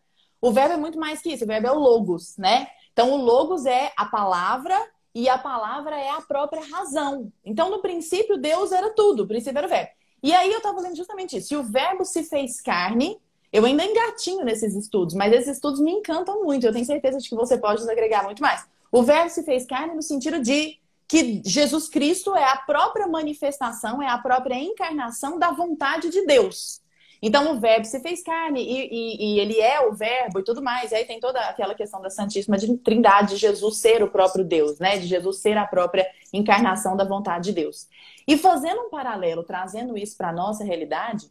o 0.41 0.53
verbo 0.53 0.75
é 0.75 0.77
muito 0.77 0.99
mais 0.99 1.21
que 1.21 1.31
isso, 1.33 1.45
o 1.45 1.49
verbo 1.49 1.67
é 1.67 1.73
o 1.73 1.79
logos, 1.79 2.37
né? 2.37 2.69
Então, 2.93 3.11
o 3.13 3.17
logos 3.17 3.67
é 3.67 3.93
a 3.97 4.07
palavra 4.07 4.77
e 5.15 5.29
a 5.29 5.37
palavra 5.37 5.97
é 5.97 6.11
a 6.11 6.21
própria 6.21 6.63
razão. 6.71 7.33
Então, 7.45 7.71
no 7.71 7.81
princípio, 7.81 8.39
Deus 8.39 8.71
era 8.71 8.95
tudo, 8.95 9.25
o 9.25 9.27
princípio 9.27 9.59
era 9.59 9.67
o 9.67 9.71
verbo. 9.71 9.91
E 10.23 10.33
aí 10.35 10.51
eu 10.51 10.59
estava 10.59 10.81
lendo 10.81 10.97
justamente 10.97 11.37
isso. 11.37 11.49
Se 11.49 11.57
o 11.57 11.63
verbo 11.63 12.05
se 12.05 12.25
fez 12.25 12.61
carne, 12.61 13.21
eu 13.53 13.65
ainda 13.65 13.85
engatinho 13.85 14.45
nesses 14.45 14.75
estudos, 14.75 15.15
mas 15.15 15.33
esses 15.33 15.57
estudos 15.57 15.81
me 15.81 15.93
encantam 15.93 16.43
muito. 16.45 16.67
Eu 16.67 16.73
tenho 16.73 16.85
certeza 16.85 17.19
de 17.19 17.29
que 17.29 17.35
você 17.35 17.57
pode 17.57 17.81
nos 17.81 17.89
agregar 17.89 18.25
muito 18.25 18.43
mais. 18.43 18.67
O 18.93 19.03
verbo 19.03 19.31
se 19.31 19.43
fez 19.43 19.67
carne 19.67 19.95
no 19.95 20.03
sentido 20.03 20.41
de 20.41 20.79
que 21.07 21.43
Jesus 21.45 21.89
Cristo 21.89 22.37
é 22.37 22.45
a 22.45 22.57
própria 22.57 23.07
manifestação, 23.07 24.03
é 24.03 24.09
a 24.09 24.19
própria 24.19 24.55
encarnação 24.55 25.39
da 25.39 25.51
vontade 25.51 26.11
de 26.11 26.27
Deus. 26.27 26.83
Então 27.21 27.53
o 27.53 27.59
verbo 27.59 27.85
se 27.85 27.99
fez 28.01 28.23
carne 28.23 28.63
e, 28.63 28.89
e, 28.93 29.35
e, 29.35 29.41
ele 29.41 29.59
é 29.59 29.81
o 29.81 29.93
verbo 29.93 30.39
e 30.39 30.45
tudo 30.45 30.63
mais. 30.63 30.93
E 30.93 30.95
aí 30.95 31.05
tem 31.05 31.19
toda 31.19 31.41
aquela 31.41 31.75
questão 31.75 32.01
da 32.01 32.11
Santíssima 32.11 32.57
Trindade, 32.85 33.35
de 33.35 33.37
Jesus 33.37 33.79
ser 33.79 34.03
o 34.03 34.09
próprio 34.09 34.45
Deus, 34.45 34.79
né? 34.79 34.99
De 34.99 35.07
Jesus 35.07 35.39
ser 35.39 35.57
a 35.57 35.67
própria 35.67 36.07
encarnação 36.33 36.97
da 36.97 37.05
vontade 37.05 37.47
de 37.47 37.53
Deus. 37.53 37.89
E 38.27 38.37
fazendo 38.37 38.83
um 38.83 38.91
paralelo, 38.91 39.43
trazendo 39.43 39.97
isso 39.97 40.17
para 40.17 40.29
a 40.29 40.33
nossa 40.33 40.63
realidade, 40.63 41.29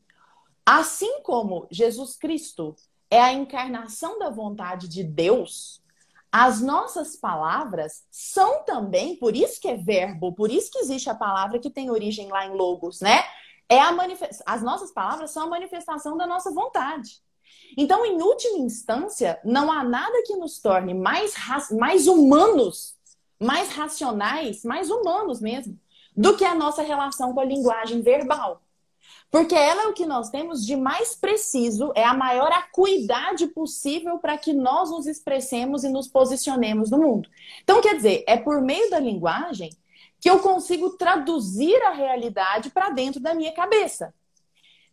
assim 0.68 1.22
como 1.22 1.66
Jesus 1.72 2.18
Cristo 2.18 2.76
é 3.10 3.22
a 3.22 3.34
encarnação 3.34 4.20
da 4.20 4.30
vontade 4.30 4.88
de 4.88 5.04
Deus, 5.04 5.82
as 6.32 6.62
nossas 6.62 7.16
palavras 7.16 8.06
são 8.12 8.64
também, 8.66 9.16
por 9.16 9.36
isso 9.36 9.62
que 9.62 9.68
é 9.68 9.78
verbo, 9.78 10.34
por 10.34 10.52
isso 10.52 10.70
que 10.70 10.80
existe 10.80 11.10
a 11.10 11.16
palavra 11.16 11.58
que 11.58 11.70
tem 11.70 11.90
origem 11.90 12.28
lá 12.28 12.46
em 12.46 12.54
Logos, 12.54 13.00
né? 13.00 13.24
é 13.70 13.80
a 13.80 13.96
as 14.46 14.62
nossas 14.62 14.92
palavras 14.92 15.32
são 15.32 15.44
a 15.44 15.50
manifestação 15.50 16.18
da 16.18 16.26
nossa 16.26 16.52
vontade. 16.52 17.22
Então, 17.78 18.06
em 18.06 18.22
última 18.22 18.60
instância, 18.60 19.40
não 19.44 19.72
há 19.72 19.84
nada 19.84 20.24
que 20.26 20.36
nos 20.36 20.60
torne 20.60 20.94
mais, 20.94 21.34
mais 21.72 22.08
humanos, 22.08 22.96
mais 23.40 23.70
racionais, 23.70 24.64
mais 24.64 24.90
humanos 24.90 25.42
mesmo, 25.42 25.78
do 26.16 26.36
que 26.36 26.46
a 26.46 26.56
nossa 26.56 26.82
relação 26.82 27.34
com 27.34 27.40
a 27.40 27.46
linguagem 27.46 28.02
verbal. 28.02 28.62
Porque 29.30 29.56
ela 29.56 29.84
é 29.84 29.88
o 29.88 29.94
que 29.94 30.06
nós 30.06 30.30
temos 30.30 30.66
de 30.66 30.76
mais 30.76 31.14
preciso, 31.14 31.92
é 31.96 32.04
a 32.04 32.14
maior 32.14 32.52
acuidade 32.52 33.48
possível 33.48 34.20
para 34.20 34.38
que 34.38 34.54
nós 34.54 34.90
nos 34.90 35.06
expressemos 35.06 35.84
e 35.84 35.90
nos 35.90 36.08
posicionemos 36.08 36.90
no 36.90 36.98
mundo. 36.98 37.30
Então, 37.62 37.82
quer 37.82 37.96
dizer, 37.96 38.24
é 38.26 38.38
por 38.38 38.62
meio 38.62 38.90
da 38.90 39.00
linguagem 39.00 39.70
que 40.20 40.30
eu 40.30 40.40
consigo 40.40 40.92
traduzir 40.92 41.76
a 41.84 41.92
realidade 41.92 42.70
para 42.70 42.90
dentro 42.90 43.20
da 43.20 43.34
minha 43.34 43.54
cabeça. 43.54 44.14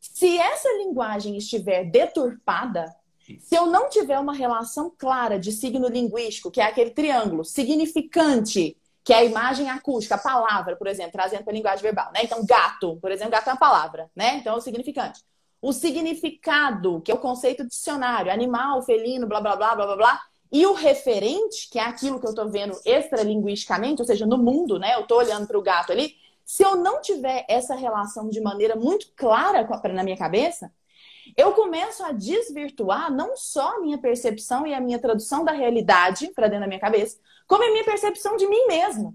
Se 0.00 0.36
essa 0.36 0.68
linguagem 0.78 1.36
estiver 1.36 1.84
deturpada, 1.84 2.94
se 3.40 3.54
eu 3.54 3.66
não 3.66 3.88
tiver 3.88 4.18
uma 4.18 4.34
relação 4.34 4.92
clara 4.96 5.38
de 5.38 5.50
signo 5.50 5.88
linguístico, 5.88 6.50
que 6.50 6.60
é 6.60 6.64
aquele 6.64 6.90
triângulo 6.90 7.44
significante, 7.44 8.76
que 9.04 9.12
é 9.12 9.18
a 9.18 9.24
imagem 9.24 9.68
acústica, 9.68 10.14
a 10.14 10.18
palavra, 10.18 10.76
por 10.76 10.86
exemplo, 10.86 11.12
trazendo 11.12 11.44
para 11.44 11.52
a 11.52 11.56
linguagem 11.56 11.82
verbal, 11.82 12.10
né? 12.12 12.20
Então, 12.24 12.44
gato, 12.44 12.96
por 13.02 13.12
exemplo, 13.12 13.32
gato 13.32 13.48
é 13.48 13.52
uma 13.52 13.58
palavra, 13.58 14.10
né? 14.16 14.36
Então, 14.36 14.54
é 14.54 14.56
o 14.56 14.60
significante. 14.60 15.22
O 15.60 15.72
significado, 15.72 17.02
que 17.02 17.12
é 17.12 17.14
o 17.14 17.18
conceito 17.18 17.66
dicionário, 17.66 18.32
animal, 18.32 18.82
felino, 18.82 19.26
blá, 19.26 19.40
blá, 19.40 19.56
blá, 19.56 19.74
blá, 19.74 19.86
blá, 19.86 19.96
blá, 19.96 20.20
e 20.50 20.64
o 20.66 20.72
referente, 20.72 21.68
que 21.70 21.78
é 21.78 21.82
aquilo 21.82 22.18
que 22.18 22.26
eu 22.26 22.30
estou 22.30 22.48
vendo 22.48 22.80
extralinguisticamente, 22.84 24.00
ou 24.00 24.06
seja, 24.06 24.24
no 24.24 24.38
mundo, 24.38 24.78
né? 24.78 24.94
Eu 24.94 25.00
estou 25.00 25.18
olhando 25.18 25.46
para 25.46 25.58
o 25.58 25.62
gato 25.62 25.92
ali. 25.92 26.14
Se 26.44 26.62
eu 26.62 26.76
não 26.76 27.00
tiver 27.02 27.44
essa 27.48 27.74
relação 27.74 28.28
de 28.28 28.40
maneira 28.40 28.74
muito 28.76 29.12
clara 29.16 29.66
na 29.92 30.02
minha 30.02 30.16
cabeça, 30.16 30.72
eu 31.36 31.52
começo 31.52 32.04
a 32.04 32.12
desvirtuar 32.12 33.12
não 33.12 33.36
só 33.36 33.76
a 33.76 33.80
minha 33.80 33.98
percepção 33.98 34.66
e 34.66 34.74
a 34.74 34.80
minha 34.80 34.98
tradução 34.98 35.44
da 35.44 35.52
realidade 35.52 36.28
para 36.28 36.46
dentro 36.46 36.60
da 36.60 36.68
minha 36.68 36.80
cabeça, 36.80 37.18
como 37.46 37.64
a 37.64 37.70
minha 37.70 37.84
percepção 37.84 38.36
de 38.36 38.46
mim 38.46 38.66
mesmo. 38.66 39.14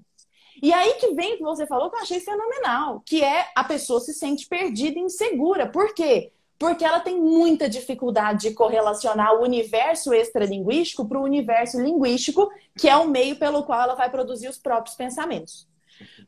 E 0.61 0.73
aí 0.73 0.95
que 0.95 1.13
vem 1.13 1.35
o 1.35 1.37
que 1.37 1.43
você 1.43 1.65
falou 1.65 1.89
que 1.89 1.97
eu 1.97 2.01
achei 2.01 2.19
fenomenal, 2.19 3.01
que 3.05 3.23
é 3.23 3.47
a 3.55 3.63
pessoa 3.63 3.99
se 3.99 4.13
sente 4.13 4.47
perdida 4.47 4.99
e 4.99 5.03
insegura. 5.03 5.67
Por 5.67 5.93
quê? 5.93 6.31
porque 6.59 6.83
ela 6.83 6.99
tem 6.99 7.17
muita 7.17 7.69
dificuldade 7.69 8.49
de 8.49 8.53
correlacionar 8.53 9.33
o 9.33 9.43
universo 9.43 10.13
extralinguístico 10.13 11.07
para 11.07 11.17
o 11.17 11.23
universo 11.23 11.81
linguístico, 11.81 12.51
que 12.77 12.89
é 12.89 12.97
o 12.97 13.07
meio 13.07 13.39
pelo 13.39 13.63
qual 13.63 13.81
ela 13.81 13.95
vai 13.95 14.09
produzir 14.09 14.49
os 14.49 14.57
próprios 14.57 14.95
pensamentos. 14.97 15.65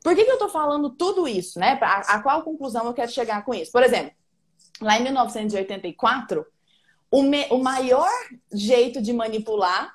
Por 0.01 0.15
que, 0.15 0.23
que 0.23 0.31
eu 0.31 0.35
estou 0.35 0.49
falando 0.49 0.89
tudo 0.89 1.27
isso, 1.27 1.59
né? 1.59 1.77
A, 1.81 2.15
a, 2.15 2.23
qual 2.23 2.43
conclusão 2.43 2.85
eu 2.85 2.93
quero 2.93 3.11
chegar 3.11 3.43
com 3.43 3.53
isso? 3.53 3.73
Por 3.73 3.83
exemplo, 3.83 4.13
lá 4.81 4.97
em 4.97 5.03
1984, 5.03 6.45
o, 7.11 7.23
me, 7.23 7.45
o 7.49 7.57
maior 7.57 8.09
jeito 8.53 9.01
de 9.01 9.11
manipular 9.11 9.93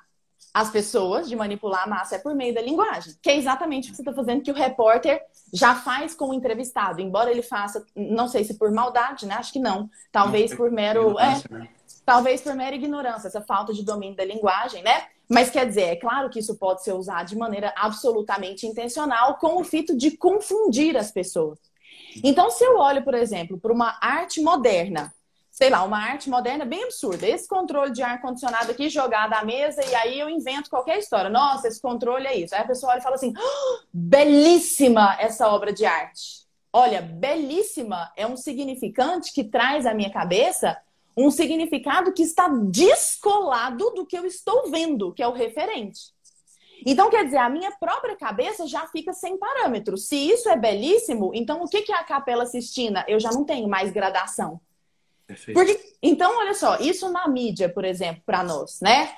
as 0.57 0.71
pessoas, 0.71 1.29
de 1.29 1.35
manipular 1.35 1.83
a 1.83 1.87
massa, 1.87 2.15
é 2.15 2.17
por 2.17 2.33
meio 2.33 2.51
da 2.51 2.63
linguagem, 2.63 3.13
que 3.21 3.29
é 3.29 3.37
exatamente 3.37 3.89
o 3.89 3.91
que 3.91 3.97
você 3.97 4.01
está 4.01 4.11
fazendo, 4.11 4.41
que 4.41 4.49
o 4.49 4.55
repórter 4.55 5.21
já 5.53 5.75
faz 5.75 6.15
com 6.15 6.29
o 6.29 6.33
entrevistado, 6.33 6.99
embora 6.99 7.29
ele 7.29 7.43
faça, 7.43 7.85
não 7.95 8.27
sei 8.27 8.43
se 8.43 8.55
por 8.55 8.71
maldade, 8.71 9.27
né? 9.27 9.35
Acho 9.35 9.53
que 9.53 9.59
não. 9.59 9.87
Talvez 10.11 10.55
por 10.55 10.71
mero. 10.71 11.15
É, 11.19 11.43
né? 11.51 11.69
talvez 12.03 12.41
por 12.41 12.55
mera 12.55 12.75
ignorância, 12.75 13.27
essa 13.27 13.41
falta 13.41 13.71
de 13.71 13.85
domínio 13.85 14.15
da 14.15 14.25
linguagem, 14.25 14.81
né? 14.81 15.03
Mas 15.29 15.51
quer 15.51 15.67
dizer, 15.67 15.83
é 15.83 15.95
claro 15.95 16.27
que 16.27 16.39
isso 16.39 16.57
pode 16.57 16.83
ser 16.83 16.93
usado 16.93 17.27
de 17.27 17.37
maneira 17.37 17.71
absolutamente 17.77 18.65
intencional, 18.65 19.37
com 19.37 19.61
o 19.61 19.63
fito 19.63 19.95
de 19.95 20.17
confundir 20.17 20.97
as 20.97 21.11
pessoas. 21.11 21.59
Então, 22.23 22.49
se 22.49 22.63
eu 22.63 22.77
olho, 22.77 23.03
por 23.03 23.13
exemplo, 23.13 23.59
para 23.59 23.71
uma 23.71 23.95
arte 24.01 24.41
moderna, 24.41 25.13
sei 25.57 25.71
lá, 25.71 25.83
uma 25.83 25.97
arte 25.97 26.29
moderna 26.29 26.63
bem 26.65 26.83
absurda. 26.83 27.27
Esse 27.27 27.47
controle 27.47 27.91
de 27.91 28.03
ar-condicionado 28.03 28.69
aqui 28.69 28.89
jogado 28.89 29.33
à 29.33 29.43
mesa 29.43 29.83
e 29.83 29.95
aí 29.95 30.19
eu 30.19 30.29
invento 30.29 30.69
qualquer 30.69 30.99
história. 30.99 31.31
Nossa, 31.31 31.67
esse 31.67 31.81
controle 31.81 32.27
é 32.27 32.37
isso. 32.37 32.53
Aí 32.53 32.61
a 32.61 32.67
pessoa 32.67 32.91
olha 32.91 32.99
e 32.99 33.01
fala 33.01 33.15
assim: 33.15 33.33
oh, 33.35 33.79
belíssima 33.91 35.17
essa 35.19 35.47
obra 35.49 35.73
de 35.73 35.83
arte. 35.83 36.45
Olha, 36.71 37.01
belíssima 37.01 38.11
é 38.15 38.27
um 38.27 38.37
significante 38.37 39.33
que 39.33 39.43
traz 39.43 39.87
à 39.87 39.95
minha 39.95 40.11
cabeça 40.11 40.77
um 41.17 41.31
significado 41.31 42.13
que 42.13 42.21
está 42.21 42.47
descolado 42.47 43.89
do 43.95 44.05
que 44.05 44.15
eu 44.15 44.27
estou 44.27 44.69
vendo, 44.69 45.11
que 45.11 45.23
é 45.23 45.27
o 45.27 45.33
referente. 45.33 46.15
Então, 46.85 47.09
quer 47.09 47.25
dizer, 47.25 47.37
a 47.37 47.49
minha 47.49 47.71
própria 47.79 48.15
cabeça 48.15 48.67
já 48.67 48.85
fica 48.85 49.11
sem 49.11 49.35
parâmetros. 49.39 50.07
Se 50.07 50.15
isso 50.15 50.47
é 50.47 50.55
belíssimo, 50.55 51.31
então 51.33 51.63
o 51.63 51.67
que 51.67 51.91
é 51.91 51.95
a 51.95 52.03
Capela 52.03 52.45
Sistina? 52.45 53.03
Eu 53.07 53.19
já 53.19 53.31
não 53.31 53.43
tenho 53.43 53.67
mais 53.67 53.91
gradação. 53.91 54.61
Perfeito. 55.27 55.57
Porque, 55.57 55.77
então, 56.01 56.37
olha 56.37 56.53
só, 56.53 56.77
isso 56.77 57.11
na 57.11 57.27
mídia, 57.27 57.67
por 57.67 57.83
exemplo, 57.83 58.23
para 58.25 58.43
nós, 58.43 58.79
né? 58.81 59.11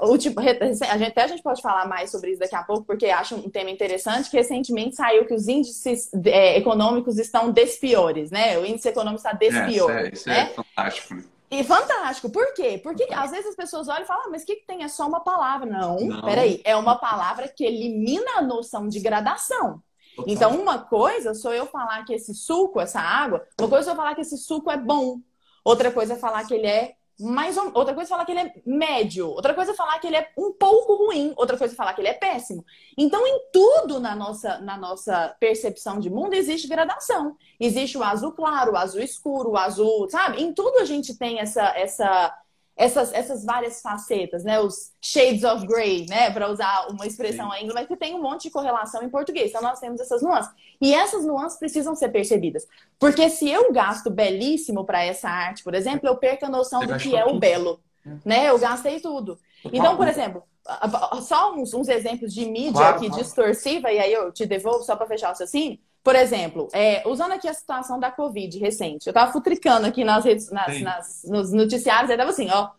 O 0.00 0.18
tipo, 0.18 0.40
a 0.40 0.42
gente, 0.42 0.82
até 0.84 1.22
a 1.22 1.26
gente 1.28 1.42
pode 1.42 1.60
falar 1.62 1.86
mais 1.86 2.10
sobre 2.10 2.30
isso 2.30 2.40
daqui 2.40 2.56
a 2.56 2.62
pouco, 2.62 2.84
porque 2.84 3.06
acho 3.06 3.36
um 3.36 3.50
tema 3.50 3.70
interessante, 3.70 4.30
que 4.30 4.36
recentemente 4.36 4.96
saiu 4.96 5.26
que 5.26 5.34
os 5.34 5.46
índices 5.46 6.10
é, 6.26 6.56
econômicos 6.56 7.18
estão 7.18 7.52
despiores, 7.52 8.30
né? 8.30 8.58
O 8.58 8.64
índice 8.64 8.88
econômico 8.88 9.18
está 9.18 9.32
despior. 9.32 9.90
É, 9.90 10.08
isso, 10.08 10.28
é, 10.28 10.32
né? 10.32 10.50
é 10.50 10.54
fantástico. 10.54 11.14
Né? 11.14 11.24
E 11.50 11.64
fantástico. 11.64 12.30
Por 12.30 12.54
quê? 12.54 12.80
Porque 12.82 13.06
às 13.12 13.32
vezes 13.32 13.48
as 13.48 13.56
pessoas 13.56 13.88
olham 13.88 14.02
e 14.02 14.06
falam, 14.06 14.24
ah, 14.26 14.30
mas 14.30 14.42
o 14.42 14.46
que, 14.46 14.56
que 14.56 14.66
tem? 14.66 14.84
É 14.84 14.88
só 14.88 15.06
uma 15.06 15.20
palavra. 15.20 15.68
Não, 15.68 15.98
Não, 15.98 16.22
peraí. 16.22 16.60
É 16.64 16.76
uma 16.76 16.96
palavra 16.96 17.48
que 17.48 17.64
elimina 17.64 18.38
a 18.38 18.42
noção 18.42 18.88
de 18.88 19.00
gradação. 19.00 19.82
Total. 20.14 20.32
Então, 20.32 20.60
uma 20.60 20.78
coisa 20.78 21.34
sou 21.34 21.52
eu 21.52 21.66
falar 21.66 22.04
que 22.04 22.14
esse 22.14 22.34
suco, 22.34 22.80
essa 22.80 23.00
água, 23.00 23.44
uma 23.58 23.68
coisa 23.68 23.90
é 23.90 23.92
eu 23.92 23.96
falar 23.96 24.14
que 24.14 24.20
esse 24.20 24.36
suco 24.38 24.70
é 24.70 24.76
bom. 24.76 25.18
Outra 25.64 25.90
coisa 25.90 26.14
é 26.14 26.16
falar 26.16 26.44
que 26.46 26.54
ele 26.54 26.66
é 26.66 26.94
mais 27.20 27.56
ou... 27.56 27.70
outra 27.74 27.94
coisa 27.94 28.08
é 28.08 28.12
falar 28.12 28.24
que 28.24 28.32
ele 28.32 28.40
é 28.40 28.54
médio, 28.64 29.28
outra 29.28 29.52
coisa 29.52 29.72
é 29.72 29.74
falar 29.74 29.98
que 29.98 30.06
ele 30.06 30.16
é 30.16 30.30
um 30.36 30.52
pouco 30.52 30.94
ruim, 30.94 31.34
outra 31.36 31.56
coisa 31.56 31.74
é 31.74 31.76
falar 31.76 31.92
que 31.92 32.00
ele 32.00 32.08
é 32.08 32.14
péssimo. 32.14 32.64
Então, 32.96 33.26
em 33.26 33.40
tudo 33.52 34.00
na 34.00 34.16
nossa, 34.16 34.58
na 34.60 34.76
nossa 34.76 35.36
percepção 35.38 36.00
de 36.00 36.08
mundo 36.08 36.34
existe 36.34 36.66
gradação. 36.66 37.36
Existe 37.58 37.98
o 37.98 38.02
azul 38.02 38.32
claro, 38.32 38.72
o 38.72 38.76
azul 38.76 39.02
escuro, 39.02 39.50
o 39.50 39.56
azul, 39.56 40.08
sabe? 40.08 40.42
Em 40.42 40.52
tudo 40.54 40.78
a 40.78 40.84
gente 40.84 41.16
tem 41.16 41.40
essa 41.40 41.62
essa 41.76 42.34
essas, 42.80 43.12
essas 43.12 43.44
várias 43.44 43.82
facetas, 43.82 44.42
né? 44.42 44.58
Os 44.58 44.92
shades 45.02 45.44
of 45.44 45.66
grey, 45.66 46.06
né? 46.08 46.30
Para 46.30 46.50
usar 46.50 46.86
uma 46.88 47.06
expressão 47.06 47.52
ainda, 47.52 47.74
mas 47.74 47.86
que 47.86 47.94
tem 47.94 48.14
um 48.14 48.22
monte 48.22 48.44
de 48.44 48.50
correlação 48.50 49.02
em 49.02 49.10
português. 49.10 49.50
Então, 49.50 49.60
nós 49.60 49.78
temos 49.78 50.00
essas 50.00 50.22
nuances. 50.22 50.50
E 50.80 50.94
essas 50.94 51.22
nuances 51.22 51.58
precisam 51.58 51.94
ser 51.94 52.08
percebidas. 52.08 52.66
Porque 52.98 53.28
se 53.28 53.50
eu 53.50 53.70
gasto 53.70 54.08
belíssimo 54.08 54.82
para 54.86 55.04
essa 55.04 55.28
arte, 55.28 55.62
por 55.62 55.74
exemplo, 55.74 56.08
eu 56.08 56.16
perco 56.16 56.46
a 56.46 56.48
noção 56.48 56.80
Você 56.80 56.86
do 56.86 56.96
que 56.98 57.14
é 57.14 57.22
tudo. 57.22 57.36
o 57.36 57.38
belo. 57.38 57.80
É. 58.06 58.10
Né? 58.24 58.48
Eu 58.48 58.58
gastei 58.58 58.98
tudo. 58.98 59.38
Então, 59.62 59.94
por 59.94 60.08
exemplo, 60.08 60.42
só 61.20 61.52
uns, 61.54 61.74
uns 61.74 61.86
exemplos 61.86 62.32
de 62.32 62.46
mídia 62.46 62.72
claro, 62.72 62.98
que 62.98 63.08
claro. 63.08 63.22
distorsiva, 63.22 63.92
e 63.92 63.98
aí 63.98 64.10
eu 64.10 64.32
te 64.32 64.46
devolvo 64.46 64.82
só 64.84 64.96
para 64.96 65.06
fechar 65.06 65.28
o 65.28 65.42
assim. 65.42 65.78
Por 66.02 66.16
exemplo, 66.16 66.68
é, 66.72 67.02
usando 67.06 67.32
aqui 67.32 67.46
a 67.46 67.54
situação 67.54 68.00
da 68.00 68.10
Covid 68.10 68.58
recente, 68.58 69.06
eu 69.06 69.12
tava 69.12 69.32
futricando 69.32 69.86
aqui 69.86 70.02
nas 70.02 70.24
redes, 70.24 70.50
nas, 70.50 70.80
nas, 70.80 71.22
nos 71.24 71.52
noticiários, 71.52 72.10
aí 72.10 72.16
tava 72.16 72.30
assim, 72.30 72.48
ó, 72.50 72.70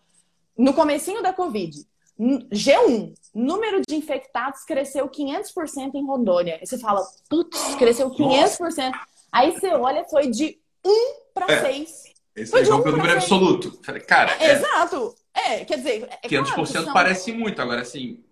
no 0.58 0.74
comecinho 0.74 1.22
da 1.22 1.32
Covid, 1.32 1.86
G1, 2.20 3.14
número 3.34 3.82
de 3.88 3.96
infectados 3.96 4.64
cresceu 4.64 5.10
500% 5.10 5.96
em 5.96 6.06
Rondônia. 6.06 6.58
Aí 6.60 6.66
você 6.66 6.78
fala, 6.78 7.02
putz, 7.30 7.76
cresceu 7.76 8.12
500%. 8.12 8.60
Nossa. 8.60 8.92
Aí 9.32 9.52
você 9.52 9.70
olha, 9.70 10.04
foi 10.06 10.30
de 10.30 10.60
1 10.86 10.92
para 11.34 11.52
é. 11.52 11.62
6. 11.62 12.04
Esse 12.36 12.52
foi 12.52 12.64
é 12.64 12.74
um 12.74 12.78
número 12.78 13.12
absoluto. 13.12 13.78
Cara, 14.08 14.36
é, 14.40 14.52
Exato. 14.52 15.16
É, 15.34 15.66
quer 15.66 15.78
dizer... 15.78 16.08
É 16.24 16.28
500% 16.28 16.54
claro, 16.54 16.66
são... 16.68 16.94
parece 16.94 17.32
muito, 17.32 17.62
agora 17.62 17.82
assim... 17.82 18.24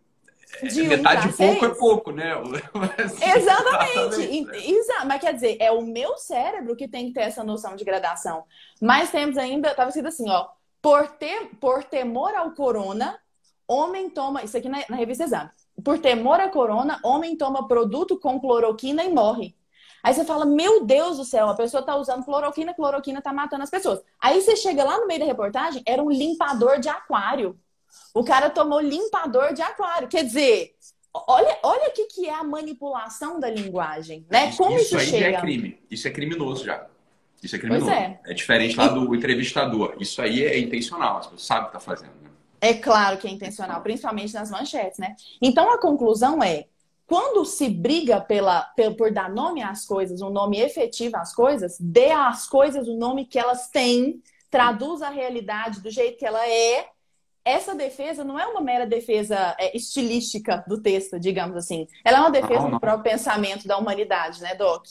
É, 0.62 0.68
de 0.68 0.84
metade 0.84 1.30
de 1.30 1.38
pouco 1.38 1.66
é 1.66 1.70
pouco, 1.76 2.12
né? 2.12 2.34
Assim, 3.04 3.24
exatamente. 3.24 4.48
Mas 5.06 5.22
quer 5.22 5.34
dizer, 5.34 5.58
é 5.60 5.72
o 5.72 5.82
meu 5.82 6.18
cérebro 6.18 6.76
que 6.76 6.88
tem 6.88 7.08
que 7.08 7.14
ter 7.14 7.22
essa 7.22 7.44
noção 7.44 7.76
de 7.76 7.84
gradação. 7.84 8.44
Mais 8.82 9.12
temos 9.12 9.38
ainda, 9.38 9.70
estava 9.70 9.90
escrito 9.90 10.08
assim, 10.08 10.30
ó. 10.30 10.48
Por, 10.82 11.08
ter, 11.08 11.52
por 11.60 11.84
temor 11.84 12.34
ao 12.36 12.52
corona, 12.52 13.20
homem 13.68 14.10
toma. 14.10 14.44
Isso 14.44 14.58
aqui 14.58 14.70
na, 14.70 14.80
na 14.90 14.96
revista 14.96 15.24
Exame. 15.24 15.50
Por 15.84 16.00
temor 16.00 16.40
à 16.40 16.50
corona, 16.50 17.00
homem 17.04 17.38
toma 17.38 17.68
produto 17.68 18.20
com 18.20 18.40
cloroquina 18.40 19.04
e 19.04 19.14
morre. 19.14 19.56
Aí 20.04 20.14
você 20.14 20.24
fala, 20.24 20.46
meu 20.46 20.86
Deus 20.86 21.18
do 21.18 21.26
céu, 21.26 21.50
a 21.50 21.56
pessoa 21.56 21.84
tá 21.84 21.96
usando 21.96 22.24
cloroquina, 22.24 22.74
cloroquina 22.74 23.22
tá 23.22 23.34
matando 23.34 23.64
as 23.64 23.70
pessoas. 23.70 24.02
Aí 24.20 24.42
você 24.42 24.56
chega 24.56 24.84
lá 24.84 24.98
no 24.98 25.08
meio 25.08 25.20
da 25.20 25.26
reportagem, 25.26 25.84
era 25.86 26.02
um 26.02 26.10
limpador 26.10 26.80
de 26.80 26.88
aquário. 26.88 27.60
O 28.14 28.24
cara 28.24 28.50
tomou 28.50 28.80
limpador 28.80 29.54
de 29.54 29.62
aquário. 29.62 30.08
Quer 30.08 30.24
dizer, 30.24 30.76
olha, 31.14 31.58
olha 31.64 31.90
o 31.90 31.94
que, 31.94 32.06
que 32.06 32.28
é 32.28 32.34
a 32.34 32.44
manipulação 32.44 33.40
da 33.40 33.50
linguagem, 33.50 34.26
né? 34.30 34.52
Como 34.56 34.76
isso, 34.76 34.96
isso 34.96 34.98
aí 34.98 35.08
chega? 35.08 35.38
é 35.38 35.42
crime. 35.42 35.80
Isso 35.90 36.08
é 36.08 36.12
criminoso 36.12 36.66
já. 36.66 36.86
Isso 37.42 37.56
é 37.56 37.60
criminoso. 37.60 37.90
É. 37.90 38.20
é. 38.26 38.34
diferente 38.34 38.76
lá 38.76 38.88
do 38.88 39.16
entrevistador. 39.16 39.96
Isso 40.00 40.22
aí 40.22 40.44
é 40.44 40.60
intencional, 40.60 41.18
as 41.18 41.28
pessoas 41.28 41.46
sabem 41.46 41.64
o 41.64 41.68
que 41.68 41.74
tá 41.74 41.80
fazendo. 41.80 42.12
Né? 42.22 42.30
É 42.62 42.74
claro 42.74 43.18
que 43.18 43.28
é 43.28 43.32
intencional, 43.32 43.82
principalmente 43.82 44.34
nas 44.34 44.52
manchetes, 44.52 45.00
né? 45.00 45.16
Então 45.42 45.72
a 45.72 45.80
conclusão 45.80 46.44
é: 46.44 46.66
quando 47.08 47.46
se 47.46 47.70
briga 47.70 48.20
pela, 48.20 48.70
por 48.98 49.12
dar 49.12 49.30
nome 49.30 49.64
às 49.64 49.86
coisas, 49.86 50.22
um 50.22 50.30
nome 50.30 50.60
efetivo 50.60 51.18
às 51.18 51.34
coisas, 51.34 51.78
dê 51.80 52.12
às 52.12 52.48
coisas 52.48 52.88
o 52.88 52.98
nome 52.98 53.26
que 53.26 53.40
elas 53.40 53.70
têm, 53.70 54.22
traduz 54.52 55.02
a 55.02 55.10
realidade 55.10 55.82
do 55.82 55.90
jeito 55.90 56.18
que 56.18 56.26
ela 56.26 56.46
é. 56.48 56.88
Essa 57.50 57.74
defesa 57.74 58.24
não 58.24 58.40
é 58.40 58.46
uma 58.46 58.62
mera 58.62 58.86
defesa 58.86 59.56
é, 59.58 59.76
estilística 59.76 60.64
do 60.68 60.80
texto, 60.80 61.20
digamos 61.20 61.58
assim. 61.58 61.88
Ela 62.06 62.20
é 62.20 62.22
uma 62.22 62.30
defesa 62.30 62.54
não, 62.54 62.64
não. 62.66 62.72
do 62.72 62.80
próprio 62.80 63.12
pensamento 63.12 63.68
da 63.68 63.76
humanidade, 63.76 64.40
né, 64.40 64.54
Doc? 64.54 64.86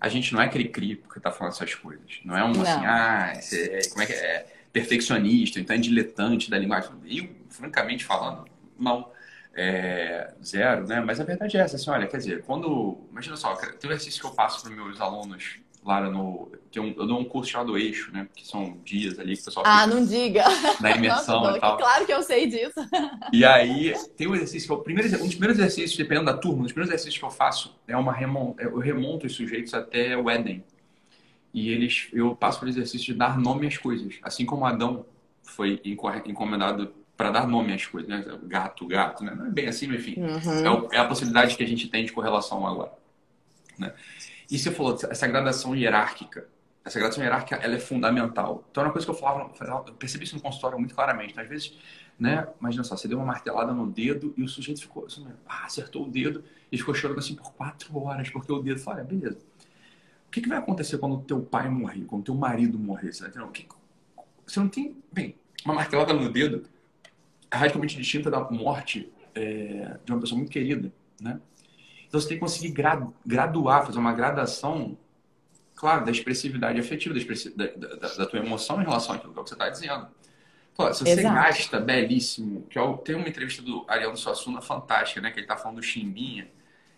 A 0.00 0.08
gente 0.08 0.32
não 0.34 0.42
é 0.42 0.48
cri-cri 0.48 0.96
porque 0.96 1.20
tá 1.20 1.30
falando 1.30 1.52
essas 1.52 1.74
coisas. 1.76 2.20
Não 2.24 2.36
é 2.36 2.42
um 2.42 2.50
assim, 2.50 2.84
ah, 2.84 3.32
é, 3.52 3.88
como 3.90 4.02
é 4.02 4.06
que 4.06 4.12
é? 4.12 4.46
perfeccionista, 4.72 5.60
então 5.60 5.76
é 5.76 5.78
diletante 5.78 6.50
da 6.50 6.58
linguagem. 6.58 6.90
Eu, 7.06 7.28
francamente 7.48 8.04
falando, 8.04 8.44
não. 8.76 9.10
É, 9.54 10.34
zero, 10.42 10.86
né? 10.86 11.00
Mas 11.00 11.20
a 11.20 11.24
verdade 11.24 11.56
é 11.56 11.60
essa, 11.60 11.76
assim, 11.76 11.90
olha, 11.90 12.08
quer 12.08 12.18
dizer, 12.18 12.42
quando. 12.42 13.06
Imagina 13.10 13.36
só, 13.36 13.54
tem 13.54 13.88
um 13.88 13.92
exercício 13.92 14.20
que 14.20 14.26
eu 14.26 14.34
faço 14.34 14.62
para 14.62 14.70
meus 14.70 15.00
alunos 15.00 15.60
lá 15.84 16.00
no. 16.08 16.50
Tem 16.70 16.82
um, 16.82 16.94
eu 16.96 17.06
dou 17.06 17.18
um 17.18 17.24
curso 17.24 17.50
chamado 17.50 17.78
Eixo, 17.78 18.12
né? 18.12 18.28
Que 18.34 18.46
são 18.46 18.78
dias 18.84 19.18
ali 19.18 19.34
que 19.34 19.42
o 19.42 19.44
pessoal. 19.44 19.66
Ah, 19.66 19.86
não 19.86 20.04
diga! 20.04 20.44
Na 20.80 20.90
imersão 20.92 21.40
Nossa, 21.42 21.56
e 21.56 21.60
tal. 21.60 21.76
Claro 21.78 22.06
que 22.06 22.12
eu 22.12 22.22
sei 22.22 22.46
disso. 22.46 22.78
E 23.32 23.44
aí, 23.44 23.94
tem 24.16 24.26
um 24.26 24.34
exercício 24.34 24.68
que 24.68 24.72
é 24.72 24.76
o 24.76 24.80
primeiro, 24.80 25.08
um 25.16 25.26
dos 25.26 25.34
primeiros 25.34 25.58
exercícios, 25.58 25.96
dependendo 25.96 26.26
da 26.26 26.36
turma, 26.36 26.60
um 26.60 26.62
dos 26.62 26.72
primeiros 26.72 26.92
exercícios 26.92 27.18
que 27.18 27.24
eu 27.24 27.30
faço 27.30 27.74
é 27.86 27.96
uma 27.96 28.12
remon, 28.12 28.54
eu 28.58 28.78
remonto 28.78 29.26
os 29.26 29.34
sujeitos 29.34 29.74
até 29.74 30.16
o 30.16 30.28
Éden. 30.28 30.64
E 31.52 31.70
eles, 31.70 32.08
eu 32.12 32.36
passo 32.36 32.58
pelo 32.58 32.70
exercício 32.70 33.12
de 33.12 33.14
dar 33.14 33.38
nome 33.38 33.66
às 33.66 33.78
coisas. 33.78 34.16
Assim 34.22 34.44
como 34.44 34.66
Adão 34.66 35.06
foi 35.42 35.80
encomendado 36.26 36.92
para 37.16 37.30
dar 37.30 37.48
nome 37.48 37.72
às 37.72 37.84
coisas, 37.84 38.08
né? 38.08 38.24
Gato, 38.44 38.86
gato, 38.86 39.24
né? 39.24 39.34
Não 39.34 39.46
é 39.46 39.50
bem 39.50 39.66
assim, 39.66 39.88
mas 39.88 40.00
enfim. 40.00 40.20
Uhum. 40.20 40.88
É, 40.92 40.96
é, 40.96 41.00
a 41.00 41.04
possibilidade 41.04 41.56
que 41.56 41.62
a 41.64 41.66
gente 41.66 41.88
tem 41.88 42.04
de 42.04 42.12
correlação 42.12 42.64
agora. 42.66 42.92
Né? 43.76 43.92
E 44.50 44.58
você 44.58 44.70
falou, 44.70 44.98
essa 45.10 45.26
gradação 45.26 45.74
hierárquica. 45.74 46.48
Essa 46.84 46.98
gradação 46.98 47.22
hierárquica, 47.22 47.56
ela 47.56 47.74
é 47.74 47.78
fundamental. 47.78 48.64
Então, 48.70 48.82
é 48.82 48.86
uma 48.86 48.92
coisa 48.92 49.06
que 49.06 49.10
eu 49.10 49.16
falava, 49.16 49.50
eu 49.86 49.94
percebi 49.94 50.24
isso 50.24 50.34
no 50.34 50.40
consultório 50.40 50.78
muito 50.78 50.94
claramente. 50.94 51.38
Às 51.38 51.48
vezes, 51.48 51.78
né? 52.18 52.48
Imagina 52.60 52.82
só, 52.84 52.96
você 52.96 53.06
deu 53.06 53.18
uma 53.18 53.26
martelada 53.26 53.72
no 53.72 53.86
dedo 53.86 54.32
e 54.36 54.42
o 54.42 54.48
sujeito 54.48 54.80
ficou, 54.80 55.06
assim, 55.06 55.26
ah, 55.46 55.64
acertou 55.64 56.06
o 56.06 56.10
dedo 56.10 56.42
e 56.72 56.78
ficou 56.78 56.94
chorando 56.94 57.18
assim 57.18 57.34
por 57.34 57.52
quatro 57.52 57.96
horas, 57.98 58.30
porque 58.30 58.50
o 58.50 58.60
dedo, 58.60 58.80
fala, 58.80 59.04
beleza 59.04 59.38
o 60.28 60.30
que, 60.30 60.42
que, 60.42 60.48
vai 60.48 60.58
acontecer 60.58 60.98
quando 60.98 61.22
teu 61.22 61.40
pai 61.40 61.68
morrer, 61.70 62.04
quando 62.04 62.22
teu 62.22 62.34
marido 62.34 62.78
morrer? 62.78 63.12
Você, 63.12 63.26
não, 63.34 63.50
que, 63.50 63.66
você 64.46 64.60
não 64.60 64.68
tem. 64.68 64.94
Bem, 65.10 65.34
uma 65.64 65.74
martelada 65.74 66.12
no 66.12 66.30
dedo 66.30 66.64
é 67.50 67.56
radicalmente 67.56 67.96
distinta 67.96 68.30
da 68.30 68.38
morte 68.50 69.10
é, 69.34 69.96
de 70.04 70.12
uma 70.12 70.20
pessoa 70.20 70.36
muito 70.36 70.50
querida, 70.50 70.92
né? 71.18 71.40
Então 72.08 72.20
você 72.20 72.28
tem 72.28 72.36
que 72.36 72.40
conseguir 72.40 72.74
graduar, 73.24 73.84
fazer 73.86 73.98
uma 73.98 74.12
gradação, 74.12 74.96
claro, 75.74 76.04
da 76.04 76.10
expressividade 76.10 76.80
afetiva, 76.80 77.14
da, 77.14 77.66
da, 77.66 77.96
da, 77.96 78.14
da 78.16 78.26
tua 78.26 78.40
emoção 78.40 78.80
em 78.80 78.84
relação 78.84 79.14
àquilo 79.14 79.32
que 79.32 79.40
você 79.40 79.54
está 79.54 79.68
dizendo. 79.68 80.08
Pô, 80.74 80.92
se 80.94 81.04
você 81.04 81.20
Exato. 81.20 81.34
gasta 81.34 81.80
belíssimo, 81.80 82.62
que 82.70 82.78
é 82.78 82.92
tem 83.04 83.16
uma 83.16 83.28
entrevista 83.28 83.60
do 83.60 83.84
Ariano 83.88 84.16
Suassuna 84.16 84.62
fantástica, 84.62 85.20
né? 85.20 85.30
Que 85.30 85.40
ele 85.40 85.44
está 85.44 85.56
falando 85.56 85.76
do 85.76 85.82
Chimbinha 85.82 86.48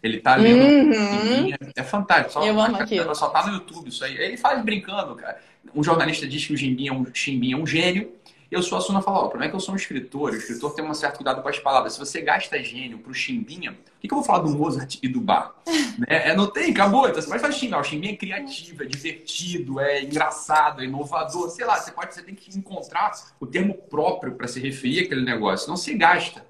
ele 0.03 0.19
tá 0.19 0.35
lendo 0.35 0.63
uhum. 0.63 1.51
é 1.77 1.83
fantástico. 1.83 2.33
Só, 2.33 2.47
Eu 2.47 2.59
amo 2.59 2.77
aquilo. 2.77 3.15
Só 3.15 3.29
tá 3.29 3.47
no 3.47 3.55
YouTube 3.55 3.89
isso 3.89 4.03
aí. 4.05 4.17
Ele 4.17 4.37
faz 4.37 4.63
brincando, 4.65 5.15
cara. 5.15 5.39
Um 5.75 5.85
jornalista 5.85 6.27
diz 6.27 6.47
que 6.47 6.55
o 6.55 6.57
Jimbinha 6.57 6.91
é 6.91 6.95
um, 6.95 7.05
Chimbinha 7.13 7.55
é 7.55 7.59
um 7.59 7.67
gênio. 7.67 8.15
Eu 8.51 8.65
sou 8.65 8.77
a 8.77 8.81
Suna 8.81 9.01
fala, 9.01 9.19
ó, 9.19 9.27
o 9.27 9.29
problema 9.29 9.47
é 9.47 9.49
que 9.49 9.55
eu 9.55 9.61
sou 9.61 9.75
um 9.75 9.77
escritor. 9.77 10.33
O 10.33 10.37
escritor 10.37 10.75
tem 10.75 10.85
um 10.85 10.93
certo 10.93 11.17
cuidado 11.17 11.41
com 11.41 11.49
as 11.49 11.59
palavras. 11.61 11.93
Se 11.93 12.01
você 12.01 12.21
gasta 12.21 12.61
gênio 12.61 12.99
pro 12.99 13.15
Chimbinha, 13.15 13.71
o 13.71 14.01
que, 14.01 14.09
que 14.09 14.13
eu 14.13 14.19
vou 14.19 14.25
falar 14.25 14.41
do 14.41 14.49
Mozart 14.49 14.99
e 15.01 15.09
do 15.09 15.21
Bar? 15.21 15.55
né? 15.97 16.07
É, 16.09 16.35
não 16.35 16.49
tem, 16.49 16.73
acabou. 16.73 17.09
Então 17.09 17.23
você 17.23 17.29
pode 17.29 17.41
falar 17.41 17.53
xingar. 17.53 17.81
O 17.81 17.85
Chimbinha 17.85 18.13
é 18.13 18.17
criativo, 18.17 18.83
é 18.83 18.87
divertido, 18.87 19.79
é 19.79 20.03
engraçado, 20.03 20.83
é 20.83 20.85
inovador. 20.85 21.49
Sei 21.51 21.65
lá, 21.65 21.77
você 21.77 21.93
pode, 21.93 22.13
você 22.13 22.23
tem 22.23 22.35
que 22.35 22.57
encontrar 22.59 23.13
o 23.39 23.47
termo 23.47 23.75
próprio 23.75 24.35
para 24.35 24.49
se 24.49 24.59
referir 24.59 25.05
àquele 25.05 25.25
negócio. 25.25 25.69
Não 25.69 25.77
se 25.77 25.95
gasta. 25.95 26.45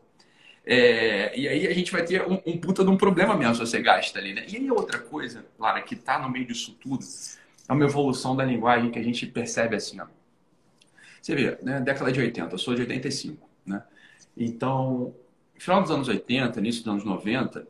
É, 0.65 1.39
e 1.39 1.49
aí 1.49 1.67
a 1.67 1.75
gente 1.75 1.93
vai 1.93 2.03
ter 2.03 2.27
um, 2.27 2.41
um, 2.47 2.57
puta 2.57 2.83
de 2.83 2.91
um 2.91 2.97
problema 2.97 3.37
mesmo 3.37 3.55
se 3.57 3.61
você 3.61 3.83
gasta 3.83 4.19
ali, 4.19 4.33
né? 4.33 4.47
E 4.49 4.57
aí 4.57 4.71
outra 4.71 4.99
coisa, 4.99 5.45
Lara, 5.59 5.83
que 5.83 5.97
tá 5.97 6.19
no 6.19 6.31
meio 6.31 6.47
disso 6.47 6.77
tudo, 6.81 7.05
é 7.69 7.73
uma 7.73 7.85
evolução 7.85 8.35
da 8.35 8.45
linguagem 8.45 8.91
que 8.91 8.99
a 8.99 9.03
gente 9.03 9.27
percebe 9.27 9.77
assim, 9.77 10.01
ó. 10.01 10.07
Você 11.21 11.35
vê, 11.35 11.59
né? 11.63 11.81
Década 11.81 12.11
de 12.11 12.21
80, 12.21 12.55
eu 12.55 12.59
sou 12.59 12.75
de 12.75 12.83
85, 12.83 13.49
né? 13.67 13.83
Então, 14.37 15.15
no 15.55 15.61
final 15.61 15.83
dos 15.83 15.91
anos 15.91 16.09
80, 16.09 16.59
início 16.59 16.83
dos 16.83 16.93
anos 16.93 17.05
90, 17.05 17.67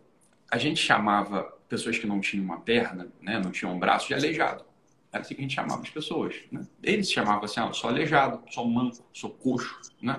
a 0.51 0.59
gente 0.59 0.81
chamava 0.81 1.43
pessoas 1.69 1.99
que 1.99 2.07
não 2.07 2.21
tinham 2.21 2.45
uma 2.45 2.61
perna, 2.61 3.09
né? 3.21 3.41
Não 3.43 3.51
tinham 3.51 3.75
um 3.75 3.79
braço 3.79 4.09
de 4.09 4.15
aleijado. 4.15 4.65
Era 5.13 5.23
assim 5.23 5.35
que 5.35 5.41
a 5.41 5.43
gente 5.43 5.55
chamava 5.55 5.83
as 5.83 5.91
pessoas, 5.91 6.35
né? 6.53 6.65
Eles 6.83 7.11
chamavam 7.11 7.45
assim, 7.45 7.61
ah, 7.61 7.67
eu 7.67 7.75
sou 7.75 7.91
aleijado, 7.91 8.41
sou 8.51 8.65
manco, 8.67 9.05
sou 9.13 9.31
coxo, 9.31 9.77
né? 10.01 10.19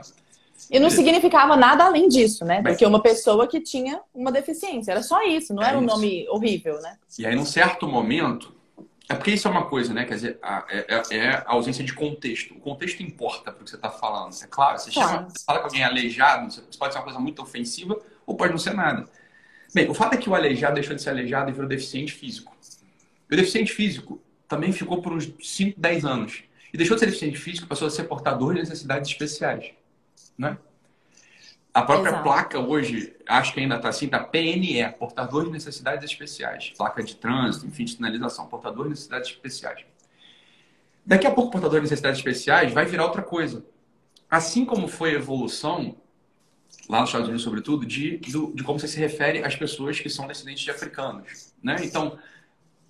E 0.69 0.79
não 0.79 0.89
significava 0.89 1.55
nada 1.55 1.85
além 1.85 2.07
disso, 2.07 2.45
né? 2.45 2.61
Do 2.61 2.75
que 2.75 2.85
uma 2.85 3.01
pessoa 3.01 3.47
que 3.47 3.59
tinha 3.59 4.01
uma 4.13 4.31
deficiência. 4.31 4.91
Era 4.91 5.01
só 5.01 5.23
isso, 5.23 5.53
não 5.53 5.63
é 5.63 5.69
era 5.69 5.77
um 5.77 5.81
nome 5.81 6.27
horrível, 6.29 6.79
né? 6.81 6.97
E 7.17 7.25
aí, 7.25 7.35
num 7.35 7.45
certo 7.45 7.87
momento. 7.87 8.60
É 9.11 9.15
porque 9.15 9.31
isso 9.31 9.47
é 9.47 9.51
uma 9.51 9.65
coisa, 9.65 9.93
né? 9.93 10.05
Quer 10.05 10.15
dizer, 10.15 10.39
a, 10.41 10.65
é, 10.69 10.85
é, 10.87 11.17
é 11.17 11.29
a 11.29 11.43
ausência 11.47 11.83
de 11.83 11.93
contexto. 11.93 12.53
O 12.53 12.59
contexto 12.59 13.01
importa 13.03 13.51
para 13.51 13.61
o 13.61 13.63
que 13.63 13.69
você 13.69 13.75
está 13.75 13.89
falando. 13.89 14.33
É 14.41 14.47
claro, 14.47 14.79
você, 14.79 14.91
claro. 14.91 15.09
Chama, 15.09 15.29
você 15.29 15.43
fala 15.45 15.59
com 15.59 15.65
alguém 15.65 15.83
aleijado, 15.83 16.47
isso 16.47 16.79
pode 16.79 16.93
ser 16.93 16.99
uma 16.99 17.03
coisa 17.03 17.19
muito 17.19 17.41
ofensiva 17.41 17.99
ou 18.25 18.35
pode 18.35 18.51
não 18.51 18.59
ser 18.59 18.73
nada. 18.73 19.07
Bem, 19.73 19.89
o 19.89 19.93
fato 19.93 20.13
é 20.13 20.17
que 20.17 20.29
o 20.29 20.35
aleijado 20.35 20.75
deixou 20.75 20.95
de 20.95 21.01
ser 21.01 21.09
aleijado 21.09 21.49
e 21.49 21.53
virou 21.53 21.67
deficiente 21.67 22.13
físico. 22.13 22.55
E 23.29 23.33
o 23.33 23.37
deficiente 23.37 23.71
físico 23.73 24.21
também 24.47 24.71
ficou 24.71 25.01
por 25.01 25.13
uns 25.13 25.31
5, 25.41 25.79
10 25.79 26.05
anos. 26.05 26.43
E 26.73 26.77
deixou 26.77 26.95
de 26.95 27.01
ser 27.01 27.07
deficiente 27.07 27.37
físico 27.37 27.67
passou 27.67 27.87
a 27.87 27.91
ser 27.91 28.03
portador 28.03 28.53
de 28.53 28.61
necessidades 28.61 29.09
especiais 29.09 29.71
né? 30.37 30.57
A 31.73 31.83
própria 31.83 32.09
Exato. 32.09 32.23
placa 32.23 32.59
hoje, 32.59 33.15
acho 33.25 33.53
que 33.53 33.61
ainda 33.61 33.77
está 33.77 33.89
assim, 33.89 34.07
da 34.07 34.19
tá 34.19 34.25
PNE, 34.25 34.89
portador 34.99 35.45
de 35.45 35.51
necessidades 35.51 36.09
especiais. 36.09 36.73
Placa 36.77 37.01
de 37.01 37.15
trânsito, 37.15 37.65
enfim, 37.65 37.85
de 37.85 37.93
sinalização, 37.93 38.45
portador 38.47 38.83
de 38.85 38.89
necessidades 38.89 39.29
especiais. 39.29 39.85
Daqui 41.05 41.25
a 41.25 41.31
pouco, 41.31 41.51
portador 41.51 41.79
de 41.79 41.83
necessidades 41.83 42.19
especiais 42.19 42.73
vai 42.73 42.85
virar 42.85 43.05
outra 43.05 43.21
coisa. 43.21 43.65
Assim 44.29 44.65
como 44.65 44.87
foi 44.87 45.11
a 45.11 45.13
evolução, 45.13 45.95
lá 46.89 46.99
nos 46.99 47.09
Estados 47.09 47.27
Unidos, 47.27 47.43
sobretudo, 47.43 47.85
de, 47.85 48.17
do, 48.17 48.53
de 48.53 48.63
como 48.63 48.77
você 48.77 48.87
se 48.87 48.99
refere 48.99 49.41
às 49.43 49.55
pessoas 49.55 49.97
que 49.97 50.09
são 50.09 50.27
descendentes 50.27 50.63
de 50.63 50.71
africanos. 50.71 51.53
Né? 51.63 51.77
Então, 51.83 52.19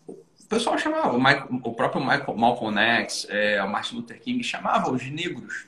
o 0.08 0.48
pessoal 0.50 0.76
chamava, 0.80 1.15
o, 1.15 1.20
Michael, 1.20 1.48
o 1.63 1.74
próprio 1.74 2.02
Michael, 2.02 2.36
Malcolm 2.36 2.80
X, 2.80 3.28
é, 3.30 3.63
o 3.63 3.70
Martin 3.70 3.98
Luther 3.98 4.20
King, 4.20 4.44
chamava 4.44 4.91
os 4.91 5.08
negros. 5.08 5.67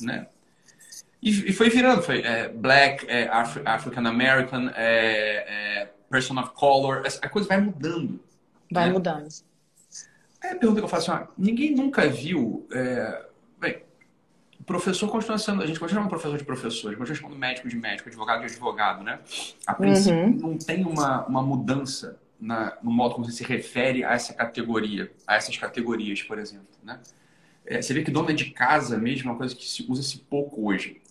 Né? 0.00 0.26
E, 1.20 1.50
e 1.50 1.52
foi 1.52 1.68
virando, 1.68 2.02
foi 2.02 2.20
é, 2.20 2.48
black, 2.48 3.04
é, 3.08 3.28
Af 3.28 3.60
African 3.64 4.06
American, 4.06 4.68
é, 4.74 5.82
é, 5.82 5.92
person 6.08 6.38
of 6.38 6.50
color, 6.54 7.02
a 7.20 7.28
coisa 7.28 7.48
vai 7.48 7.60
mudando. 7.60 8.20
Vai 8.70 8.86
né? 8.86 8.92
mudando. 8.92 9.28
É 10.42 10.52
a 10.52 10.56
pergunta 10.56 10.80
que 10.80 10.84
eu 10.84 10.88
faço, 10.88 11.10
assim, 11.10 11.26
ninguém 11.36 11.74
nunca 11.74 12.08
viu. 12.08 12.66
É, 12.72 13.26
bem, 13.60 13.82
o 14.60 14.62
professor 14.62 15.08
continua 15.08 15.38
sendo. 15.38 15.62
A 15.62 15.66
gente 15.66 15.80
continua 15.80 16.02
chamando 16.02 16.10
professor 16.10 16.38
de 16.38 16.44
professor, 16.44 16.88
a 16.88 16.90
gente 16.90 16.98
continua 16.98 17.16
chamando 17.16 17.38
médico 17.38 17.68
de 17.68 17.76
médico, 17.76 18.08
advogado 18.08 18.40
de 18.40 18.46
advogado, 18.46 19.02
né? 19.02 19.18
A 19.66 19.74
princípio, 19.74 20.20
uhum. 20.20 20.36
não 20.36 20.58
tem 20.58 20.84
uma, 20.84 21.26
uma 21.26 21.42
mudança 21.42 22.20
na, 22.40 22.76
no 22.82 22.92
modo 22.92 23.14
como 23.14 23.26
você 23.26 23.32
se 23.32 23.44
refere 23.44 24.04
a 24.04 24.12
essa 24.12 24.32
categoria, 24.32 25.10
a 25.26 25.34
essas 25.34 25.56
categorias, 25.56 26.22
por 26.22 26.38
exemplo, 26.38 26.68
né? 26.84 27.00
É, 27.66 27.82
você 27.82 27.92
vê 27.92 28.02
que 28.02 28.10
dona 28.10 28.32
de 28.32 28.46
casa 28.50 28.96
mesmo 28.96 29.28
é 29.28 29.32
uma 29.32 29.38
coisa 29.38 29.54
que 29.54 29.66
se 29.66 29.84
usa-se 29.88 30.18
pouco 30.18 30.66
hoje. 30.66 31.02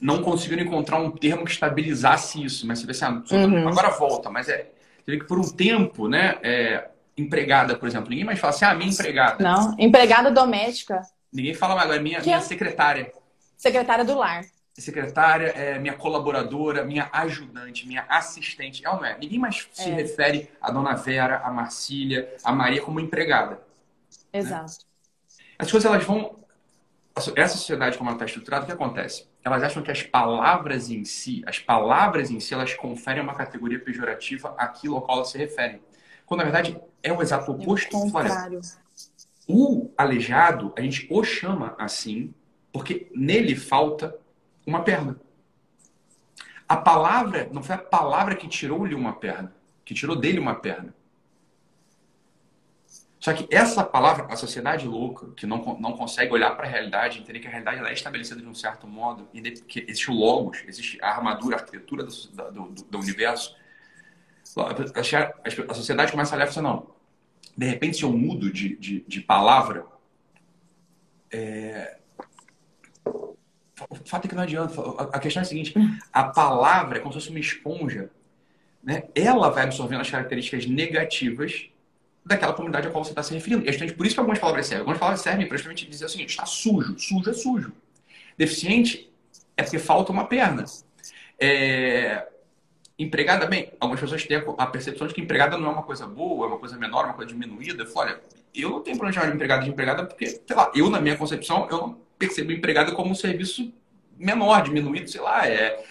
Não 0.00 0.22
conseguiram 0.22 0.62
encontrar 0.62 0.98
um 0.98 1.10
termo 1.10 1.44
que 1.44 1.50
estabilizasse 1.50 2.42
isso, 2.42 2.66
mas 2.66 2.78
você 2.78 2.86
vê 2.86 2.92
assim, 2.92 3.04
ah, 3.04 3.22
uhum. 3.32 3.68
agora 3.68 3.90
volta, 3.90 4.30
mas 4.30 4.48
é. 4.48 4.70
Você 5.04 5.10
vê 5.12 5.18
que 5.18 5.26
por 5.26 5.38
um 5.38 5.48
tempo, 5.48 6.08
né? 6.08 6.38
É, 6.42 6.88
empregada, 7.16 7.76
por 7.76 7.86
exemplo, 7.86 8.08
ninguém 8.08 8.24
mais 8.24 8.38
fala 8.38 8.54
assim, 8.54 8.64
ah, 8.64 8.74
minha 8.74 8.90
empregada. 8.90 9.42
Não, 9.42 9.76
empregada 9.78 10.30
doméstica. 10.30 11.02
Ninguém 11.32 11.54
fala 11.54 11.74
mais, 11.74 11.86
agora 11.86 12.02
minha, 12.02 12.20
minha 12.20 12.36
é? 12.36 12.40
secretária. 12.40 13.12
Secretária 13.56 14.04
do 14.04 14.16
lar. 14.16 14.42
Secretária, 14.72 15.48
é 15.48 15.78
minha 15.78 15.94
colaboradora, 15.94 16.82
minha 16.82 17.10
ajudante, 17.12 17.86
minha 17.86 18.06
assistente. 18.08 18.84
É 18.84 18.88
ou 18.88 18.96
não 18.96 19.04
é? 19.04 19.18
Ninguém 19.18 19.38
mais 19.38 19.68
se 19.72 19.90
é. 19.90 19.94
refere 19.94 20.48
a 20.60 20.70
Dona 20.70 20.94
Vera, 20.94 21.42
a 21.44 21.50
Marcília, 21.50 22.34
a 22.42 22.52
Maria 22.52 22.80
como 22.80 22.98
empregada. 22.98 23.56
Né? 24.32 24.40
Exato. 24.40 24.78
Né? 24.78 25.44
As 25.58 25.70
coisas 25.70 25.90
elas 25.90 26.04
vão. 26.04 26.40
Essa 27.36 27.58
sociedade, 27.58 27.98
como 27.98 28.08
ela 28.08 28.16
está 28.16 28.24
estruturada, 28.24 28.62
o 28.62 28.66
que 28.66 28.72
acontece? 28.72 29.28
Elas 29.42 29.62
acham 29.62 29.82
que 29.82 29.90
as 29.90 30.02
palavras 30.02 30.90
em 30.90 31.04
si, 31.04 31.42
as 31.46 31.58
palavras 31.58 32.30
em 32.30 32.38
si, 32.40 32.52
elas 32.52 32.74
conferem 32.74 33.22
uma 33.22 33.34
categoria 33.34 33.78
pejorativa 33.78 34.54
àquilo 34.58 34.96
ao 34.96 35.02
qual 35.02 35.18
elas 35.18 35.30
se 35.30 35.38
referem. 35.38 35.80
Quando 36.26 36.38
na 36.38 36.44
verdade 36.44 36.78
é 37.02 37.12
o 37.12 37.22
exato 37.22 37.50
oposto. 37.50 37.96
É 37.96 37.98
o 37.98 38.02
contrário. 38.02 38.60
O 39.48 39.90
aleijado, 39.96 40.72
a 40.76 40.80
gente 40.80 41.08
o 41.10 41.24
chama 41.24 41.74
assim, 41.78 42.32
porque 42.72 43.10
nele 43.14 43.56
falta 43.56 44.16
uma 44.66 44.82
perna. 44.82 45.18
A 46.68 46.76
palavra, 46.76 47.48
não 47.50 47.62
foi 47.62 47.74
a 47.74 47.78
palavra 47.78 48.36
que 48.36 48.46
tirou-lhe 48.46 48.94
uma 48.94 49.14
perna, 49.14 49.52
que 49.84 49.92
tirou 49.92 50.14
dele 50.14 50.38
uma 50.38 50.54
perna. 50.54 50.94
Só 53.20 53.34
que 53.34 53.46
essa 53.54 53.84
palavra, 53.84 54.26
a 54.30 54.36
sociedade 54.36 54.88
louca, 54.88 55.30
que 55.36 55.46
não, 55.46 55.58
não 55.78 55.92
consegue 55.92 56.32
olhar 56.32 56.56
para 56.56 56.66
a 56.66 56.70
realidade, 56.70 57.18
entender 57.20 57.38
que 57.38 57.46
a 57.46 57.50
realidade 57.50 57.78
é 57.78 57.92
estabelecida 57.92 58.40
de 58.40 58.46
um 58.46 58.54
certo 58.54 58.86
modo, 58.86 59.28
que 59.68 59.84
existe 59.86 60.10
o 60.10 60.14
logos, 60.14 60.64
existe 60.66 60.98
a 61.02 61.10
armadura, 61.10 61.56
a 61.56 61.58
arquitetura 61.58 62.02
do, 62.02 62.10
do, 62.50 62.84
do 62.84 62.98
universo, 62.98 63.54
a 65.68 65.74
sociedade 65.74 66.10
começa 66.10 66.34
a 66.34 66.36
olhar 66.36 66.48
e 66.48 66.52
fala, 66.52 66.68
não, 66.68 66.90
de 67.56 67.66
repente 67.66 67.98
se 67.98 68.04
eu 68.04 68.10
mudo 68.10 68.50
de, 68.50 68.74
de, 68.76 69.04
de 69.06 69.20
palavra, 69.20 69.84
é... 71.30 71.98
o 73.04 73.36
fato 74.06 74.24
é 74.24 74.28
que 74.28 74.34
não 74.34 74.42
adianta. 74.42 74.74
A 75.12 75.18
questão 75.20 75.42
é 75.42 75.44
a 75.44 75.48
seguinte, 75.48 75.74
a 76.10 76.24
palavra 76.24 76.96
é 76.96 77.00
como 77.00 77.12
se 77.12 77.20
fosse 77.20 77.30
uma 77.30 77.38
esponja, 77.38 78.10
né? 78.82 79.04
ela 79.14 79.50
vai 79.50 79.64
absorvendo 79.64 80.00
as 80.00 80.10
características 80.10 80.64
negativas 80.64 81.69
daquela 82.24 82.52
comunidade 82.52 82.88
a 82.88 82.90
qual 82.90 83.04
você 83.04 83.10
está 83.10 83.22
se 83.22 83.32
referindo. 83.34 83.64
E 83.64 83.68
é 83.68 83.92
por 83.92 84.06
isso 84.06 84.14
que 84.14 84.20
algumas 84.20 84.38
palavras 84.38 84.66
servem. 84.66 84.80
Algumas 84.80 84.98
palavras 84.98 85.20
servem 85.20 85.46
para 85.46 85.56
justamente 85.56 85.86
dizer 85.86 86.04
o 86.04 86.08
seguinte: 86.08 86.30
está 86.30 86.46
sujo. 86.46 86.98
Sujo 86.98 87.30
é 87.30 87.32
sujo. 87.32 87.72
Deficiente 88.36 89.10
é 89.56 89.62
porque 89.62 89.78
falta 89.78 90.12
uma 90.12 90.26
perna. 90.26 90.64
É... 91.38 92.26
Empregada, 92.98 93.46
bem, 93.46 93.72
algumas 93.80 94.00
pessoas 94.00 94.24
têm 94.26 94.42
a 94.58 94.66
percepção 94.66 95.06
de 95.06 95.14
que 95.14 95.22
empregada 95.22 95.56
não 95.56 95.68
é 95.68 95.72
uma 95.72 95.82
coisa 95.82 96.06
boa, 96.06 96.44
é 96.44 96.48
uma 96.48 96.58
coisa 96.58 96.76
menor, 96.76 97.06
uma 97.06 97.14
coisa 97.14 97.30
diminuída. 97.30 97.82
Eu 97.82 97.86
falo, 97.86 98.08
olha, 98.08 98.20
eu 98.54 98.68
não 98.68 98.82
tenho 98.82 98.98
problema 98.98 99.26
de 99.26 99.34
empregada 99.34 99.62
de 99.62 99.70
empregada 99.70 100.04
porque, 100.04 100.26
sei 100.26 100.56
lá, 100.56 100.70
eu, 100.74 100.90
na 100.90 101.00
minha 101.00 101.16
concepção, 101.16 101.66
eu 101.70 101.78
não 101.78 101.98
percebo 102.18 102.52
empregada 102.52 102.92
como 102.92 103.10
um 103.10 103.14
serviço 103.14 103.72
menor, 104.18 104.62
diminuído, 104.62 105.10
sei 105.10 105.20
lá, 105.22 105.48
é... 105.48 105.82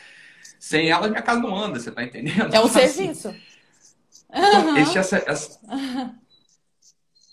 Sem 0.60 0.90
ela, 0.92 1.08
minha 1.08 1.22
casa 1.22 1.40
não 1.40 1.56
anda, 1.56 1.80
você 1.80 1.90
tá 1.90 2.04
entendendo? 2.04 2.54
É 2.54 2.60
um 2.60 2.66
assim, 2.66 2.88
serviço. 2.88 3.34
Então, 4.32 4.78
esse, 4.78 4.98
essa, 4.98 5.24
essa... 5.26 5.60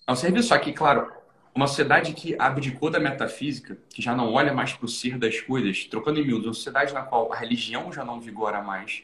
É 0.06 0.12
um 0.12 0.16
serviço. 0.16 0.48
Só 0.48 0.58
que, 0.58 0.72
claro, 0.72 1.12
uma 1.54 1.66
sociedade 1.66 2.12
que 2.12 2.36
abdicou 2.38 2.90
da 2.90 2.98
metafísica, 3.00 3.76
que 3.88 4.00
já 4.00 4.14
não 4.14 4.32
olha 4.32 4.52
mais 4.52 4.72
para 4.72 4.86
o 4.86 4.88
ser 4.88 5.18
das 5.18 5.40
coisas, 5.40 5.84
trocando 5.84 6.20
em 6.20 6.26
miúdos, 6.26 6.46
uma 6.46 6.54
sociedade 6.54 6.92
na 6.92 7.02
qual 7.02 7.32
a 7.32 7.36
religião 7.36 7.92
já 7.92 8.04
não 8.04 8.20
vigora 8.20 8.62
mais 8.62 9.02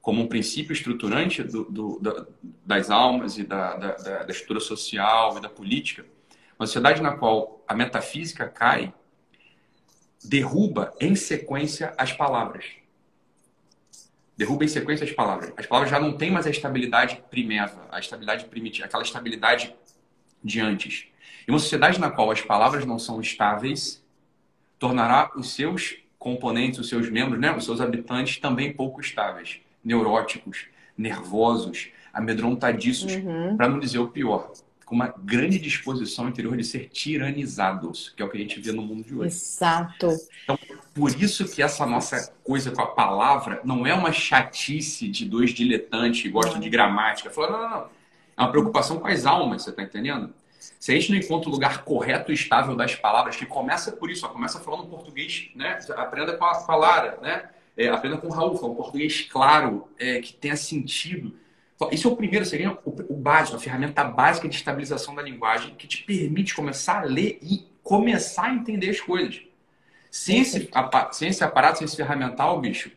como 0.00 0.20
um 0.20 0.26
princípio 0.26 0.74
estruturante 0.74 1.42
do, 1.42 1.64
do, 1.64 1.98
da, 1.98 2.26
das 2.64 2.90
almas 2.90 3.38
e 3.38 3.42
da, 3.42 3.74
da, 3.74 3.94
da, 3.94 4.30
estrutura 4.30 4.60
social 4.60 5.38
e 5.38 5.40
da 5.40 5.48
política, 5.48 6.04
uma 6.58 6.66
sociedade 6.66 7.00
na 7.00 7.16
qual 7.16 7.64
a 7.66 7.74
metafísica 7.74 8.46
cai, 8.46 8.92
derruba 10.22 10.92
em 11.00 11.14
sequência 11.14 11.94
as 11.96 12.12
palavras 12.12 12.66
derruba 14.36 14.64
em 14.64 14.68
sequência 14.68 15.04
as 15.04 15.12
palavras. 15.12 15.52
As 15.56 15.66
palavras 15.66 15.90
já 15.90 16.00
não 16.00 16.16
têm 16.16 16.30
mais 16.30 16.46
a 16.46 16.50
estabilidade 16.50 17.22
primeva, 17.30 17.86
a 17.90 17.98
estabilidade 17.98 18.44
primitiva, 18.46 18.86
aquela 18.86 19.02
estabilidade 19.02 19.74
de 20.42 20.60
antes. 20.60 21.06
E 21.46 21.50
uma 21.50 21.58
sociedade 21.58 22.00
na 22.00 22.10
qual 22.10 22.30
as 22.30 22.40
palavras 22.40 22.84
não 22.84 22.98
são 22.98 23.20
estáveis 23.20 24.02
tornará 24.78 25.30
os 25.36 25.54
seus 25.54 25.96
componentes, 26.18 26.78
os 26.78 26.88
seus 26.88 27.08
membros, 27.10 27.38
né, 27.38 27.54
os 27.54 27.64
seus 27.64 27.80
habitantes 27.80 28.38
também 28.38 28.72
pouco 28.72 29.00
estáveis, 29.00 29.60
neuróticos, 29.84 30.66
nervosos, 30.96 31.90
amedrontadiços, 32.12 33.12
uhum. 33.14 33.56
para 33.56 33.68
não 33.68 33.78
dizer 33.78 33.98
o 33.98 34.08
pior, 34.08 34.52
com 34.84 34.94
uma 34.94 35.14
grande 35.18 35.58
disposição 35.58 36.28
interior 36.28 36.56
de 36.56 36.64
ser 36.64 36.88
tiranizados, 36.88 38.12
que 38.16 38.22
é 38.22 38.24
o 38.24 38.28
que 38.28 38.36
a 38.36 38.40
gente 38.40 38.60
vê 38.60 38.72
no 38.72 38.82
mundo 38.82 39.04
de 39.04 39.14
hoje. 39.14 39.34
Exato. 39.34 40.10
Então, 40.44 40.58
por 40.94 41.10
isso 41.10 41.48
que 41.48 41.62
essa 41.62 41.86
nossa 41.86 42.32
coisa 42.42 42.70
com 42.70 42.82
a 42.82 42.86
palavra 42.86 43.60
não 43.64 43.86
é 43.86 43.94
uma 43.94 44.12
chatice 44.12 45.08
de 45.08 45.24
dois 45.24 45.50
diletantes 45.50 46.22
que 46.22 46.28
gostam 46.28 46.60
de 46.60 46.68
gramática. 46.68 47.30
Fala, 47.30 47.50
não, 47.50 47.60
não, 47.60 47.70
não. 47.70 47.86
É 48.36 48.42
uma 48.42 48.50
preocupação 48.50 48.98
com 48.98 49.06
as 49.06 49.26
almas, 49.26 49.62
você 49.62 49.70
está 49.70 49.82
entendendo? 49.82 50.32
Se 50.78 50.92
a 50.92 50.94
gente 50.94 51.10
não 51.10 51.18
encontra 51.18 51.48
o 51.48 51.52
lugar 51.52 51.84
correto 51.84 52.30
e 52.30 52.34
estável 52.34 52.74
das 52.74 52.94
palavras, 52.94 53.36
que 53.36 53.46
começa 53.46 53.92
por 53.92 54.10
isso, 54.10 54.26
ó, 54.26 54.28
começa 54.28 54.60
falando 54.60 54.86
português, 54.86 55.50
né? 55.54 55.78
Aprenda 55.96 56.36
com 56.36 56.44
a, 56.44 56.62
com 56.62 56.72
a 56.72 56.76
Lara, 56.76 57.18
né? 57.22 57.48
É, 57.76 57.88
aprenda 57.88 58.18
com 58.18 58.28
o 58.28 58.30
Raul, 58.30 58.56
fala 58.56 58.72
um 58.72 58.76
português 58.76 59.22
claro, 59.30 59.88
é, 59.98 60.20
que 60.20 60.32
tenha 60.32 60.56
sentido. 60.56 61.34
Isso 61.92 62.08
é 62.08 62.10
o 62.10 62.16
primeiro, 62.16 62.44
seria 62.44 62.78
o, 62.84 63.14
básico, 63.14 63.56
a 63.56 63.60
ferramenta 63.60 64.04
básica 64.04 64.48
de 64.48 64.56
estabilização 64.56 65.14
da 65.14 65.22
linguagem 65.22 65.74
que 65.74 65.86
te 65.86 66.02
permite 66.02 66.54
começar 66.54 67.02
a 67.02 67.04
ler 67.04 67.38
e 67.42 67.66
começar 67.82 68.44
a 68.44 68.54
entender 68.54 68.90
as 68.90 69.00
coisas. 69.00 69.42
Sem 70.10 70.40
esse, 70.40 70.70
sem 71.12 71.28
esse 71.28 71.42
aparato, 71.42 71.78
sem 71.78 71.84
esse 71.86 71.96
ferramental, 71.96 72.60
bicho, 72.60 72.90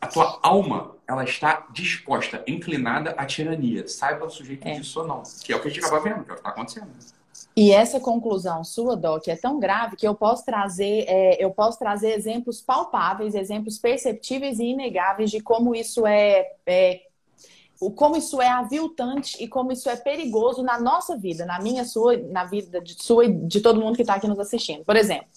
a 0.00 0.06
tua 0.06 0.38
alma 0.42 0.96
ela 1.06 1.24
está 1.24 1.66
disposta, 1.72 2.42
inclinada 2.46 3.10
à 3.10 3.26
tirania. 3.26 3.86
Saiba 3.86 4.26
o 4.26 4.30
sujeito 4.30 4.66
é. 4.66 4.72
disso 4.72 5.00
ou 5.00 5.06
não. 5.06 5.22
Que 5.44 5.52
é 5.52 5.56
o 5.56 5.60
que 5.60 5.68
a 5.68 5.70
gente 5.70 5.84
acaba 5.84 6.00
vendo, 6.00 6.24
que 6.24 6.30
é 6.30 6.32
o 6.32 6.36
que 6.36 6.40
está 6.40 6.50
acontecendo. 6.50 6.88
E 7.56 7.72
essa 7.72 7.98
conclusão 7.98 8.62
sua, 8.62 8.96
Doc, 8.96 9.26
é 9.28 9.36
tão 9.36 9.58
grave 9.58 9.96
que 9.96 10.06
eu 10.06 10.14
posso 10.14 10.44
trazer, 10.44 11.04
é, 11.08 11.44
eu 11.44 11.50
posso 11.50 11.78
trazer 11.78 12.12
exemplos 12.12 12.60
palpáveis, 12.60 13.34
exemplos 13.34 13.78
perceptíveis 13.78 14.58
e 14.58 14.66
inegáveis 14.66 15.30
de 15.30 15.40
como 15.40 15.74
isso 15.74 16.06
é, 16.06 16.52
é 16.66 17.00
como 17.88 18.16
isso 18.16 18.42
é 18.42 18.48
aviltante 18.48 19.42
e 19.42 19.48
como 19.48 19.72
isso 19.72 19.88
é 19.88 19.96
perigoso 19.96 20.62
na 20.62 20.78
nossa 20.78 21.16
vida, 21.16 21.46
na 21.46 21.58
minha, 21.60 21.84
sua, 21.84 22.16
na 22.16 22.44
vida 22.44 22.80
de 22.80 23.00
sua 23.02 23.24
e 23.24 23.32
de 23.32 23.60
todo 23.60 23.80
mundo 23.80 23.96
que 23.96 24.02
está 24.02 24.14
aqui 24.14 24.28
nos 24.28 24.38
assistindo. 24.38 24.84
Por 24.84 24.96
exemplo, 24.96 25.28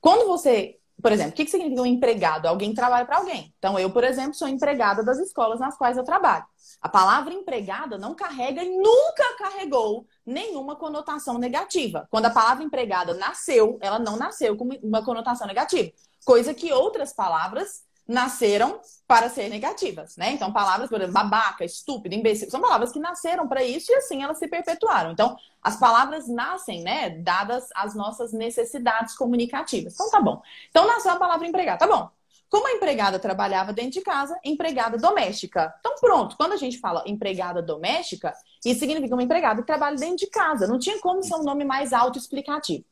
quando 0.00 0.26
você, 0.26 0.78
por 1.02 1.12
exemplo, 1.12 1.32
o 1.32 1.34
que 1.34 1.46
significa 1.46 1.82
um 1.82 1.86
empregado? 1.86 2.46
Alguém 2.46 2.70
que 2.70 2.76
trabalha 2.76 3.04
para 3.04 3.18
alguém. 3.18 3.52
Então, 3.58 3.78
eu, 3.78 3.90
por 3.90 4.04
exemplo, 4.04 4.34
sou 4.34 4.48
empregada 4.48 5.02
das 5.02 5.18
escolas 5.18 5.60
nas 5.60 5.76
quais 5.76 5.98
eu 5.98 6.04
trabalho. 6.04 6.46
A 6.80 6.88
palavra 6.88 7.34
empregada 7.34 7.98
não 7.98 8.14
carrega 8.14 8.62
e 8.62 8.76
nunca 8.76 9.36
carregou 9.38 10.06
nenhuma 10.24 10.76
conotação 10.76 11.38
negativa. 11.38 12.06
Quando 12.10 12.26
a 12.26 12.30
palavra 12.30 12.62
empregada 12.62 13.14
nasceu, 13.14 13.78
ela 13.80 13.98
não 13.98 14.16
nasceu 14.16 14.56
com 14.56 14.68
uma 14.82 15.02
conotação 15.04 15.46
negativa. 15.46 15.90
Coisa 16.24 16.54
que 16.54 16.72
outras 16.72 17.12
palavras 17.12 17.82
nasceram 18.06 18.80
para 19.06 19.28
ser 19.28 19.48
negativas, 19.48 20.16
né? 20.16 20.32
Então, 20.32 20.52
palavras, 20.52 20.88
por 20.88 21.00
exemplo, 21.00 21.14
babaca, 21.14 21.64
estúpido, 21.64 22.14
imbecil, 22.14 22.50
são 22.50 22.60
palavras 22.60 22.92
que 22.92 22.98
nasceram 22.98 23.46
para 23.48 23.62
isso 23.62 23.92
e 23.92 23.94
assim 23.96 24.22
elas 24.22 24.38
se 24.38 24.48
perpetuaram. 24.48 25.12
Então, 25.12 25.36
as 25.62 25.76
palavras 25.76 26.28
nascem, 26.28 26.82
né, 26.82 27.10
dadas 27.10 27.68
as 27.74 27.94
nossas 27.94 28.32
necessidades 28.32 29.14
comunicativas. 29.16 29.94
Então, 29.94 30.10
tá 30.10 30.20
bom. 30.20 30.42
Então, 30.70 30.86
nasceu 30.86 31.12
a 31.12 31.16
palavra 31.16 31.46
empregado, 31.46 31.78
tá 31.78 31.86
bom. 31.86 32.08
Como 32.48 32.68
a 32.68 32.72
empregada 32.72 33.18
trabalhava 33.18 33.72
dentro 33.72 33.92
de 33.92 34.00
casa, 34.02 34.38
empregada 34.44 34.96
doméstica. 34.96 35.74
Então, 35.80 35.96
pronto, 36.00 36.36
quando 36.36 36.52
a 36.52 36.56
gente 36.56 36.78
fala 36.78 37.02
empregada 37.04 37.60
doméstica, 37.60 38.32
isso 38.64 38.80
significa 38.80 39.14
uma 39.14 39.22
empregada 39.22 39.60
que 39.60 39.66
trabalha 39.66 39.96
dentro 39.96 40.18
de 40.18 40.28
casa. 40.28 40.66
Não 40.66 40.78
tinha 40.78 41.00
como 41.00 41.22
ser 41.22 41.34
um 41.34 41.42
nome 41.42 41.64
mais 41.64 41.92
autoexplicativo. 41.92 42.84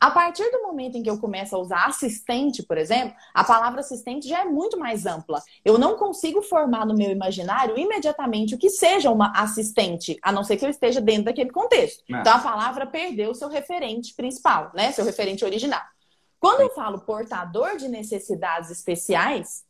A 0.00 0.10
partir 0.10 0.50
do 0.50 0.62
momento 0.62 0.96
em 0.96 1.02
que 1.02 1.10
eu 1.10 1.18
começo 1.18 1.54
a 1.54 1.58
usar 1.58 1.86
assistente, 1.86 2.62
por 2.62 2.78
exemplo, 2.78 3.14
a 3.34 3.44
palavra 3.44 3.80
assistente 3.80 4.28
já 4.28 4.40
é 4.40 4.44
muito 4.44 4.78
mais 4.78 5.06
ampla. 5.06 5.42
Eu 5.64 5.78
não 5.78 5.96
consigo 5.96 6.42
formar 6.42 6.86
no 6.86 6.94
meu 6.94 7.10
imaginário 7.10 7.78
imediatamente 7.78 8.54
o 8.54 8.58
que 8.58 8.70
seja 8.70 9.10
uma 9.10 9.32
assistente, 9.34 10.18
a 10.22 10.32
não 10.32 10.44
ser 10.44 10.56
que 10.56 10.64
eu 10.64 10.70
esteja 10.70 11.00
dentro 11.00 11.24
daquele 11.24 11.50
contexto. 11.50 12.02
É. 12.10 12.20
Então 12.20 12.34
a 12.34 12.38
palavra 12.38 12.86
perdeu 12.86 13.30
o 13.30 13.34
seu 13.34 13.48
referente 13.48 14.14
principal, 14.14 14.70
né? 14.74 14.92
Seu 14.92 15.04
referente 15.04 15.44
original. 15.44 15.82
Quando 16.38 16.62
eu 16.62 16.70
falo 16.70 17.00
portador 17.00 17.76
de 17.76 17.86
necessidades 17.88 18.70
especiais, 18.70 19.62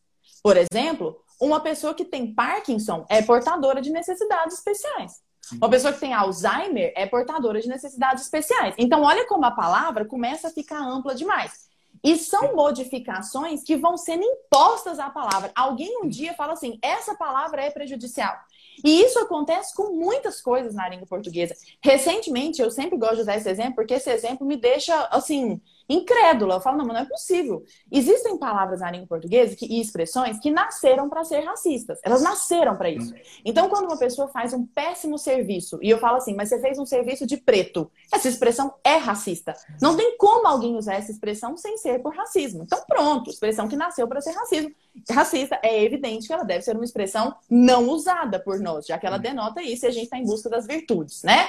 por 0.43 0.57
exemplo, 0.57 1.21
uma 1.41 1.61
pessoa 1.61 1.95
que 1.95 2.05
tem 2.05 2.35
Parkinson 2.35 3.05
é 3.09 3.23
portadora 3.23 3.81
de 3.81 3.91
necessidades 3.91 4.59
especiais. 4.59 5.21
Uma 5.57 5.71
pessoa 5.71 5.93
que 5.93 6.01
tem 6.01 6.13
Alzheimer 6.13 6.93
é 6.97 7.07
portadora 7.07 7.61
de 7.61 7.69
necessidades 7.69 8.25
especiais. 8.25 8.75
Então, 8.79 9.03
olha 9.03 9.27
como 9.27 9.45
a 9.45 9.51
palavra 9.51 10.05
começa 10.05 10.49
a 10.49 10.51
ficar 10.51 10.81
ampla 10.81 11.15
demais. 11.15 11.71
E 12.03 12.17
são 12.17 12.55
modificações 12.55 13.63
que 13.63 13.77
vão 13.77 13.97
sendo 13.97 14.25
impostas 14.25 14.99
à 14.99 15.11
palavra. 15.11 15.51
Alguém 15.55 15.99
um 16.03 16.09
dia 16.09 16.33
fala 16.35 16.55
assim: 16.55 16.79
essa 16.81 17.15
palavra 17.15 17.63
é 17.63 17.71
prejudicial. 17.71 18.35
E 18.83 19.03
isso 19.03 19.19
acontece 19.19 19.75
com 19.75 19.93
muitas 19.93 20.41
coisas 20.41 20.75
na 20.75 20.89
língua 20.89 21.07
portuguesa. 21.07 21.55
Recentemente, 21.83 22.63
eu 22.63 22.71
sempre 22.71 22.97
gosto 22.97 23.17
de 23.17 23.23
usar 23.23 23.37
esse 23.37 23.51
exemplo, 23.51 23.75
porque 23.75 23.95
esse 23.95 24.11
exemplo 24.11 24.47
me 24.47 24.57
deixa, 24.57 25.09
assim, 25.11 25.61
incrédula. 25.91 26.55
Eu 26.55 26.61
falo, 26.61 26.79
não, 26.79 26.87
mas 26.87 26.95
não 26.95 27.03
é 27.03 27.09
possível. 27.09 27.65
Existem 27.91 28.39
palavras 28.39 28.81
na 28.81 28.91
língua 28.91 29.07
portuguesa 29.07 29.57
que, 29.57 29.67
e 29.67 29.81
expressões 29.81 30.39
que 30.39 30.51
nasceram 30.51 31.09
para 31.09 31.25
ser 31.25 31.41
racistas. 31.41 31.99
Elas 32.03 32.23
nasceram 32.23 32.77
para 32.77 32.91
isso. 32.91 33.13
Então, 33.45 33.69
quando 33.69 33.87
uma 33.87 33.99
pessoa 33.99 34.29
faz 34.29 34.53
um 34.53 34.65
péssimo 34.65 35.19
serviço 35.19 35.79
e 35.83 35.91
eu 35.91 35.99
falo 35.99 36.17
assim, 36.17 36.35
mas 36.35 36.49
você 36.49 36.61
fez 36.61 36.79
um 36.79 36.87
serviço 36.87 37.27
de 37.27 37.37
preto, 37.37 37.91
essa 38.13 38.29
expressão 38.29 38.75
é 38.85 38.97
racista. 38.97 39.55
Não 39.81 39.97
tem 39.97 40.17
como 40.17 40.47
alguém 40.47 40.77
usar 40.77 40.95
essa 40.95 41.11
expressão 41.11 41.57
sem 41.57 41.77
ser 41.77 42.01
por 42.01 42.15
racismo. 42.15 42.63
Então, 42.63 42.83
pronto, 42.87 43.31
expressão 43.31 43.69
que 43.69 43.77
nasceu 43.77 44.07
para 44.07 44.21
ser 44.21 44.33
racismo. 44.33 44.71
Racista, 45.11 45.59
é 45.63 45.83
evidente 45.83 46.27
que 46.27 46.33
ela 46.33 46.45
deve 46.45 46.63
ser 46.63 46.75
uma 46.75 46.85
expressão 46.85 47.35
não 47.49 47.89
usada 47.89 48.39
por 48.39 48.61
nós, 48.61 48.87
já 48.87 48.99
que 48.99 49.07
ela 49.07 49.19
denota 49.19 49.63
isso 49.63 49.87
e 49.87 49.89
a 49.89 49.91
gente 49.91 50.05
está 50.05 50.19
em 50.19 50.25
busca 50.25 50.49
das 50.49 50.67
virtudes, 50.67 51.23
né? 51.23 51.49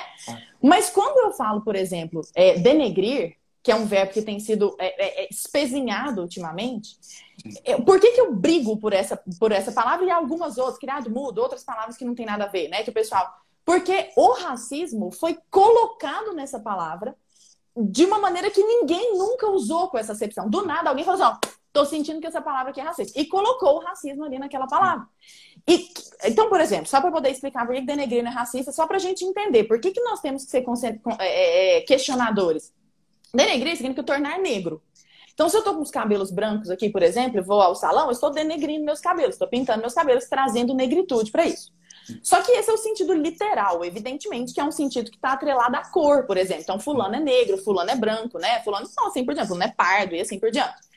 Mas 0.61 0.89
quando 0.89 1.25
eu 1.25 1.33
falo, 1.33 1.61
por 1.61 1.75
exemplo, 1.75 2.21
é, 2.35 2.59
denegrir, 2.59 3.35
que 3.63 3.71
é 3.71 3.75
um 3.75 3.85
verbo 3.85 4.13
que 4.13 4.21
tem 4.21 4.39
sido 4.39 4.75
é, 4.79 4.87
é, 4.87 5.23
é 5.23 5.27
espezinhado 5.29 6.21
ultimamente. 6.21 6.97
Por 7.85 7.99
que, 7.99 8.11
que 8.11 8.21
eu 8.21 8.33
brigo 8.33 8.77
por 8.77 8.93
essa, 8.93 9.21
por 9.39 9.51
essa 9.51 9.71
palavra 9.71 10.05
e 10.05 10.11
algumas 10.11 10.57
outras, 10.57 10.77
criado 10.77 11.09
mudo, 11.09 11.41
outras 11.41 11.63
palavras 11.63 11.97
que 11.97 12.05
não 12.05 12.15
tem 12.15 12.25
nada 12.25 12.45
a 12.45 12.47
ver, 12.47 12.67
né? 12.69 12.83
Que 12.83 12.89
o 12.89 12.93
pessoal. 12.93 13.31
Porque 13.63 14.11
o 14.15 14.33
racismo 14.33 15.11
foi 15.11 15.37
colocado 15.49 16.33
nessa 16.33 16.59
palavra 16.59 17.15
de 17.75 18.05
uma 18.05 18.19
maneira 18.19 18.51
que 18.51 18.63
ninguém 18.63 19.17
nunca 19.17 19.49
usou 19.49 19.89
com 19.89 19.97
essa 19.97 20.11
acepção. 20.11 20.49
Do 20.49 20.65
nada, 20.65 20.89
alguém 20.89 21.05
falou 21.05 21.21
assim: 21.21 21.35
ó, 21.35 21.49
tô 21.71 21.85
sentindo 21.85 22.19
que 22.19 22.27
essa 22.27 22.41
palavra 22.41 22.71
aqui 22.71 22.81
é 22.81 22.83
racista. 22.83 23.19
E 23.19 23.25
colocou 23.25 23.77
o 23.77 23.79
racismo 23.79 24.23
ali 24.23 24.39
naquela 24.39 24.67
palavra. 24.67 25.07
E, 25.67 25.87
então, 26.25 26.49
por 26.49 26.59
exemplo, 26.59 26.87
só 26.87 26.99
para 26.99 27.11
poder 27.11 27.29
explicar 27.29 27.65
por 27.65 27.75
que 27.75 27.81
denegrir 27.81 28.23
não 28.23 28.31
é 28.31 28.33
racista, 28.33 28.71
só 28.71 28.87
para 28.87 28.97
a 28.97 28.99
gente 28.99 29.23
entender 29.23 29.65
por 29.65 29.79
que, 29.79 29.91
que 29.91 30.01
nós 30.01 30.19
temos 30.19 30.43
que 30.43 30.51
ser 30.51 30.65
é, 31.19 31.77
é, 31.77 31.81
questionadores. 31.81 32.73
Denegrir 33.33 33.75
significa 33.75 34.03
tornar 34.03 34.39
negro. 34.39 34.81
Então, 35.33 35.49
se 35.49 35.55
eu 35.55 35.59
estou 35.59 35.75
com 35.75 35.81
os 35.81 35.89
cabelos 35.91 36.29
brancos 36.29 36.69
aqui, 36.69 36.89
por 36.89 37.01
exemplo, 37.01 37.39
e 37.39 37.41
vou 37.41 37.61
ao 37.61 37.73
salão, 37.73 38.05
eu 38.05 38.11
estou 38.11 38.29
denegrindo 38.29 38.85
meus 38.85 38.99
cabelos, 38.99 39.35
estou 39.35 39.47
pintando 39.47 39.79
meus 39.79 39.93
cabelos, 39.93 40.25
trazendo 40.25 40.73
negritude 40.73 41.31
para 41.31 41.45
isso. 41.45 41.71
Só 42.21 42.41
que 42.41 42.51
esse 42.51 42.69
é 42.69 42.73
o 42.73 42.77
sentido 42.77 43.13
literal, 43.13 43.83
evidentemente, 43.85 44.53
que 44.53 44.59
é 44.59 44.63
um 44.63 44.71
sentido 44.71 45.09
que 45.09 45.17
está 45.17 45.33
atrelado 45.33 45.75
à 45.75 45.83
cor, 45.89 46.25
por 46.25 46.37
exemplo. 46.37 46.63
Então, 46.63 46.79
fulano 46.79 47.15
é 47.15 47.19
negro, 47.19 47.57
fulano 47.57 47.89
é 47.89 47.95
branco, 47.95 48.37
né? 48.39 48.61
Fulano 48.63 48.89
não, 48.97 49.07
assim 49.07 49.23
por 49.23 49.33
diante, 49.33 49.47
fulano 49.47 49.65
é 49.65 49.73
pardo 49.75 50.15
e 50.15 50.21
assim 50.21 50.39
por 50.39 50.51
diante. 50.51 50.90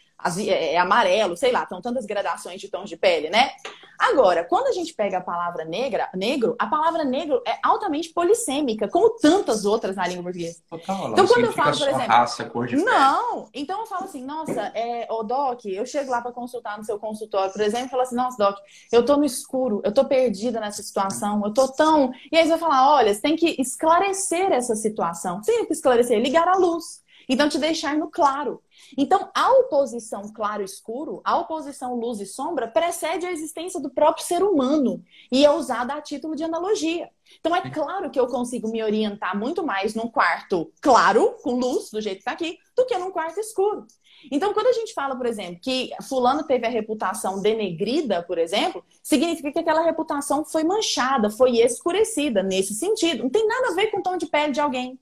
É, 0.49 0.75
é 0.75 0.79
amarelo, 0.79 1.37
sei 1.37 1.53
lá, 1.53 1.67
são 1.67 1.81
tantas 1.81 2.07
gradações 2.07 2.61
de 2.61 2.69
tons 2.69 2.89
de 2.89 2.97
pele, 2.97 3.29
né? 3.31 3.51
Agora, 3.99 4.45
quando 4.45 4.67
a 4.67 4.73
gente 4.73 4.93
pega 4.95 5.19
a 5.19 5.21
palavra 5.21 5.65
negra, 5.65 6.09
negro, 6.15 6.57
a 6.59 6.67
palavra 6.67 7.05
negro 7.05 7.43
é 7.47 7.59
altamente 7.63 8.11
polissêmica, 8.11 8.89
como 8.89 9.11
tantas 9.11 9.65
outras 9.65 9.97
na 9.97 10.07
língua 10.07 10.25
portuguesa. 10.25 10.61
Total, 10.69 11.13
então, 11.13 11.27
quando 11.27 11.45
eu 11.45 11.53
falo, 11.53 11.79
por 11.79 11.89
exemplo. 11.89 12.07
Raça, 12.07 12.45
cor 12.45 12.67
de 12.67 12.77
não, 12.77 13.49
então 13.55 13.81
eu 13.81 13.87
falo 13.87 14.05
assim, 14.05 14.25
nossa, 14.25 14.61
é, 14.75 15.07
ô 15.11 15.23
Doc, 15.23 15.65
eu 15.67 15.87
chego 15.87 16.11
lá 16.11 16.21
para 16.21 16.33
consultar 16.33 16.77
no 16.77 16.85
seu 16.85 16.99
consultório, 16.99 17.53
por 17.53 17.61
exemplo, 17.61 17.87
e 17.87 17.91
falo 17.91 18.03
assim, 18.03 18.17
nossa, 18.17 18.37
Doc, 18.37 18.59
eu 18.93 19.05
tô 19.05 19.17
no 19.17 19.25
escuro, 19.25 19.81
eu 19.85 19.93
tô 19.93 20.05
perdida 20.05 20.61
nessa 20.61 20.83
situação, 20.83 21.43
eu 21.45 21.53
tô 21.53 21.69
tão. 21.69 22.13
E 22.33 22.37
aí 22.37 22.45
você 22.45 22.51
vai 22.51 22.59
falar, 22.59 22.95
olha, 22.95 23.15
você 23.15 23.21
tem 23.21 23.37
que 23.37 23.57
esclarecer 23.61 24.53
essa 24.53 24.75
situação. 24.75 25.43
Você 25.43 25.53
tem 25.53 25.67
que 25.67 25.73
esclarecer, 25.73 26.21
ligar 26.21 26.49
a 26.49 26.57
luz. 26.57 27.04
Então, 27.29 27.49
te 27.49 27.59
deixar 27.59 27.97
no 27.97 28.11
claro. 28.11 28.63
Então, 28.97 29.31
a 29.35 29.53
oposição 29.53 30.33
claro-escuro, 30.33 31.21
a 31.25 31.39
oposição 31.39 31.95
luz 31.95 32.21
e 32.21 32.27
sombra, 32.27 32.69
precede 32.69 33.27
a 33.27 33.33
existência 33.33 33.81
do 33.81 33.91
próprio 33.91 34.25
ser 34.25 34.43
humano 34.43 35.03
e 35.31 35.45
é 35.45 35.51
usada 35.51 35.95
a 35.95 36.01
título 36.01 36.37
de 36.37 36.45
analogia. 36.45 37.11
Então, 37.41 37.55
é 37.55 37.71
claro 37.71 38.11
que 38.11 38.21
eu 38.21 38.27
consigo 38.27 38.69
me 38.69 38.83
orientar 38.83 39.39
muito 39.39 39.65
mais 39.65 39.95
num 39.95 40.09
quarto 40.09 40.71
claro, 40.81 41.37
com 41.43 41.53
luz, 41.53 41.91
do 41.91 42.01
jeito 42.01 42.17
que 42.17 42.23
está 42.23 42.33
aqui, 42.33 42.59
do 42.77 42.87
que 42.87 42.97
num 42.99 43.11
quarto 43.11 43.41
escuro. 43.41 43.87
Então, 44.31 44.55
quando 44.55 44.69
a 44.69 44.73
gente 44.73 44.95
fala, 44.95 45.17
por 45.17 45.27
exemplo, 45.27 45.59
que 45.61 45.91
fulano 46.03 46.45
teve 46.45 46.67
a 46.67 46.71
reputação 46.71 47.41
denegrida, 47.41 48.23
por 48.23 48.39
exemplo, 48.39 48.85
significa 49.03 49.53
que 49.53 49.59
aquela 49.59 49.83
reputação 49.83 50.45
foi 50.45 50.65
manchada, 50.65 51.31
foi 51.31 51.59
escurecida 51.59 52.43
nesse 52.43 52.75
sentido. 52.75 53.25
Não 53.25 53.31
tem 53.31 53.47
nada 53.47 53.69
a 53.69 53.75
ver 53.75 53.89
com 53.89 53.99
o 53.99 54.03
tom 54.03 54.17
de 54.17 54.27
pele 54.27 54.53
de 54.53 54.61
alguém. 54.61 54.99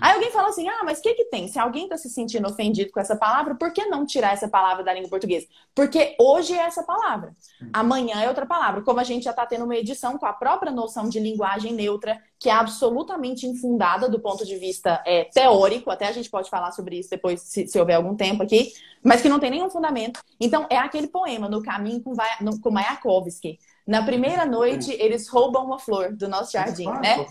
Aí 0.00 0.14
alguém 0.14 0.30
fala 0.30 0.48
assim: 0.48 0.68
ah, 0.68 0.82
mas 0.84 0.98
o 0.98 1.02
que, 1.02 1.14
que 1.14 1.24
tem? 1.26 1.48
Se 1.48 1.58
alguém 1.58 1.84
está 1.84 1.96
se 1.96 2.08
sentindo 2.08 2.48
ofendido 2.48 2.90
com 2.90 3.00
essa 3.00 3.16
palavra, 3.16 3.54
por 3.54 3.72
que 3.72 3.84
não 3.86 4.04
tirar 4.04 4.32
essa 4.32 4.48
palavra 4.48 4.82
da 4.82 4.92
língua 4.92 5.10
portuguesa? 5.10 5.46
Porque 5.74 6.16
hoje 6.18 6.54
é 6.54 6.62
essa 6.62 6.82
palavra, 6.82 7.32
amanhã 7.72 8.20
é 8.20 8.28
outra 8.28 8.46
palavra. 8.46 8.82
Como 8.82 9.00
a 9.00 9.04
gente 9.04 9.24
já 9.24 9.30
está 9.30 9.46
tendo 9.46 9.64
uma 9.64 9.76
edição 9.76 10.18
com 10.18 10.26
a 10.26 10.32
própria 10.32 10.72
noção 10.72 11.08
de 11.08 11.20
linguagem 11.20 11.72
neutra, 11.72 12.20
que 12.38 12.48
é 12.48 12.52
absolutamente 12.52 13.46
infundada 13.46 14.08
do 14.08 14.20
ponto 14.20 14.44
de 14.44 14.56
vista 14.56 15.02
é, 15.06 15.24
teórico, 15.24 15.90
até 15.90 16.06
a 16.08 16.12
gente 16.12 16.30
pode 16.30 16.50
falar 16.50 16.72
sobre 16.72 16.98
isso 16.98 17.10
depois, 17.10 17.40
se, 17.40 17.66
se, 17.66 17.78
houver 17.78 17.94
algum 17.94 18.14
tempo 18.14 18.42
aqui, 18.42 18.72
mas 19.02 19.22
que 19.22 19.28
não 19.28 19.38
tem 19.38 19.50
nenhum 19.50 19.70
fundamento. 19.70 20.20
Então, 20.40 20.66
é 20.68 20.76
aquele 20.76 21.06
poema, 21.06 21.48
No 21.48 21.62
Caminho 21.62 22.02
com, 22.02 22.14
com 22.60 22.70
Mayakovsky. 22.70 23.58
Na 23.86 24.02
primeira 24.02 24.44
noite, 24.44 24.90
eles 24.98 25.28
roubam 25.28 25.64
uma 25.64 25.78
flor 25.78 26.12
do 26.12 26.28
nosso 26.28 26.52
jardim, 26.52 26.86
né? 26.86 27.24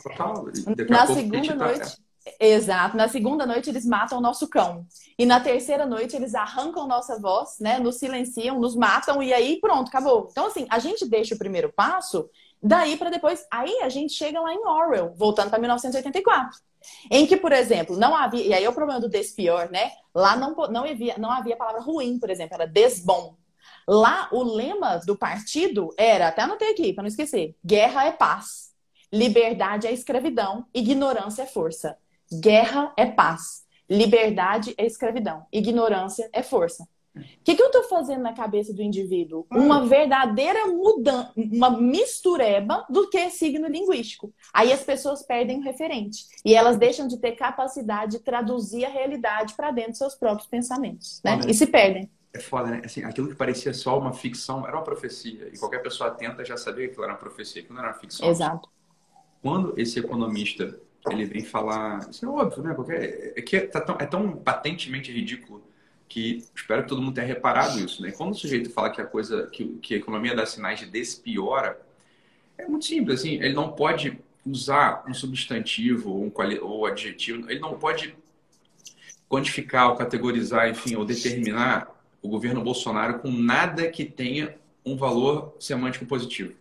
Na 0.90 1.06
segunda 1.06 1.54
noite 1.54 2.05
Exato. 2.40 2.98
Na 2.98 3.08
segunda 3.08 3.46
noite 3.46 3.70
eles 3.70 3.86
matam 3.86 4.18
o 4.18 4.22
nosso 4.22 4.48
cão. 4.48 4.86
E 5.18 5.26
na 5.26 5.40
terceira 5.40 5.86
noite 5.86 6.16
eles 6.16 6.34
arrancam 6.34 6.88
nossa 6.88 7.20
voz, 7.20 7.58
né? 7.60 7.80
Nos 7.80 7.98
silenciam, 7.98 8.60
nos 8.60 8.76
matam 8.76 9.22
e 9.22 9.34
aí 9.34 9.60
pronto, 9.60 9.90
acabou. 9.90 10.28
Então 10.32 10.48
assim, 10.48 10.66
a 10.70 10.80
gente 10.80 11.08
deixa 11.08 11.36
o 11.36 11.38
primeiro 11.38 11.72
passo, 11.72 12.30
daí 12.62 12.98
para 12.98 13.12
depois, 13.12 13.46
aí 13.52 13.80
a 13.82 13.90
gente 13.90 14.14
chega 14.14 14.42
lá 14.42 14.54
em 14.54 14.66
Orwell, 14.66 15.14
voltando 15.16 15.50
para 15.50 15.60
1984. 15.60 16.60
Em 17.10 17.26
que, 17.26 17.38
por 17.38 17.52
exemplo, 17.52 17.98
não 17.98 18.16
havia, 18.16 18.44
e 18.44 18.54
aí 18.54 18.64
é 18.64 18.70
o 18.70 18.74
problema 18.74 19.00
do 19.00 19.10
despior, 19.10 19.70
né? 19.72 19.92
Lá 20.14 20.36
não, 20.36 20.56
não, 20.70 20.84
havia, 20.84 21.18
não 21.18 21.32
havia 21.32 21.58
palavra 21.58 21.82
ruim, 21.82 22.20
por 22.20 22.30
exemplo, 22.30 22.56
era 22.56 22.68
desbom. 22.68 23.36
Lá 23.88 24.30
o 24.32 24.44
lema 24.44 24.98
do 24.98 25.16
partido 25.18 25.94
era, 25.98 26.28
até 26.28 26.42
anotei 26.42 26.72
aqui 26.72 26.94
para 26.94 27.04
não 27.04 27.08
esquecer: 27.08 27.56
guerra 27.64 28.06
é 28.06 28.12
paz, 28.12 28.72
liberdade 29.12 29.88
é 29.88 29.92
escravidão, 29.92 30.66
ignorância 30.74 31.44
é 31.44 31.46
força. 31.46 31.98
Guerra 32.42 32.94
é 32.98 33.06
paz. 33.06 33.66
Liberdade 33.90 34.74
é 34.78 34.86
escravidão. 34.86 35.46
Ignorância 35.52 36.30
é 36.34 36.42
força. 36.42 36.88
O 37.16 37.44
que, 37.46 37.56
que 37.56 37.62
eu 37.62 37.68
estou 37.68 37.84
fazendo 37.84 38.22
na 38.22 38.34
cabeça 38.34 38.74
do 38.74 38.82
indivíduo? 38.82 39.46
Uma 39.50 39.86
verdadeira 39.86 40.68
mudança, 40.68 41.32
uma 41.38 41.70
mistureba 41.70 42.86
do 42.90 43.10
que 43.10 43.18
é 43.18 43.30
signo 43.30 43.68
linguístico. 43.68 44.34
Aí 44.54 44.74
as 44.74 44.84
pessoas 44.84 45.24
perdem 45.24 45.60
o 45.60 45.64
referente. 45.64 46.26
E 46.44 46.54
elas 46.54 46.78
deixam 46.78 47.08
de 47.08 47.18
ter 47.18 47.32
capacidade 47.34 48.18
de 48.18 48.20
traduzir 48.20 48.84
a 48.84 48.90
realidade 48.90 49.54
para 49.54 49.72
dentro 49.72 49.92
dos 49.92 50.00
seus 50.00 50.16
próprios 50.16 50.48
pensamentos. 50.48 51.22
Né? 51.24 51.40
E 51.48 51.54
se 51.54 51.68
perdem. 51.68 52.10
É 52.34 52.40
foda, 52.40 52.70
né? 52.70 52.82
Assim, 52.84 53.02
aquilo 53.06 53.30
que 53.30 53.36
parecia 53.36 53.74
só 53.74 53.98
uma 53.98 54.12
ficção 54.12 54.68
era 54.68 54.76
uma 54.76 54.84
profecia. 54.84 55.50
E 55.54 55.58
qualquer 55.58 55.82
pessoa 55.82 56.10
atenta 56.10 56.44
já 56.44 56.58
sabia 56.58 56.86
que 56.86 56.92
aquilo 56.92 57.06
era 57.06 57.14
uma 57.14 57.20
profecia, 57.20 57.64
que 57.64 57.72
não 57.72 57.80
era 57.80 57.90
uma 57.90 57.94
ficção. 57.98 58.28
Exato. 58.28 58.70
Quando 59.42 59.74
esse 59.80 60.00
economista 60.00 60.78
ele 61.12 61.26
vem 61.26 61.44
falar. 61.44 62.08
Isso 62.10 62.26
é 62.26 62.30
óbvio, 62.30 62.64
né? 62.64 62.74
Porque 62.74 62.94
é, 62.94 63.42
que 63.42 63.58
é, 63.58 63.68
tá 63.68 63.82
tão, 63.82 63.98
é 64.00 64.06
tão 64.06 64.36
patentemente 64.38 65.12
ridículo 65.12 65.64
que 66.08 66.44
espero 66.56 66.84
que 66.84 66.90
todo 66.90 67.02
mundo 67.02 67.16
tenha 67.16 67.28
reparado 67.28 67.80
isso, 67.80 68.02
né? 68.02 68.12
Quando 68.12 68.32
o 68.32 68.36
sujeito 68.36 68.70
fala 68.70 68.90
que 68.90 69.02
a 69.02 69.06
coisa, 69.06 69.48
que, 69.48 69.66
que 69.82 69.96
a 69.96 69.98
economia 69.98 70.36
dá 70.36 70.46
sinais 70.46 70.80
de 70.80 70.86
despiora, 70.86 71.80
é 72.58 72.66
muito 72.68 72.86
simples, 72.86 73.20
assim, 73.20 73.36
ele 73.36 73.54
não 73.54 73.72
pode 73.72 74.18
usar 74.46 75.04
um 75.08 75.14
substantivo 75.14 76.12
ou 76.12 76.24
um 76.24 76.30
quali, 76.30 76.60
ou 76.60 76.86
adjetivo, 76.86 77.50
ele 77.50 77.60
não 77.60 77.78
pode 77.78 78.16
quantificar 79.28 79.90
ou 79.90 79.96
categorizar, 79.96 80.70
enfim, 80.70 80.96
ou 80.96 81.04
determinar 81.04 81.90
o 82.22 82.30
governo 82.30 82.64
Bolsonaro 82.64 83.20
com 83.20 83.32
nada 83.32 83.90
que 83.90 84.06
tenha 84.06 84.56
um 84.86 84.96
valor 84.96 85.56
semântico 85.60 86.06
positivo. 86.06 86.54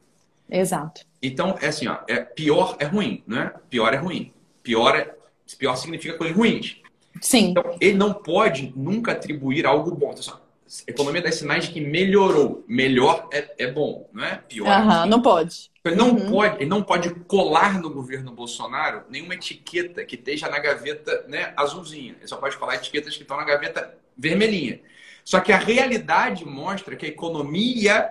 Exato. 0.50 1.02
Então, 1.22 1.56
é 1.60 1.68
assim, 1.68 1.86
ó, 1.86 1.98
é, 2.08 2.20
pior 2.20 2.76
é 2.78 2.84
ruim, 2.84 3.22
né? 3.26 3.52
Pior 3.70 3.92
é 3.92 3.96
ruim. 3.96 4.32
Pior, 4.64 5.14
pior 5.58 5.76
significa 5.76 6.16
coisas 6.16 6.36
ruins. 6.36 6.78
Sim. 7.20 7.50
Então, 7.50 7.76
ele 7.80 7.96
não 7.96 8.12
pode 8.12 8.72
nunca 8.74 9.12
atribuir 9.12 9.66
algo 9.66 9.94
bom. 9.94 10.10
Então, 10.10 10.40
assim, 10.66 10.82
economia 10.88 11.22
dá 11.22 11.30
sinais 11.30 11.66
de 11.66 11.72
que 11.72 11.80
melhorou. 11.80 12.64
Melhor 12.66 13.28
é, 13.32 13.54
é 13.58 13.70
bom, 13.70 14.08
não 14.12 14.24
é? 14.24 14.36
Pior. 14.48 14.66
Uhum, 14.66 15.06
não 15.06 15.22
pode. 15.22 15.70
Ele 15.84 15.96
não, 15.96 16.10
uhum. 16.10 16.30
pode, 16.30 16.56
ele 16.56 16.70
não 16.70 16.82
pode 16.82 17.14
colar 17.26 17.78
no 17.78 17.90
governo 17.90 18.32
Bolsonaro 18.32 19.04
nenhuma 19.10 19.34
etiqueta 19.34 20.02
que 20.04 20.16
esteja 20.16 20.48
na 20.48 20.58
gaveta 20.58 21.26
né, 21.28 21.52
azulzinha. 21.56 22.16
Ele 22.18 22.26
só 22.26 22.38
pode 22.38 22.56
falar 22.56 22.76
etiquetas 22.76 23.14
que 23.14 23.22
estão 23.22 23.36
na 23.36 23.44
gaveta 23.44 23.94
vermelhinha. 24.16 24.80
Só 25.22 25.40
que 25.40 25.52
a 25.52 25.58
realidade 25.58 26.44
mostra 26.46 26.96
que 26.96 27.04
a 27.04 27.08
economia 27.08 28.10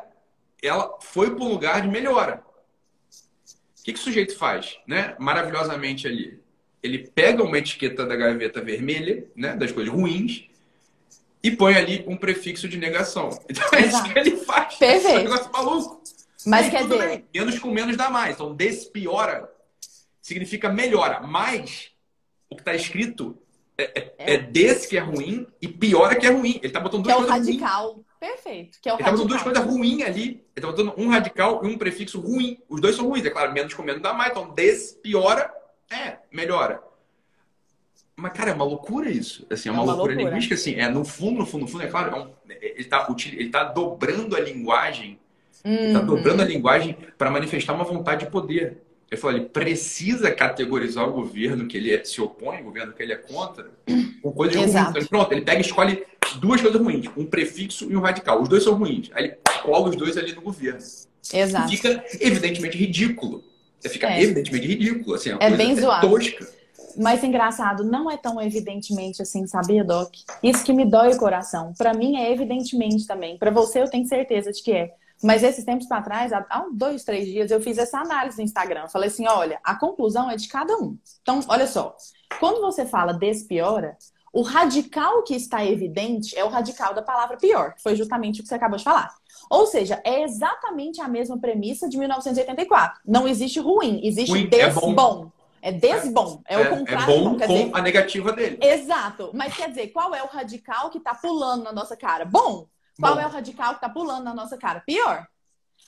ela 0.62 0.98
foi 1.02 1.36
para 1.36 1.44
um 1.44 1.50
lugar 1.50 1.82
de 1.82 1.88
melhora. 1.88 2.44
O 3.80 3.84
que, 3.84 3.92
que 3.92 4.00
o 4.00 4.04
sujeito 4.04 4.38
faz? 4.38 4.78
Né? 4.88 5.16
Maravilhosamente 5.20 6.08
ali. 6.08 6.43
Ele 6.84 7.00
pega 7.00 7.42
uma 7.42 7.58
etiqueta 7.58 8.06
da 8.06 8.16
gaveta 8.16 8.62
vermelha, 8.62 9.26
né, 9.36 9.56
das 9.56 9.72
coisas 9.72 9.92
ruins, 9.92 10.50
e 11.42 11.52
põe 11.52 11.76
ali 11.76 12.04
um 12.08 12.16
prefixo 12.18 12.68
de 12.68 12.78
negação. 12.78 13.30
Então 13.50 13.68
é 13.74 13.82
isso 13.82 14.04
que 14.04 14.20
ele 14.20 14.38
faz. 14.38 14.76
Perfeito. 14.80 15.18
É 15.18 15.20
um 15.20 15.24
negócio 15.24 15.52
maluco. 15.52 16.04
Mas 16.46 16.70
quer 16.70 16.84
dizer. 16.84 17.08
Bem. 17.08 17.26
Menos 17.34 17.60
com 17.60 17.72
menos 17.72 17.96
dá 17.96 18.10
mais. 18.10 18.36
Então, 18.36 18.54
despiora 18.54 19.50
significa 20.22 20.70
melhora. 20.70 21.22
Mas 21.22 21.92
o 22.50 22.56
que 22.56 22.62
está 22.62 22.74
escrito 22.74 23.38
é, 23.78 23.84
é, 23.84 24.14
é, 24.18 24.34
é, 24.34 24.38
desse 24.38 24.88
que 24.88 24.98
é 24.98 25.00
ruim 25.00 25.48
e 25.62 25.68
piora 25.68 26.16
que 26.16 26.26
é 26.26 26.30
ruim. 26.30 26.56
Ele 26.58 26.68
está 26.68 26.80
botando 26.80 27.04
duas 27.04 27.16
que 27.16 27.22
é 27.22 27.26
coisas 27.26 27.48
radical. 27.48 27.94
Ruim. 27.94 28.06
Perfeito. 28.20 28.78
Que 28.82 28.90
é 28.90 28.94
o 28.94 28.96
ele 28.96 29.02
está 29.02 29.12
botando 29.12 29.28
duas 29.28 29.42
coisas 29.42 29.64
ruins 29.64 30.02
ali. 30.04 30.24
Ele 30.24 30.46
está 30.56 30.68
botando 30.68 30.94
um 30.98 31.10
radical 31.10 31.62
e 31.64 31.68
um 31.68 31.78
prefixo 31.78 32.20
ruim. 32.20 32.60
Os 32.70 32.80
dois 32.80 32.96
são 32.96 33.08
ruins. 33.08 33.26
É 33.26 33.30
claro, 33.30 33.52
menos 33.52 33.74
com 33.74 33.84
menos 33.84 34.02
dá 34.02 34.14
mais. 34.14 34.32
Então, 34.32 34.54
despiora 34.54 35.54
é 35.92 36.18
melhora. 36.34 36.82
Mas, 38.16 38.34
cara, 38.34 38.52
é 38.52 38.54
uma 38.54 38.66
loucura 38.66 39.10
isso. 39.10 39.46
Assim, 39.50 39.70
é 39.70 39.72
uma, 39.72 39.82
é 39.82 39.84
uma 39.84 39.94
loucura, 39.94 40.14
loucura 40.14 40.30
linguística, 40.30 40.56
assim. 40.56 40.76
É, 40.76 40.90
no 40.90 41.04
fundo, 41.04 41.40
no 41.40 41.46
fundo, 41.46 41.62
no 41.62 41.68
fundo, 41.68 41.84
é 41.84 41.88
claro, 41.88 42.16
é 42.16 42.20
um, 42.20 42.30
ele 42.50 42.74
está 42.78 43.08
ele 43.26 43.50
tá 43.50 43.64
dobrando 43.64 44.36
a 44.36 44.40
linguagem. 44.40 45.20
Uhum. 45.66 45.72
Ele 45.72 45.94
tá 45.94 46.00
uhum. 46.00 46.06
dobrando 46.06 46.42
a 46.42 46.46
linguagem 46.46 46.98
para 47.18 47.32
manifestar 47.32 47.74
uma 47.74 47.84
vontade 47.84 48.26
de 48.26 48.32
poder. 48.32 48.82
Ele 49.10 49.22
falou, 49.22 49.38
ele 49.38 49.46
precisa 49.46 50.32
categorizar 50.32 51.08
o 51.08 51.14
governo 51.14 51.68
que 51.68 51.78
ele 51.78 51.94
é, 51.94 52.04
se 52.04 52.20
opõe, 52.20 52.62
o 52.62 52.64
governo 52.64 52.94
que 52.94 53.04
ele 53.04 53.14
é 53.14 53.16
contra, 53.16 53.70
com 54.22 54.32
coisas 54.32 54.56
Exato. 54.56 54.92
ruins. 54.92 55.06
Então, 55.06 55.20
pronto, 55.20 55.32
ele 55.32 55.42
pega 55.42 55.60
e 55.60 55.62
escolhe 55.62 56.04
duas 56.40 56.62
coisas 56.62 56.82
ruins, 56.82 57.06
um 57.16 57.26
prefixo 57.26 57.92
e 57.92 57.96
um 57.96 58.02
radical. 58.02 58.42
Os 58.42 58.50
dois 58.50 58.64
são 58.64 58.74
ruins. 58.74 59.12
Aí 59.14 59.26
ele 59.26 59.38
coloca 59.62 59.90
os 59.90 59.96
dois 59.96 60.18
ali 60.18 60.34
no 60.34 60.42
governo. 60.42 60.80
Exato. 61.32 61.70
Fica 61.70 62.04
evidentemente 62.20 62.78
ridículo. 62.78 63.44
Fica 63.90 64.10
é. 64.10 64.22
evidentemente 64.22 64.68
ridículo. 64.68 65.16
Assim, 65.16 65.36
é 65.40 65.52
bem 65.52 65.76
zoado. 65.76 66.08
tosca. 66.08 66.48
Mas 66.96 67.24
engraçado, 67.24 67.84
não 67.84 68.10
é 68.10 68.18
tão 68.18 68.40
evidentemente 68.40 69.22
assim, 69.22 69.48
sabia, 69.48 69.84
Doc? 69.84 70.14
Isso 70.44 70.64
que 70.64 70.72
me 70.72 70.86
dói 70.86 71.14
o 71.14 71.18
coração. 71.18 71.74
Para 71.78 71.94
mim 71.94 72.18
é 72.18 72.32
evidentemente 72.32 73.08
também. 73.08 73.38
Para 73.38 73.50
você 73.50 73.82
eu 73.82 73.90
tenho 73.90 74.08
certeza 74.08 74.52
de 74.52 74.62
que 74.62 74.72
é. 74.72 74.94
Mas 75.24 75.42
esses 75.42 75.64
tempos 75.64 75.88
para 75.88 76.02
trás, 76.02 76.34
há 76.34 76.66
dois, 76.74 77.04
três 77.04 77.26
dias, 77.26 77.50
eu 77.50 77.62
fiz 77.62 77.78
essa 77.78 78.00
análise 78.00 78.38
no 78.38 78.44
Instagram. 78.44 78.88
Falei 78.90 79.08
assim: 79.08 79.26
olha, 79.28 79.60
a 79.64 79.74
conclusão 79.74 80.30
é 80.30 80.36
de 80.36 80.48
cada 80.48 80.76
um. 80.78 80.98
Então, 81.22 81.40
olha 81.48 81.66
só. 81.66 81.96
Quando 82.40 82.60
você 82.60 82.86
fala 82.86 83.14
despiora, 83.14 83.98
o 84.34 84.42
radical 84.42 85.24
que 85.24 85.36
está 85.36 85.64
evidente 85.64 86.38
é 86.38 86.44
o 86.44 86.50
radical 86.50 86.94
da 86.94 87.02
palavra 87.02 87.38
pior, 87.38 87.74
que 87.74 87.82
foi 87.82 87.96
justamente 87.96 88.40
o 88.40 88.44
que 88.44 88.50
você 88.50 88.56
acabou 88.56 88.78
de 88.78 88.84
falar. 88.84 89.14
Ou 89.54 89.68
seja, 89.68 90.02
é 90.04 90.24
exatamente 90.24 91.00
a 91.00 91.08
mesma 91.08 91.38
premissa 91.38 91.88
de 91.88 91.96
1984. 91.96 93.02
Não 93.06 93.28
existe 93.28 93.60
ruim, 93.60 94.02
existe 94.04 94.32
ruim, 94.32 94.48
desbom. 94.48 94.92
É 94.92 94.96
bom. 94.96 95.32
É 95.62 95.72
desbom. 95.72 96.42
É, 96.48 96.56
é 96.56 96.58
o 96.58 96.70
contrário. 96.76 97.04
É 97.04 97.20
bom 97.20 97.30
com 97.30 97.38
dizer, 97.38 97.70
a 97.72 97.82
negativa 97.84 98.34
dele. 98.34 98.58
Exato. 98.60 99.30
Mas 99.32 99.56
quer 99.56 99.70
dizer, 99.70 99.90
qual 99.90 100.16
é 100.16 100.24
o 100.24 100.28
radical 100.28 100.90
que 100.90 100.98
está 100.98 101.14
pulando 101.14 101.66
na 101.66 101.72
nossa 101.72 101.96
cara? 101.96 102.26
Bom. 102.26 102.66
Qual 103.00 103.14
bom. 103.14 103.22
é 103.22 103.28
o 103.28 103.30
radical 103.30 103.70
que 103.70 103.76
está 103.76 103.90
pulando 103.90 104.24
na 104.24 104.34
nossa 104.34 104.58
cara? 104.58 104.80
Pior. 104.80 105.28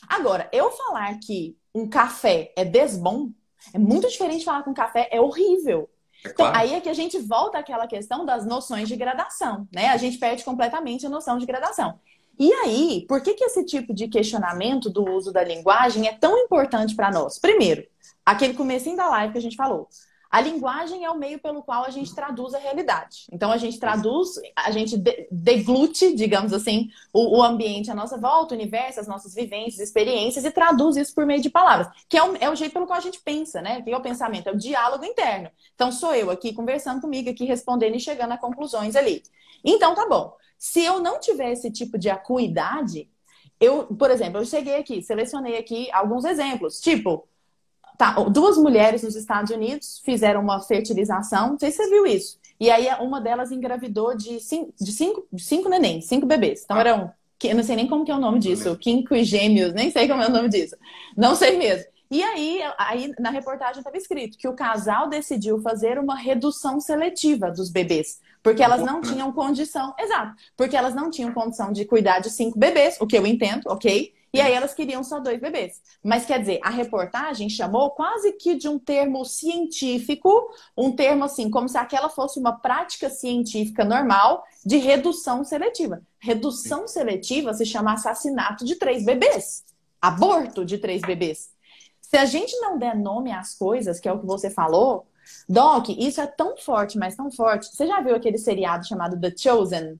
Agora, 0.07 0.47
eu 0.53 0.69
falar 0.69 1.17
que 1.17 1.57
um 1.73 1.89
café 1.89 2.53
é 2.55 2.63
desbom 2.63 3.31
é 3.73 3.79
muito 3.79 4.07
diferente 4.07 4.39
de 4.39 4.45
falar 4.45 4.61
que 4.61 4.69
um 4.69 4.75
café 4.75 5.09
é 5.11 5.19
horrível. 5.19 5.89
É 6.23 6.29
então, 6.29 6.51
aí 6.53 6.75
é 6.75 6.81
que 6.81 6.89
a 6.89 6.93
gente 6.93 7.17
volta 7.17 7.57
àquela 7.57 7.87
questão 7.87 8.25
das 8.25 8.45
noções 8.45 8.87
de 8.87 8.95
gradação, 8.95 9.67
né? 9.73 9.89
A 9.89 9.97
gente 9.97 10.19
perde 10.19 10.43
completamente 10.43 11.05
a 11.05 11.09
noção 11.09 11.39
de 11.39 11.47
gradação. 11.47 11.99
E 12.37 12.51
aí, 12.53 13.05
por 13.07 13.21
que, 13.21 13.33
que 13.33 13.45
esse 13.45 13.63
tipo 13.65 13.93
de 13.93 14.07
questionamento 14.07 14.89
do 14.89 15.09
uso 15.09 15.31
da 15.31 15.43
linguagem 15.43 16.07
é 16.07 16.13
tão 16.13 16.37
importante 16.37 16.95
para 16.95 17.11
nós? 17.11 17.39
Primeiro, 17.39 17.85
aquele 18.25 18.53
comecinho 18.53 18.97
da 18.97 19.07
live 19.07 19.33
que 19.33 19.39
a 19.39 19.41
gente 19.41 19.55
falou. 19.55 19.87
A 20.29 20.41
linguagem 20.41 21.05
é 21.05 21.09
o 21.09 21.17
meio 21.17 21.39
pelo 21.39 21.63
qual 21.63 21.85
a 21.85 21.89
gente 21.89 22.13
traduz 22.13 22.53
a 22.53 22.57
realidade. 22.57 23.25
Então, 23.31 23.53
a 23.53 23.57
gente 23.57 23.79
traduz, 23.79 24.31
a 24.53 24.69
gente 24.69 24.97
deglute, 25.31 26.13
digamos 26.13 26.51
assim, 26.51 26.89
o, 27.13 27.37
o, 27.37 27.41
ambiente 27.41 27.89
à 27.89 27.95
nossa 27.95 28.17
volta, 28.17 28.53
o 28.53 28.57
universo, 28.57 28.99
as 28.99 29.07
nossas 29.07 29.33
vivências, 29.33 29.79
experiências, 29.79 30.43
e 30.43 30.51
traduz 30.51 30.97
isso 30.97 31.15
por 31.15 31.25
meio 31.25 31.41
de 31.41 31.49
palavras. 31.49 31.87
Que 32.09 32.17
é 32.17 32.23
o, 32.23 32.35
é 32.35 32.49
o 32.49 32.55
jeito 32.55 32.73
pelo 32.73 32.85
qual 32.85 32.97
a 32.97 33.01
gente 33.01 33.21
pensa, 33.21 33.61
né? 33.61 33.81
Que 33.81 33.91
é 33.91 33.97
o 33.97 34.01
pensamento, 34.01 34.49
é 34.49 34.51
o 34.51 34.57
diálogo 34.57 35.05
interno. 35.05 35.49
Então, 35.73 35.89
sou 35.89 36.13
eu 36.13 36.29
aqui 36.29 36.51
conversando 36.51 36.99
comigo, 36.99 37.29
aqui 37.29 37.45
respondendo 37.45 37.95
e 37.95 37.99
chegando 38.01 38.33
a 38.33 38.37
conclusões 38.37 38.97
ali. 38.97 39.23
Então, 39.63 39.95
tá 39.95 40.05
bom. 40.05 40.35
Se 40.57 40.83
eu 40.83 40.99
não 40.99 41.19
tiver 41.19 41.51
esse 41.51 41.69
tipo 41.71 41.97
de 41.97 42.09
acuidade, 42.09 43.09
eu, 43.59 43.85
por 43.85 44.11
exemplo, 44.11 44.39
eu 44.39 44.45
cheguei 44.45 44.77
aqui, 44.77 45.01
selecionei 45.01 45.57
aqui 45.57 45.89
alguns 45.91 46.25
exemplos, 46.25 46.79
tipo, 46.79 47.27
tá, 47.97 48.13
duas 48.23 48.57
mulheres 48.57 49.03
nos 49.03 49.15
Estados 49.15 49.51
Unidos 49.51 50.01
fizeram 50.03 50.41
uma 50.41 50.61
fertilização, 50.61 51.51
não 51.51 51.59
sei 51.59 51.71
se 51.71 51.77
você 51.77 51.89
viu 51.89 52.05
isso. 52.05 52.39
E 52.59 52.69
aí 52.69 52.87
uma 53.01 53.19
delas 53.19 53.51
engravidou 53.51 54.15
de 54.15 54.39
cinco, 54.39 54.73
de 54.79 54.91
cinco, 54.91 55.27
cinco 55.37 55.69
neném, 55.69 56.01
cinco 56.01 56.25
bebês. 56.25 56.63
Então 56.63 56.77
eram, 56.77 57.11
eu 57.43 57.55
não 57.55 57.63
sei 57.63 57.75
nem 57.75 57.87
como 57.87 58.05
que 58.05 58.11
é 58.11 58.15
o 58.15 58.19
nome 58.19 58.39
disso, 58.39 58.77
quinco 58.77 59.15
gêmeos, 59.23 59.73
nem 59.73 59.91
sei 59.91 60.07
como 60.07 60.21
é 60.21 60.27
o 60.27 60.31
nome 60.31 60.49
disso. 60.49 60.75
Não 61.17 61.35
sei 61.35 61.57
mesmo. 61.57 61.85
E 62.09 62.23
aí, 62.23 62.61
aí 62.77 63.11
na 63.19 63.29
reportagem 63.29 63.79
estava 63.79 63.97
escrito 63.97 64.37
que 64.37 64.47
o 64.47 64.53
casal 64.53 65.09
decidiu 65.09 65.59
fazer 65.61 65.97
uma 65.97 66.15
redução 66.15 66.79
seletiva 66.79 67.51
dos 67.51 67.69
bebês, 67.69 68.19
porque 68.45 68.61
elas 68.61 68.81
não 68.81 69.01
tinham 69.01 69.31
condição, 69.31 69.95
exato, 69.99 70.35
porque 70.55 70.77
elas 70.77 70.93
não 70.93 71.09
tinham 71.09 71.33
condição 71.33 71.71
de 71.71 71.83
cuidar 71.83 72.19
de 72.19 72.29
cinco 72.29 72.59
bebês, 72.59 72.95
o 73.01 73.07
que 73.07 73.17
eu 73.17 73.25
entendo, 73.25 73.63
ok? 73.65 74.13
E 74.31 74.39
aí 74.39 74.53
elas 74.53 74.71
queriam 74.71 75.03
só 75.03 75.19
dois 75.19 75.41
bebês. 75.41 75.81
Mas 76.03 76.27
quer 76.27 76.39
dizer, 76.39 76.59
a 76.61 76.69
reportagem 76.69 77.49
chamou 77.49 77.89
quase 77.89 78.33
que 78.33 78.53
de 78.53 78.69
um 78.69 78.77
termo 78.77 79.25
científico, 79.25 80.47
um 80.77 80.91
termo 80.91 81.23
assim, 81.23 81.49
como 81.49 81.67
se 81.67 81.75
aquela 81.75 82.07
fosse 82.07 82.39
uma 82.39 82.51
prática 82.51 83.09
científica 83.09 83.83
normal 83.83 84.43
de 84.63 84.77
redução 84.77 85.43
seletiva. 85.43 86.03
Redução 86.19 86.87
seletiva 86.87 87.51
se 87.51 87.65
chama 87.65 87.93
assassinato 87.93 88.63
de 88.63 88.75
três 88.75 89.03
bebês, 89.03 89.63
aborto 89.99 90.63
de 90.63 90.77
três 90.77 91.01
bebês. 91.01 91.49
Se 91.99 92.15
a 92.15 92.25
gente 92.25 92.55
não 92.59 92.77
der 92.77 92.95
nome 92.95 93.31
às 93.31 93.55
coisas, 93.55 93.99
que 93.99 94.07
é 94.07 94.13
o 94.13 94.19
que 94.19 94.27
você 94.27 94.51
falou, 94.51 95.07
Doc, 95.47 95.89
isso 95.89 96.21
é 96.21 96.27
tão 96.27 96.57
forte, 96.57 96.97
mas 96.97 97.15
tão 97.15 97.31
forte. 97.31 97.67
Você 97.67 97.85
já 97.85 98.01
viu 98.01 98.15
aquele 98.15 98.37
seriado 98.37 98.87
chamado 98.87 99.19
The 99.19 99.33
Chosen? 99.37 99.99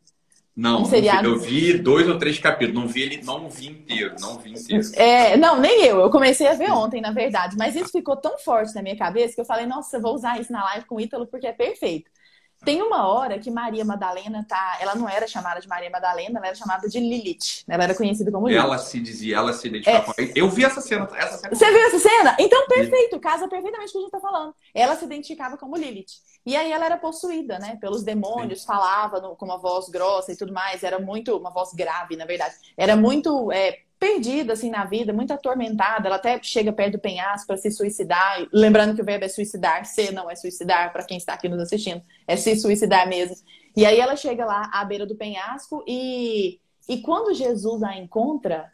Não, 0.55 0.84
um 0.84 0.86
seriado... 0.86 1.28
eu 1.28 1.38
vi 1.38 1.78
dois 1.78 2.07
ou 2.07 2.17
três 2.17 2.39
capítulos, 2.39 2.82
não 2.82 2.88
vi 2.88 3.01
ele, 3.01 3.21
não 3.23 3.49
vi 3.49 3.67
inteiro, 3.67 4.15
não 4.21 4.38
vi 4.39 4.53
inteiro. 4.53 4.89
É, 4.93 5.36
não, 5.36 5.59
nem 5.59 5.84
eu. 5.84 5.99
Eu 5.99 6.09
comecei 6.09 6.47
a 6.47 6.53
ver 6.53 6.71
ontem, 6.71 7.01
na 7.01 7.11
verdade, 7.11 7.57
mas 7.57 7.76
isso 7.76 7.89
ficou 7.89 8.15
tão 8.15 8.38
forte 8.38 8.73
na 8.73 8.82
minha 8.82 8.95
cabeça 8.95 9.36
que 9.36 9.41
eu 9.41 9.45
falei, 9.45 9.65
nossa, 9.65 9.97
eu 9.97 10.01
vou 10.01 10.15
usar 10.15 10.39
isso 10.39 10.53
na 10.53 10.63
live 10.63 10.86
com 10.86 10.95
o 10.95 11.01
Ítalo 11.01 11.28
porque 11.28 11.45
é 11.45 11.51
perfeito. 11.51 12.09
Tem 12.64 12.82
uma 12.82 13.08
hora 13.08 13.38
que 13.38 13.51
Maria 13.51 13.86
Madalena 13.86 14.45
tá. 14.47 14.78
Ela 14.80 14.95
não 14.95 15.08
era 15.08 15.28
chamada 15.28 15.60
de 15.60 15.68
Maria 15.68 15.89
Madalena, 15.89 16.39
ela 16.39 16.47
era 16.47 16.56
chamada 16.56 16.88
de 16.88 16.99
Lilith. 16.99 17.64
Ela 17.68 17.84
era 17.84 17.95
conhecida 17.95 18.32
como 18.32 18.47
Lilith. 18.47 18.64
Ela 18.64 18.78
se 18.78 18.99
dizia, 18.99 19.38
ela 19.38 19.53
se 19.53 19.68
identificava 19.68 20.14
é. 20.18 20.32
Eu 20.36 20.49
vi 20.49 20.66
essa 20.66 20.82
cena, 20.82 21.08
essa 21.16 21.38
cena. 21.38 21.56
Você 21.56 21.72
viu 21.72 21.88
essa 21.88 21.99
cena? 21.99 22.36
Então, 22.39 22.68
perfeito, 22.68 23.20
casa 23.20 23.47
perfeitamente 23.47 23.89
o 23.89 23.91
que 23.91 23.97
a 23.97 24.01
gente 24.01 24.12
tá 24.12 24.20
falando. 24.20 24.53
Ela 24.74 24.95
se 24.95 25.06
identificava 25.06 25.58
como 25.58 25.76
Lilith. 25.76 26.22
E 26.45 26.56
aí 26.56 26.72
ela 26.72 26.86
era 26.86 26.97
possuída, 26.97 27.60
né? 27.60 27.78
Pelos 27.82 28.03
demônios, 28.03 28.62
Sim. 28.62 28.68
falava 28.68 29.20
no, 29.20 29.36
com 29.36 29.45
uma 29.45 29.58
voz 29.58 29.89
grossa 29.89 30.32
e 30.32 30.38
tudo 30.38 30.53
mais. 30.53 30.84
Era 30.84 30.99
muito. 30.99 31.36
Uma 31.38 31.51
voz 31.51 31.74
grave, 31.74 32.16
na 32.16 32.26
verdade. 32.26 32.56
Era 32.78 32.95
muito. 32.95 33.51
É, 33.51 33.80
perdida 34.06 34.53
assim 34.53 34.70
na 34.70 34.86
vida, 34.86 35.12
muito 35.12 35.34
atormentada. 35.34 36.08
Ela 36.08 36.18
até 36.18 36.39
chega 36.43 36.72
perto 36.72 36.93
do 36.93 36.99
penhasco 36.99 37.47
para 37.47 37.58
se 37.58 37.72
suicidar. 37.72 38.45
Lembrando 38.53 38.95
que 38.95 39.01
o 39.01 39.06
verbo 39.06 39.26
é 39.26 39.28
suicidar, 39.28 39.84
se 39.86 40.12
não 40.12 40.30
é 40.30 40.36
suicidar, 40.36 40.93
para 40.93 41.03
quem 41.03 41.18
está 41.18 41.34
aqui 41.34 41.49
nos 41.49 41.60
assistindo, 41.60 42.03
é 42.28 42.36
se 42.36 42.56
suicidar 42.56 43.10
mesmo. 43.10 43.36
E 43.76 43.84
aí 43.84 43.99
ela 43.99 44.16
chega 44.16 44.45
lá 44.45 44.70
à 44.72 44.86
beira 44.86 45.08
do 45.08 45.16
penhasco 45.16 45.84
e, 45.88 46.60
e 46.88 47.01
quando 47.01 47.34
Jesus 47.34 47.82
a 47.82 47.97
encontra, 47.97 48.72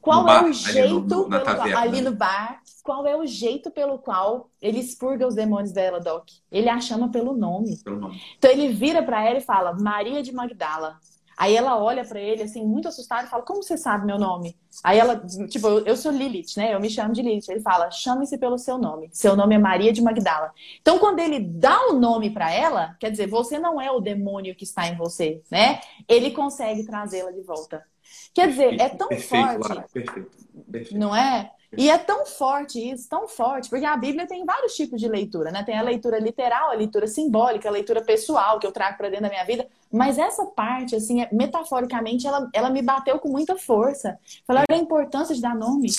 qual 0.00 0.24
bar, 0.24 0.44
é 0.44 0.50
o 0.50 0.52
jeito 0.52 0.84
ali 0.84 0.92
no, 0.92 1.28
pelo 1.28 1.44
qual, 1.44 1.76
ali 1.76 2.00
no 2.02 2.12
bar, 2.12 2.60
qual 2.84 3.06
é 3.06 3.16
o 3.16 3.26
jeito 3.26 3.70
pelo 3.70 3.98
qual 3.98 4.50
ele 4.62 4.78
expurga 4.78 5.26
os 5.26 5.34
demônios 5.34 5.72
dela, 5.72 5.98
Doc? 5.98 6.28
Ele 6.52 6.68
a 6.68 6.78
chama 6.80 7.10
pelo 7.10 7.34
nome. 7.34 7.82
Pelo 7.82 7.98
nome. 7.98 8.20
Então 8.38 8.50
ele 8.50 8.68
vira 8.68 9.02
para 9.02 9.24
ela 9.24 9.38
e 9.38 9.40
fala: 9.40 9.72
Maria 9.72 10.22
de 10.22 10.30
Magdala, 10.30 11.00
Aí 11.36 11.56
ela 11.56 11.76
olha 11.78 12.04
para 12.04 12.20
ele, 12.20 12.42
assim, 12.42 12.64
muito 12.64 12.88
assustada 12.88 13.26
e 13.26 13.30
fala: 13.30 13.42
Como 13.42 13.62
você 13.62 13.76
sabe 13.76 14.06
meu 14.06 14.18
nome? 14.18 14.56
Aí 14.82 14.98
ela, 14.98 15.16
tipo, 15.48 15.68
eu 15.68 15.96
sou 15.96 16.12
Lilith, 16.12 16.56
né? 16.56 16.74
Eu 16.74 16.80
me 16.80 16.90
chamo 16.90 17.12
de 17.12 17.22
Lilith. 17.22 17.48
Ele 17.48 17.60
fala: 17.60 17.90
Chame-se 17.90 18.38
pelo 18.38 18.58
seu 18.58 18.78
nome. 18.78 19.08
Seu 19.12 19.36
nome 19.36 19.54
é 19.54 19.58
Maria 19.58 19.92
de 19.92 20.02
Magdala. 20.02 20.52
Então, 20.80 20.98
quando 20.98 21.20
ele 21.20 21.40
dá 21.40 21.88
o 21.88 21.94
nome 21.94 22.30
para 22.30 22.52
ela, 22.52 22.96
quer 23.00 23.10
dizer, 23.10 23.28
você 23.28 23.58
não 23.58 23.80
é 23.80 23.90
o 23.90 24.00
demônio 24.00 24.54
que 24.54 24.64
está 24.64 24.86
em 24.86 24.96
você, 24.96 25.42
né? 25.50 25.80
Ele 26.08 26.30
consegue 26.30 26.84
trazê-la 26.84 27.30
de 27.30 27.42
volta. 27.42 27.84
Quer 28.32 28.48
dizer, 28.48 28.80
é 28.80 28.88
tão 28.88 29.08
perfeito, 29.08 29.46
forte. 29.46 29.68
Lara, 29.68 29.86
perfeito, 29.92 30.30
perfeito. 30.70 30.98
Não 30.98 31.14
é? 31.14 31.50
E 31.76 31.90
é 31.90 31.98
tão 31.98 32.26
forte 32.26 32.78
isso, 32.78 33.08
tão 33.08 33.26
forte, 33.26 33.68
porque 33.68 33.84
a 33.84 33.96
Bíblia 33.96 34.26
tem 34.26 34.44
vários 34.44 34.74
tipos 34.74 35.00
de 35.00 35.08
leitura, 35.08 35.50
né? 35.50 35.62
Tem 35.62 35.78
a 35.78 35.82
leitura 35.82 36.18
literal, 36.18 36.70
a 36.70 36.74
leitura 36.74 37.06
simbólica, 37.06 37.68
a 37.68 37.72
leitura 37.72 38.02
pessoal 38.02 38.58
que 38.58 38.66
eu 38.66 38.72
trago 38.72 38.96
para 38.96 39.08
dentro 39.08 39.24
da 39.24 39.30
minha 39.30 39.44
vida. 39.44 39.66
Mas 39.90 40.18
essa 40.18 40.44
parte, 40.46 40.96
assim, 40.96 41.22
é, 41.22 41.28
metaforicamente, 41.32 42.26
ela, 42.26 42.48
ela 42.52 42.70
me 42.70 42.82
bateu 42.82 43.18
com 43.18 43.28
muita 43.28 43.56
força. 43.56 44.18
Falar 44.46 44.64
da 44.68 44.76
importância 44.76 45.34
de 45.34 45.40
dar 45.40 45.54
nome. 45.54 45.90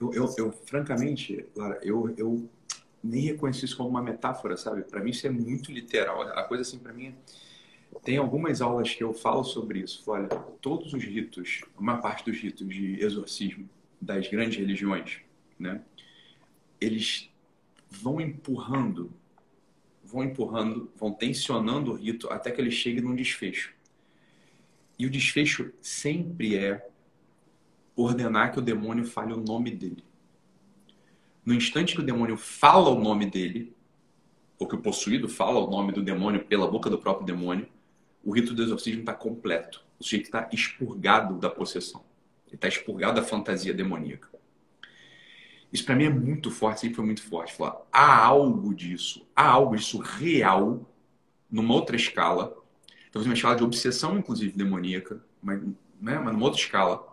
Eu, 0.00 0.12
eu, 0.12 0.34
eu 0.38 0.52
francamente, 0.66 1.46
Lara, 1.56 1.78
eu, 1.82 2.12
eu 2.16 2.48
nem 3.02 3.22
reconheço 3.22 3.64
isso 3.64 3.76
como 3.76 3.88
uma 3.88 4.02
metáfora, 4.02 4.56
sabe? 4.56 4.82
Para 4.82 5.00
mim 5.00 5.10
isso 5.10 5.26
é 5.26 5.30
muito 5.30 5.70
literal. 5.70 6.22
A 6.22 6.42
coisa 6.44 6.62
assim, 6.62 6.78
para 6.78 6.92
mim, 6.92 7.14
tem 8.02 8.16
algumas 8.16 8.60
aulas 8.60 8.94
que 8.94 9.04
eu 9.04 9.12
falo 9.12 9.44
sobre 9.44 9.80
isso. 9.80 10.02
Olha, 10.06 10.28
todos 10.60 10.92
os 10.92 11.04
ritos, 11.04 11.60
uma 11.78 11.98
parte 11.98 12.24
dos 12.24 12.38
ritos 12.38 12.66
de 12.68 13.00
exorcismo 13.02 13.68
das 14.04 14.28
grandes 14.28 14.58
religiões, 14.58 15.20
né? 15.58 15.80
Eles 16.80 17.30
vão 17.88 18.20
empurrando, 18.20 19.12
vão 20.02 20.24
empurrando, 20.24 20.90
vão 20.96 21.12
tensionando 21.12 21.92
o 21.92 21.94
rito 21.94 22.30
até 22.30 22.50
que 22.50 22.60
ele 22.60 22.70
chegue 22.70 23.00
num 23.00 23.14
desfecho. 23.14 23.72
E 24.98 25.06
o 25.06 25.10
desfecho 25.10 25.72
sempre 25.80 26.56
é 26.56 26.86
ordenar 27.96 28.52
que 28.52 28.58
o 28.58 28.62
demônio 28.62 29.04
fale 29.04 29.32
o 29.32 29.40
nome 29.40 29.70
dele. 29.70 30.04
No 31.44 31.54
instante 31.54 31.94
que 31.94 32.00
o 32.00 32.04
demônio 32.04 32.36
fala 32.36 32.90
o 32.90 33.00
nome 33.00 33.26
dele, 33.26 33.74
ou 34.58 34.68
que 34.68 34.74
o 34.74 34.80
possuído 34.80 35.28
fala 35.28 35.60
o 35.60 35.70
nome 35.70 35.92
do 35.92 36.02
demônio 36.02 36.44
pela 36.44 36.70
boca 36.70 36.90
do 36.90 36.98
próprio 36.98 37.26
demônio, 37.26 37.68
o 38.22 38.32
rito 38.32 38.54
do 38.54 38.62
exorcismo 38.62 39.00
está 39.00 39.14
completo. 39.14 39.84
O 39.98 40.04
sujeito 40.04 40.26
está 40.26 40.48
expurgado 40.52 41.38
da 41.38 41.50
possessão. 41.50 42.04
Ele 42.46 42.56
está 42.56 42.68
expurgado 42.68 43.20
da 43.20 43.26
fantasia 43.26 43.74
demoníaca. 43.74 44.28
Isso 45.72 45.84
para 45.84 45.96
mim 45.96 46.04
é 46.04 46.10
muito 46.10 46.50
forte, 46.50 46.80
sempre 46.80 46.96
foi 46.96 47.04
muito 47.04 47.22
forte. 47.22 47.52
Falar, 47.52 47.80
há 47.90 48.24
algo 48.24 48.72
disso, 48.72 49.26
há 49.34 49.48
algo 49.48 49.74
disso 49.76 49.98
real, 49.98 50.88
numa 51.50 51.74
outra 51.74 51.96
escala, 51.96 52.56
talvez 53.10 53.26
uma 53.26 53.34
escala 53.34 53.56
de 53.56 53.64
obsessão, 53.64 54.16
inclusive, 54.16 54.56
demoníaca, 54.56 55.20
mas, 55.42 55.60
né, 56.00 56.18
mas 56.18 56.32
numa 56.32 56.44
outra 56.44 56.60
escala, 56.60 57.04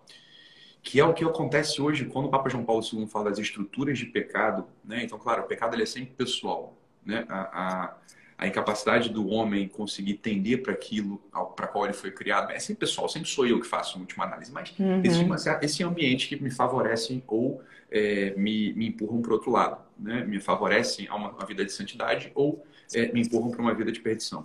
que 0.84 1.00
é 1.00 1.06
o 1.06 1.14
que 1.14 1.24
acontece 1.24 1.82
hoje 1.82 2.06
quando 2.06 2.26
o 2.26 2.30
Papa 2.30 2.50
João 2.50 2.66
Paulo 2.66 2.84
II 2.84 3.08
fala 3.08 3.30
das 3.30 3.40
estruturas 3.40 3.98
de 3.98 4.06
pecado. 4.06 4.68
Né? 4.84 5.04
Então, 5.04 5.18
claro, 5.20 5.44
o 5.44 5.48
pecado 5.48 5.76
ele 5.76 5.84
é 5.84 5.86
sempre 5.86 6.14
pessoal. 6.14 6.78
Né? 7.06 7.26
A, 7.30 7.40
a, 7.40 7.98
a 8.42 8.48
incapacidade 8.48 9.10
do 9.10 9.28
homem 9.28 9.68
conseguir 9.68 10.16
tender 10.16 10.64
para 10.64 10.74
aquilo 10.74 11.22
para 11.56 11.68
qual 11.68 11.86
ele 11.86 11.94
foi 11.94 12.10
criado. 12.10 12.52
É 12.52 12.58
sempre 12.58 12.88
pessoal, 12.88 13.08
sempre 13.08 13.30
sou 13.30 13.46
eu 13.46 13.62
que 13.62 13.68
faço 13.68 14.00
a 14.00 14.02
última 14.02 14.24
análise, 14.24 14.52
mas 14.52 14.74
uhum. 14.80 15.00
existe 15.04 15.24
uma, 15.24 15.36
esse 15.62 15.84
ambiente 15.84 16.28
que 16.28 16.42
me 16.42 16.50
favorecem 16.50 17.22
ou 17.28 17.62
é, 17.92 18.34
me, 18.36 18.74
me 18.74 18.88
empurram 18.88 19.22
para 19.22 19.34
outro 19.34 19.52
lado, 19.52 19.78
né? 19.98 20.26
me 20.26 20.40
favorecem 20.40 21.08
a 21.08 21.16
uma, 21.16 21.30
uma 21.30 21.46
vida 21.46 21.64
de 21.64 21.72
santidade 21.72 22.32
ou 22.34 22.66
é, 22.92 23.12
me 23.12 23.22
empurram 23.22 23.52
para 23.52 23.62
uma 23.62 23.76
vida 23.76 23.92
de 23.92 24.00
perdição. 24.00 24.44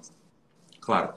Claro. 0.79 1.15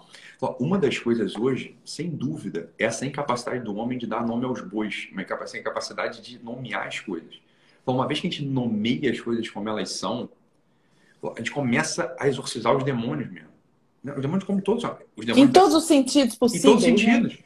Uma 0.58 0.80
das 0.80 0.98
coisas 0.98 1.36
hoje, 1.36 1.76
sem 1.84 2.10
dúvida, 2.10 2.72
é 2.80 2.86
essa 2.86 3.06
incapacidade 3.06 3.62
do 3.62 3.76
homem 3.76 3.98
de 3.98 4.08
dar 4.08 4.26
nome 4.26 4.46
aos 4.46 4.62
bois, 4.62 5.10
uma 5.12 5.22
incapacidade 5.22 6.22
de 6.22 6.42
nomear 6.42 6.88
as 6.88 7.02
coisas. 7.02 7.42
Então, 7.84 7.94
uma 7.94 8.08
vez 8.08 8.22
que 8.22 8.28
a 8.28 8.30
gente 8.30 8.46
nomeia 8.46 9.12
as 9.12 9.20
coisas 9.20 9.50
como 9.50 9.68
elas 9.68 9.92
são, 9.92 10.30
a 11.24 11.40
gente 11.40 11.52
começa 11.52 12.16
a 12.20 12.28
exorcizar 12.28 12.76
os 12.76 12.84
demônios 12.84 13.30
mesmo. 13.30 13.50
Né? 14.04 14.14
Os 14.16 14.22
demônios 14.22 14.44
como 14.46 14.62
todos. 14.62 14.84
Os 15.16 15.26
demônios 15.26 15.50
em 15.50 15.52
todos 15.52 15.76
os 15.76 15.86
sentidos 15.86 16.36
possíveis. 16.36 16.64
Em 16.64 16.68
todos 16.68 16.84
os 16.84 16.90
né? 16.90 16.98
sentidos. 16.98 17.34
Né? 17.34 17.44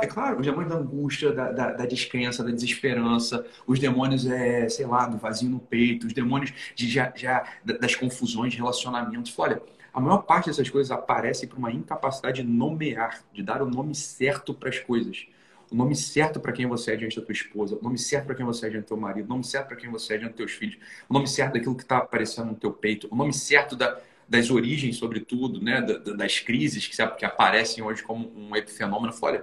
É 0.00 0.06
claro, 0.06 0.40
os 0.40 0.46
demônios 0.46 0.72
da 0.72 0.78
angústia, 0.78 1.30
da, 1.32 1.52
da, 1.52 1.72
da, 1.72 1.84
descrença, 1.84 2.42
da 2.42 2.50
desesperança, 2.50 3.44
os 3.66 3.78
demônios, 3.78 4.26
é, 4.26 4.66
sei 4.66 4.86
lá, 4.86 5.06
do 5.06 5.18
vazio 5.18 5.50
no 5.50 5.60
peito, 5.60 6.06
os 6.06 6.14
demônios 6.14 6.54
de, 6.74 6.88
já, 6.88 7.12
já, 7.14 7.44
das 7.62 7.94
confusões 7.94 8.52
de 8.52 8.58
relacionamentos. 8.58 9.34
Olha, 9.38 9.60
a 9.92 10.00
maior 10.00 10.18
parte 10.18 10.46
dessas 10.46 10.70
coisas 10.70 10.90
aparece 10.90 11.46
por 11.46 11.58
uma 11.58 11.70
incapacidade 11.70 12.42
de 12.42 12.48
nomear, 12.48 13.22
de 13.30 13.42
dar 13.42 13.60
o 13.60 13.66
nome 13.66 13.94
certo 13.94 14.54
para 14.54 14.70
as 14.70 14.78
coisas 14.78 15.26
o 15.70 15.74
nome 15.74 15.94
certo 15.94 16.40
para 16.40 16.52
quem 16.52 16.66
você 16.66 16.92
é 16.92 16.96
diante 16.96 17.18
da 17.18 17.24
tua 17.24 17.32
esposa, 17.32 17.76
o 17.80 17.82
nome 17.82 17.98
certo 17.98 18.26
para 18.26 18.34
quem 18.34 18.44
você 18.44 18.66
é 18.66 18.70
diante 18.70 18.84
do 18.84 18.88
teu 18.88 18.96
marido, 18.96 19.26
o 19.26 19.28
nome 19.28 19.44
certo 19.44 19.68
para 19.68 19.76
quem 19.76 19.90
você 19.90 20.14
é 20.14 20.18
diante 20.18 20.32
dos 20.32 20.36
teus 20.38 20.52
filhos, 20.52 20.78
o 21.08 21.12
nome 21.12 21.26
certo 21.26 21.54
daquilo 21.54 21.74
que 21.74 21.82
está 21.82 21.98
aparecendo 21.98 22.48
no 22.48 22.54
teu 22.54 22.72
peito, 22.72 23.08
o 23.10 23.16
nome 23.16 23.32
certo 23.32 23.76
da, 23.76 23.98
das 24.28 24.50
origens, 24.50 24.96
sobretudo, 24.96 25.60
né, 25.60 25.82
das 25.82 26.40
crises 26.40 26.86
que, 26.86 27.06
que 27.16 27.24
aparecem 27.24 27.82
hoje 27.82 28.02
como 28.02 28.30
um 28.36 28.54
epifenômeno. 28.56 29.12
Olha, 29.22 29.42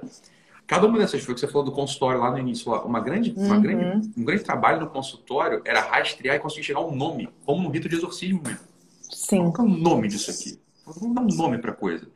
cada 0.68 0.88
uma 0.88 0.98
dessas 0.98 1.26
coisas 1.26 1.42
que 1.42 1.48
você 1.48 1.48
falou 1.48 1.66
do 1.66 1.72
consultório 1.72 2.20
lá 2.20 2.32
no 2.32 2.40
início, 2.40 2.72
uma 2.86 3.00
grande, 3.00 3.34
uma 3.36 3.56
uhum. 3.56 3.62
grande, 3.62 4.12
um 4.18 4.24
grande 4.24 4.44
trabalho 4.44 4.80
no 4.80 4.88
consultório 4.88 5.62
era 5.66 5.82
rastrear 5.82 6.36
e 6.36 6.40
conseguir 6.40 6.64
chegar 6.64 6.80
ao 6.80 6.96
nome, 6.96 7.30
como 7.46 7.62
no 7.62 7.70
rito 7.70 7.90
de 7.90 7.96
exorcismo 7.96 8.42
mesmo. 8.44 8.72
Sim. 9.02 9.52
Qual 9.52 9.68
é 9.68 9.72
o 9.72 9.74
nome 9.74 10.08
disso 10.08 10.32
aqui? 10.32 10.60
Vamos 10.86 11.16
dar 11.16 11.22
um 11.22 11.38
nome 11.38 11.58
para 11.58 11.72
a 11.72 11.76
coisa. 11.76 12.08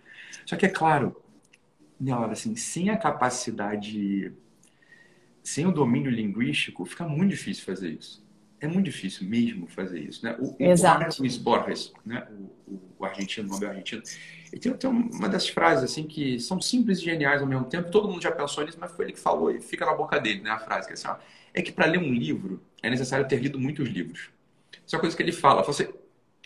Só 0.45 0.56
que 0.56 0.66
é 0.66 0.70
claro, 0.70 1.16
Nela, 1.99 2.31
assim, 2.31 2.55
sem 2.55 2.89
a 2.89 2.97
capacidade, 2.97 4.33
sem 5.43 5.65
o 5.65 5.71
domínio 5.71 6.11
linguístico, 6.11 6.85
fica 6.85 7.07
muito 7.07 7.31
difícil 7.31 7.63
fazer 7.63 7.89
isso. 7.89 8.25
É 8.59 8.67
muito 8.67 8.85
difícil 8.85 9.27
mesmo 9.27 9.67
fazer 9.67 9.99
isso, 9.99 10.25
né? 10.25 10.35
O, 10.39 10.55
Exato. 10.59 11.21
O 11.21 11.39
Borges, 11.39 11.93
né? 12.05 12.27
O, 12.67 12.79
o, 12.99 13.05
argentino, 13.05 13.47
o 13.47 13.51
Nobel 13.51 13.69
argentino, 13.69 14.01
ele 14.51 14.61
tem, 14.61 14.73
tem 14.73 14.89
uma 14.89 15.29
dessas 15.29 15.49
frases 15.49 15.83
assim 15.83 16.07
que 16.07 16.39
são 16.39 16.59
simples 16.61 16.99
e 16.99 17.03
geniais 17.03 17.41
ao 17.41 17.47
mesmo 17.47 17.65
tempo. 17.65 17.91
Todo 17.91 18.07
mundo 18.07 18.21
já 18.21 18.31
pensou 18.31 18.65
nisso, 18.65 18.77
mas 18.79 18.91
foi 18.91 19.05
ele 19.05 19.13
que 19.13 19.19
falou 19.19 19.51
e 19.51 19.59
fica 19.59 19.85
na 19.85 19.93
boca 19.93 20.19
dele, 20.19 20.41
né? 20.41 20.49
A 20.49 20.59
frase 20.59 20.87
que 20.87 20.93
é 20.93 20.95
assim, 20.95 21.07
ó, 21.07 21.17
é 21.53 21.61
que 21.61 21.71
para 21.71 21.85
ler 21.85 21.99
um 21.99 22.13
livro 22.13 22.61
é 22.81 22.89
necessário 22.89 23.27
ter 23.27 23.37
lido 23.37 23.59
muitos 23.59 23.87
livros. 23.87 24.29
Isso 24.85 24.95
é 24.95 24.97
uma 24.97 25.01
coisa 25.01 25.15
que 25.15 25.23
ele 25.23 25.31
fala. 25.31 25.63
Você 25.63 25.83
assim, 25.83 25.93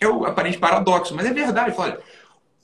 é 0.01 0.07
o 0.07 0.25
aparente 0.25 0.57
paradoxo, 0.57 1.15
mas 1.15 1.25
é 1.25 1.33
verdade. 1.33 1.75
Fala, 1.75 1.93
olha, 1.93 1.99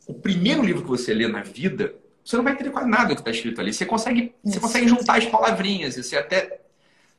o 0.07 0.13
primeiro 0.13 0.63
livro 0.63 0.81
que 0.81 0.89
você 0.89 1.13
lê 1.13 1.27
na 1.27 1.43
vida 1.43 1.95
você 2.25 2.37
não 2.37 2.43
vai 2.43 2.53
entender 2.53 2.71
quase 2.71 2.89
nada 2.89 3.09
do 3.09 3.15
que 3.15 3.21
está 3.21 3.29
escrito 3.29 3.61
ali. 3.61 3.71
Você 3.71 3.85
consegue, 3.85 4.33
você 4.43 4.59
consegue 4.59 4.87
juntar 4.87 5.19
as 5.19 5.25
palavrinhas, 5.25 5.95
você 5.95 6.17
até. 6.17 6.61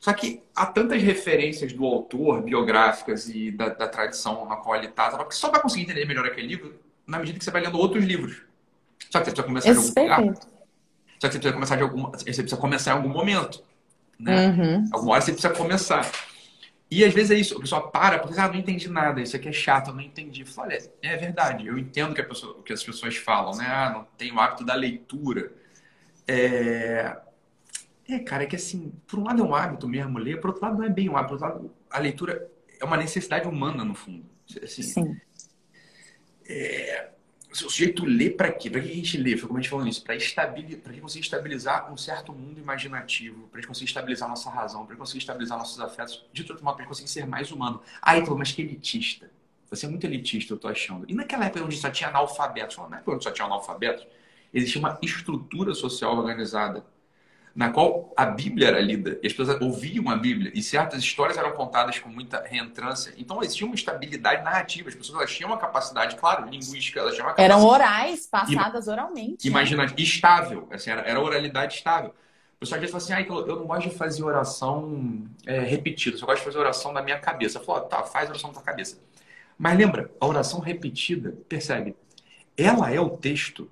Só 0.01 0.13
que 0.13 0.43
há 0.55 0.67
tantas 0.67 1.01
referências 1.01 1.73
do 1.73 1.87
autor, 1.87 2.43
biográficas 2.43 3.29
e 3.29 3.53
da, 3.53 3.69
da 3.69 3.89
tradição 3.89 4.45
na 4.47 4.57
qual 4.57 4.77
ele 4.77 4.89
está, 4.89 5.25
que 5.25 5.35
só 5.35 5.51
vai 5.51 5.63
conseguir 5.63 5.85
entender 5.85 6.05
melhor 6.07 6.27
aquele 6.27 6.49
livro 6.49 6.75
na 7.07 7.19
medida 7.19 7.39
que 7.39 7.45
você 7.45 7.51
vai 7.53 7.63
lendo 7.63 7.79
outros 7.79 8.05
livros. 8.05 8.43
Só 9.09 9.21
que 9.21 9.31
você 9.31 9.43
precisa 9.43 9.43
começar 9.45 9.73
de 9.73 9.79
algum 9.79 10.03
lugar. 10.03 10.35
Só 11.19 11.29
que 11.29 11.33
você 11.33 11.39
precisa 11.39 11.53
começar 11.53 11.77
de 11.77 11.83
algum, 11.83 12.11
você 12.11 12.25
precisa 12.25 12.57
começar 12.57 12.91
em 12.91 12.95
algum 12.95 13.09
momento. 13.09 13.63
Né? 14.19 14.49
Uhum. 14.49 14.89
Alguma 14.93 15.13
hora 15.13 15.21
você 15.21 15.33
precisa 15.33 15.55
começar. 15.55 16.11
E 16.91 17.05
às 17.05 17.13
vezes 17.13 17.31
é 17.33 17.35
isso, 17.35 17.57
a 17.57 17.61
pessoa 17.61 17.91
para 17.91 18.19
porque 18.19 18.39
ah, 18.39 18.49
não 18.49 18.55
entendi 18.55 18.89
nada, 18.89 19.21
isso 19.21 19.35
aqui 19.35 19.49
é 19.49 19.53
chato, 19.53 19.89
eu 19.89 19.95
não 19.95 20.01
entendi. 20.01 20.43
Eu 20.43 20.47
falo, 20.47 20.69
olha, 20.69 20.91
é 21.03 21.17
verdade, 21.17 21.67
eu 21.67 21.77
entendo 21.77 22.15
que, 22.15 22.23
pessoa, 22.23 22.63
que 22.63 22.73
as 22.73 22.83
pessoas 22.83 23.17
falam, 23.17 23.57
né? 23.57 23.67
Ah, 23.67 23.91
não 23.91 24.05
tem 24.17 24.33
o 24.33 24.39
hábito 24.39 24.65
da 24.65 24.75
leitura. 24.75 25.53
É... 26.29 27.17
é, 28.09 28.19
cara, 28.21 28.45
é 28.45 28.47
que 28.47 28.57
assim, 28.57 28.93
por 29.07 29.19
um 29.19 29.25
lado 29.25 29.43
é 29.43 29.45
um 29.45 29.55
hábito 29.55 29.89
mesmo 29.89 30.19
ler, 30.19 30.41
por 30.41 30.51
outro 30.51 30.65
lado 30.65 30.79
não 30.79 30.85
é 30.85 30.89
bem 30.89 31.09
um 31.09 31.17
hábito, 31.17 31.37
por 31.37 31.45
outro 31.45 31.63
lado 31.63 31.75
a 31.91 31.99
leitura 31.99 32.49
é 32.81 32.85
uma 32.85 32.97
necessidade 32.97 33.49
humana, 33.49 33.85
no 33.85 33.95
fundo. 33.95 34.25
Assim, 34.63 34.83
Sim. 34.83 35.21
É, 36.49 37.11
o 37.65 37.71
sujeito 37.71 38.05
lê 38.05 38.29
para 38.31 38.51
quê? 38.53 38.69
Para 38.69 38.81
que 38.81 38.91
a 38.91 38.95
gente 38.95 39.17
lê? 39.17 39.37
Foi 39.37 39.47
como 39.47 39.59
a 39.59 39.63
gente 39.63 39.71
falou 39.71 39.85
nisso, 39.85 40.03
para 40.03 40.17
estabilizar, 40.17 40.81
para 40.81 41.01
conseguir 41.01 41.25
estabilizar 41.25 41.93
um 41.93 41.97
certo 41.97 42.33
mundo 42.33 42.61
imaginativo, 42.61 43.49
para 43.49 43.65
conseguir 43.67 43.87
estabilizar 43.87 44.29
nossa 44.29 44.51
razão, 44.51 44.85
para 44.85 44.97
conseguir 44.97 45.19
estabilizar 45.19 45.59
nossos 45.59 45.81
afetos, 45.81 46.25
de 46.33 46.43
outro 46.43 46.63
modo, 46.65 46.77
para 46.77 46.87
conseguir 46.87 47.09
ser 47.09 47.27
mais 47.27 47.51
humano. 47.53 47.81
Ah, 48.03 48.15
mas 48.37 48.53
que 48.53 48.63
elitista. 48.63 49.31
Você 49.71 49.87
é 49.87 49.89
muito 49.89 50.05
elitista, 50.05 50.55
eu 50.55 50.59
tô 50.59 50.69
achando. 50.69 51.05
E 51.09 51.15
naquela 51.15 51.47
época 51.47 51.65
onde 51.65 51.77
só 51.77 51.91
tinha 51.91 52.09
analfabetos, 52.09 52.77
na 52.77 52.99
época 52.99 53.13
onde 53.13 53.25
só 53.25 53.31
tinha 53.31 53.47
analfabetos, 53.47 54.07
existia 54.53 54.81
uma 54.81 54.99
estrutura 55.03 55.75
social 55.75 56.17
organizada 56.17 56.85
na 57.57 57.71
qual 57.71 58.13
a 58.15 58.27
Bíblia 58.27 58.69
era 58.69 58.81
lida, 58.81 59.19
e 59.23 59.27
as 59.27 59.33
pessoas 59.33 59.59
ouviam 59.63 60.11
a 60.11 60.17
Bíblia, 60.17 60.53
e 60.55 60.63
certas 60.63 61.01
histórias 61.01 61.39
eram 61.39 61.53
contadas 61.53 61.99
com 61.99 62.11
muita 62.11 62.45
reentrância. 62.47 63.15
Então 63.17 63.43
existia 63.43 63.67
uma 63.67 63.75
estabilidade 63.75 64.45
narrativa, 64.45 64.91
as 64.91 64.95
pessoas 64.95 65.19
elas 65.19 65.35
tinham 65.35 65.49
uma 65.49 65.57
capacidade, 65.57 66.17
claro, 66.17 66.45
linguística, 66.51 67.01
elas 67.01 67.15
tinham 67.15 67.27
uma 67.27 67.33
capacidade. 67.33 67.59
Eram 67.59 67.67
orais, 67.67 68.27
passadas 68.27 68.89
oralmente. 68.89 69.49
Imagina, 69.49 69.87
né? 69.87 69.93
estável, 69.97 70.69
assim, 70.71 70.91
era, 70.91 71.01
era 71.01 71.19
oralidade 71.19 71.77
estável. 71.77 72.11
O 72.57 72.61
pessoal 72.61 72.77
às 72.77 72.81
vezes 72.83 72.93
fala 72.93 73.23
assim, 73.23 73.33
ah, 73.33 73.47
eu 73.49 73.57
não 73.57 73.67
gosto 73.67 73.89
de 73.89 73.97
fazer 73.97 74.23
oração 74.23 75.25
é, 75.47 75.61
repetida, 75.61 76.17
eu 76.17 76.21
só 76.21 76.27
gosto 76.27 76.41
de 76.41 76.45
fazer 76.45 76.59
oração 76.59 76.93
da 76.93 77.03
minha 77.03 77.19
cabeça. 77.19 77.59
Eu 77.59 77.65
falo, 77.65 77.81
tá, 77.81 78.03
faz 78.03 78.29
oração 78.29 78.51
da 78.51 78.55
tua 78.55 78.63
cabeça. 78.63 78.99
Mas 79.59 79.79
lembra, 79.79 80.11
a 80.21 80.27
oração 80.27 80.61
repetida, 80.61 81.35
percebe, 81.49 81.97
ela 82.55 82.93
é 82.93 83.01
o 83.01 83.09
texto 83.09 83.71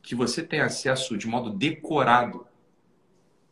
que 0.00 0.14
você 0.14 0.44
tem 0.44 0.60
acesso 0.60 1.18
de 1.18 1.26
modo 1.26 1.50
decorado, 1.50 2.46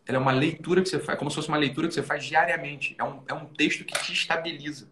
ela 0.08 0.16
é 0.16 0.20
uma 0.20 0.32
leitura 0.32 0.80
que 0.82 0.88
você 0.88 0.98
faz, 0.98 1.16
é 1.16 1.18
como 1.18 1.30
se 1.30 1.36
fosse 1.36 1.48
uma 1.48 1.58
leitura 1.58 1.86
que 1.86 1.92
você 1.92 2.02
faz 2.02 2.24
diariamente. 2.24 2.96
É 2.98 3.04
um, 3.04 3.20
é 3.28 3.34
um 3.34 3.44
texto 3.44 3.84
que 3.84 3.92
te 4.02 4.14
estabiliza. 4.14 4.88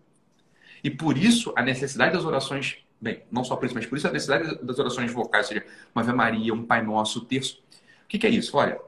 E 0.84 0.90
por 0.90 1.16
isso 1.16 1.54
a 1.56 1.62
necessidade 1.62 2.12
das 2.12 2.26
orações, 2.26 2.76
bem, 3.00 3.22
não 3.32 3.42
só 3.42 3.56
por 3.56 3.64
isso, 3.64 3.74
mas 3.74 3.86
por 3.86 3.96
isso 3.96 4.06
a 4.06 4.12
necessidade 4.12 4.62
das 4.62 4.78
orações 4.78 5.10
vocais, 5.10 5.46
ou 5.46 5.54
seja, 5.54 5.66
uma 5.94 6.02
Ave 6.02 6.12
Maria, 6.12 6.52
um 6.52 6.62
Pai 6.62 6.82
Nosso, 6.82 7.20
o 7.20 7.24
terço. 7.24 7.62
O 8.04 8.08
que, 8.08 8.18
que 8.18 8.26
é 8.26 8.30
isso? 8.30 8.54
Olha, 8.58 8.78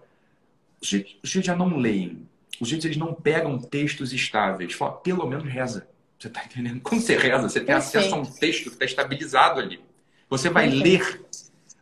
os 0.82 0.88
gente 0.88 1.46
já 1.46 1.56
não 1.56 1.78
leem, 1.78 2.28
os 2.60 2.68
gente 2.68 2.86
eles 2.86 2.98
não 2.98 3.14
pegam 3.14 3.58
textos 3.58 4.12
estáveis. 4.12 4.74
Fala, 4.74 4.92
pelo 4.98 5.26
menos 5.26 5.44
reza. 5.50 5.88
Você 6.18 6.28
está 6.28 6.44
entendendo? 6.44 6.80
Quando 6.82 7.00
você 7.00 7.16
reza, 7.16 7.48
você 7.48 7.60
tem 7.60 7.74
Perfeito. 7.74 7.96
acesso 7.96 8.14
a 8.14 8.18
um 8.18 8.24
texto 8.26 8.64
que 8.64 8.68
está 8.70 8.84
estabilizado 8.84 9.60
ali. 9.60 9.80
Você 10.28 10.50
vai 10.50 10.68
Perfeito. 10.68 10.84
ler 10.84 11.26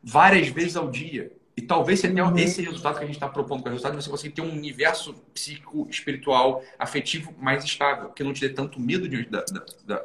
várias 0.05 0.49
vezes 0.49 0.77
ao 0.77 0.89
dia. 0.89 1.33
E 1.57 1.63
talvez 1.63 2.01
você 2.01 2.09
tenha 2.09 2.27
uhum. 2.27 2.37
esse 2.37 2.61
resultado 2.61 2.99
que 2.99 3.05
a 3.05 3.07
gente 3.07 3.17
está 3.17 3.29
propondo 3.29 3.63
com 3.63 3.69
o 3.69 3.73
resultado, 3.73 3.95
você 3.95 4.11
conseguir 4.11 4.35
ter 4.35 4.43
um 4.43 4.53
universo 4.53 5.15
psíquico, 5.33 5.87
espiritual, 5.89 6.63
afetivo 6.79 7.35
mais 7.39 7.65
estável, 7.65 8.11
que 8.11 8.23
não 8.23 8.35
te 8.35 8.43
dê 8.43 8.51
tanto 8.53 8.79
medo 8.79 9.09
diante 9.09 9.31
da, 9.31 9.43
da, 9.43 9.65
da, 9.87 10.05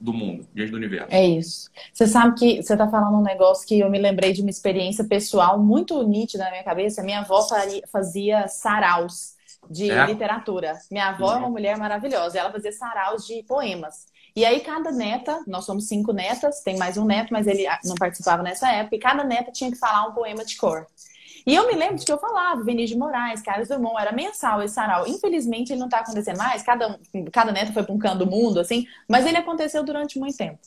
do 0.00 0.12
mundo, 0.12 0.46
diante 0.54 0.70
do 0.70 0.76
universo. 0.76 1.08
É 1.10 1.26
isso. 1.26 1.68
Você 1.92 2.06
sabe 2.06 2.38
que 2.38 2.62
você 2.62 2.74
está 2.74 2.88
falando 2.88 3.18
um 3.18 3.22
negócio 3.22 3.66
que 3.66 3.80
eu 3.80 3.90
me 3.90 3.98
lembrei 3.98 4.32
de 4.32 4.42
uma 4.42 4.50
experiência 4.50 5.04
pessoal 5.04 5.58
muito 5.58 6.00
nítida 6.06 6.44
na 6.44 6.50
minha 6.50 6.64
cabeça. 6.64 7.02
Minha 7.02 7.20
avó 7.20 7.44
fazia 7.90 8.46
saraus 8.46 9.36
de 9.68 9.90
é? 9.90 10.06
literatura. 10.06 10.78
Minha 10.88 11.08
avó 11.08 11.34
é 11.34 11.36
uma 11.36 11.50
mulher 11.50 11.76
maravilhosa. 11.76 12.38
Ela 12.38 12.52
fazia 12.52 12.70
saraus 12.70 13.26
de 13.26 13.42
poemas. 13.42 14.06
E 14.34 14.44
aí, 14.44 14.60
cada 14.60 14.90
neta, 14.90 15.42
nós 15.46 15.64
somos 15.64 15.86
cinco 15.88 16.12
netas, 16.12 16.60
tem 16.60 16.78
mais 16.78 16.96
um 16.96 17.04
neto, 17.04 17.32
mas 17.32 17.46
ele 17.46 17.66
não 17.84 17.94
participava 17.94 18.42
nessa 18.42 18.70
época, 18.72 18.96
e 18.96 18.98
cada 18.98 19.24
neta 19.24 19.52
tinha 19.52 19.70
que 19.70 19.76
falar 19.76 20.08
um 20.08 20.12
poema 20.12 20.44
de 20.44 20.56
cor. 20.56 20.86
E 21.46 21.54
eu 21.54 21.66
me 21.66 21.74
lembro 21.74 21.96
de 21.96 22.04
que 22.04 22.12
eu 22.12 22.18
falava, 22.18 22.62
Vinícius 22.62 22.90
de 22.90 22.98
Moraes, 22.98 23.42
Carlos 23.42 23.68
Drummond, 23.68 24.00
era 24.00 24.12
mensal 24.12 24.62
esse 24.62 24.74
sarau. 24.74 25.06
Infelizmente, 25.06 25.72
ele 25.72 25.80
não 25.80 25.88
está 25.88 25.98
acontecendo 25.98 26.38
mais, 26.38 26.62
cada, 26.62 26.98
cada 27.32 27.52
neta 27.52 27.72
foi 27.72 27.82
para 27.82 27.94
um 27.94 27.98
canto 27.98 28.24
do 28.24 28.30
mundo, 28.30 28.60
assim, 28.60 28.86
mas 29.08 29.26
ele 29.26 29.36
aconteceu 29.36 29.82
durante 29.82 30.18
muito 30.18 30.36
tempo. 30.36 30.58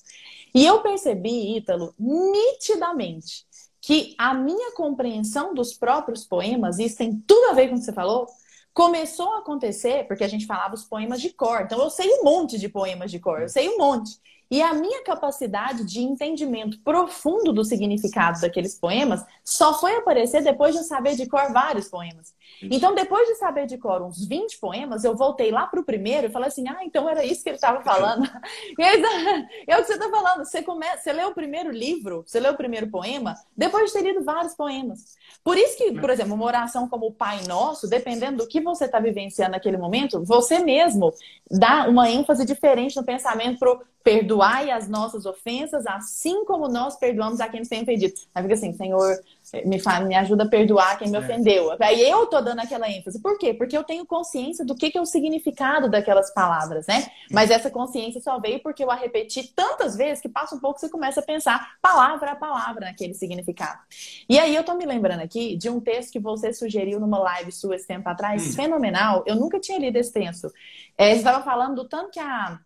E 0.53 0.65
eu 0.65 0.81
percebi, 0.81 1.57
Ítalo, 1.57 1.93
nitidamente, 1.99 3.45
que 3.81 4.15
a 4.17 4.33
minha 4.33 4.73
compreensão 4.73 5.53
dos 5.53 5.73
próprios 5.73 6.25
poemas, 6.25 6.79
isso 6.79 6.97
tem 6.97 7.15
tudo 7.25 7.51
a 7.51 7.53
ver 7.53 7.69
com 7.69 7.75
o 7.75 7.77
que 7.77 7.85
você 7.85 7.93
falou, 7.93 8.27
começou 8.75 9.31
a 9.31 9.39
acontecer 9.39 10.05
porque 10.05 10.23
a 10.25 10.27
gente 10.27 10.45
falava 10.45 10.75
os 10.75 10.83
poemas 10.83 11.21
de 11.21 11.29
cor. 11.29 11.61
Então 11.61 11.81
eu 11.81 11.89
sei 11.89 12.07
um 12.09 12.23
monte 12.25 12.59
de 12.59 12.67
poemas 12.67 13.09
de 13.09 13.19
cor, 13.19 13.41
eu 13.41 13.49
sei 13.49 13.69
um 13.69 13.77
monte. 13.77 14.19
E 14.51 14.61
a 14.61 14.73
minha 14.73 15.01
capacidade 15.03 15.85
de 15.85 16.01
entendimento 16.01 16.79
profundo 16.81 17.53
do 17.53 17.63
significado 17.63 18.39
daqueles 18.41 18.77
poemas 18.77 19.25
só 19.43 19.79
foi 19.79 19.95
aparecer 19.95 20.43
depois 20.43 20.75
de 20.75 20.83
saber 20.83 21.15
de 21.15 21.25
cor 21.25 21.51
vários 21.53 21.87
poemas. 21.87 22.35
Então, 22.61 22.95
depois 22.95 23.27
de 23.27 23.35
saber 23.35 23.65
de 23.65 23.77
cor 23.77 24.01
uns 24.01 24.25
20 24.25 24.57
poemas, 24.59 25.03
eu 25.03 25.15
voltei 25.15 25.51
lá 25.51 25.67
para 25.67 25.79
o 25.79 25.83
primeiro 25.83 26.27
e 26.27 26.29
falei 26.29 26.47
assim: 26.47 26.67
ah, 26.67 26.79
então 26.83 27.09
era 27.09 27.23
isso 27.23 27.43
que 27.43 27.49
ele 27.49 27.55
estava 27.55 27.81
falando. 27.81 28.23
é 29.67 29.77
o 29.77 29.81
que 29.81 29.87
você 29.87 29.93
está 29.93 30.09
falando. 30.09 30.45
Você, 30.45 30.61
come... 30.61 30.85
você 30.97 31.13
lê 31.13 31.23
o 31.23 31.33
primeiro 31.33 31.71
livro, 31.71 32.23
você 32.25 32.39
lê 32.39 32.49
o 32.49 32.57
primeiro 32.57 32.87
poema, 32.87 33.35
depois 33.55 33.87
de 33.87 33.93
ter 33.93 34.03
lido 34.03 34.23
vários 34.23 34.53
poemas. 34.53 35.15
Por 35.43 35.57
isso 35.57 35.77
que, 35.77 35.99
por 35.99 36.09
exemplo, 36.09 36.33
uma 36.33 36.45
oração 36.45 36.87
como 36.87 37.07
o 37.07 37.13
Pai 37.13 37.41
Nosso, 37.47 37.89
dependendo 37.89 38.37
do 38.37 38.47
que 38.47 38.61
você 38.61 38.85
está 38.85 38.99
vivenciando 38.99 39.51
naquele 39.51 39.77
momento, 39.77 40.23
você 40.23 40.59
mesmo 40.59 41.13
dá 41.49 41.87
uma 41.87 42.09
ênfase 42.09 42.45
diferente 42.45 42.95
no 42.95 43.03
pensamento 43.03 43.59
para 43.59 43.79
perdoai 44.05 44.69
as 44.69 44.87
nossas 44.87 45.25
ofensas, 45.25 45.87
assim 45.87 46.45
como 46.45 46.67
nós 46.67 46.95
perdoamos 46.95 47.41
a 47.41 47.49
quem 47.49 47.59
nos 47.59 47.69
tem 47.69 47.81
ofendido. 47.81 48.13
Aí 48.35 48.43
fica 48.43 48.53
assim, 48.53 48.71
Senhor, 48.73 49.19
me, 49.65 49.79
fala, 49.79 50.05
me 50.05 50.15
ajuda 50.15 50.43
a 50.43 50.49
perdoar 50.49 50.97
quem 50.97 51.09
me 51.09 51.17
é. 51.17 51.19
ofendeu. 51.19 51.75
Aí 51.79 52.01
eu 52.09 52.25
tô 52.27 52.41
dando 52.41 52.59
aquela 52.59 52.89
ênfase. 52.89 53.21
Por 53.21 53.37
quê? 53.37 53.53
Porque 53.53 53.77
eu 53.77 53.83
tenho 53.83 54.05
consciência 54.05 54.65
do 54.65 54.75
que, 54.75 54.89
que 54.89 54.97
é 54.97 55.01
o 55.01 55.05
significado 55.05 55.89
daquelas 55.89 56.33
palavras, 56.33 56.87
né? 56.87 57.05
Mas 57.31 57.51
essa 57.51 57.69
consciência 57.69 58.21
só 58.21 58.39
veio 58.39 58.59
porque 58.61 58.83
eu 58.83 58.91
a 58.91 58.95
repeti 58.95 59.53
tantas 59.55 59.95
vezes 59.95 60.21
que 60.21 60.29
passa 60.29 60.55
um 60.55 60.59
pouco 60.59 60.79
você 60.79 60.89
começa 60.89 61.19
a 61.19 61.23
pensar 61.23 61.75
palavra 61.81 62.31
a 62.31 62.35
palavra 62.35 62.87
naquele 62.87 63.13
significado. 63.13 63.79
E 64.27 64.39
aí 64.39 64.55
eu 64.55 64.63
tô 64.63 64.73
me 64.73 64.85
lembrando 64.85 65.21
aqui 65.21 65.55
de 65.55 65.69
um 65.69 65.79
texto 65.79 66.11
que 66.11 66.19
você 66.19 66.53
sugeriu 66.53 66.99
numa 66.99 67.19
live 67.19 67.51
sua 67.51 67.75
esse 67.75 67.87
tempo 67.87 68.07
atrás, 68.09 68.47
hum. 68.47 68.53
fenomenal. 68.53 69.23
Eu 69.25 69.35
nunca 69.35 69.59
tinha 69.59 69.79
lido 69.79 69.97
esse 69.97 70.11
texto. 70.11 70.51
É, 70.97 71.11
você 71.11 71.17
estava 71.17 71.43
falando 71.43 71.75
do 71.75 71.87
tanto 71.87 72.11
que 72.11 72.19
a 72.19 72.59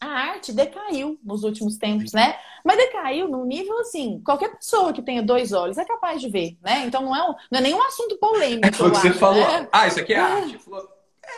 a 0.00 0.06
arte 0.06 0.52
decaiu 0.52 1.18
nos 1.22 1.44
últimos 1.44 1.76
tempos, 1.76 2.12
né? 2.12 2.36
Mas 2.64 2.78
decaiu 2.78 3.28
num 3.28 3.44
nível 3.44 3.78
assim, 3.80 4.20
qualquer 4.24 4.56
pessoa 4.56 4.92
que 4.92 5.02
tenha 5.02 5.22
dois 5.22 5.52
olhos 5.52 5.76
é 5.76 5.84
capaz 5.84 6.20
de 6.20 6.30
ver, 6.30 6.56
né? 6.62 6.84
Então 6.86 7.02
não 7.02 7.14
é, 7.14 7.22
um, 7.22 7.34
não 7.50 7.58
é 7.58 7.60
nenhum 7.60 7.82
assunto 7.82 8.16
polêmico. 8.16 8.66
É 8.66 8.72
foi 8.72 8.88
o 8.88 8.92
que 8.92 8.98
você 8.98 9.12
falou. 9.12 9.46
Né? 9.46 9.68
Ah, 9.70 9.86
isso 9.86 10.00
aqui 10.00 10.14
é, 10.14 10.16
é. 10.16 10.20
arte. 10.20 10.58
Falou, 10.58 10.88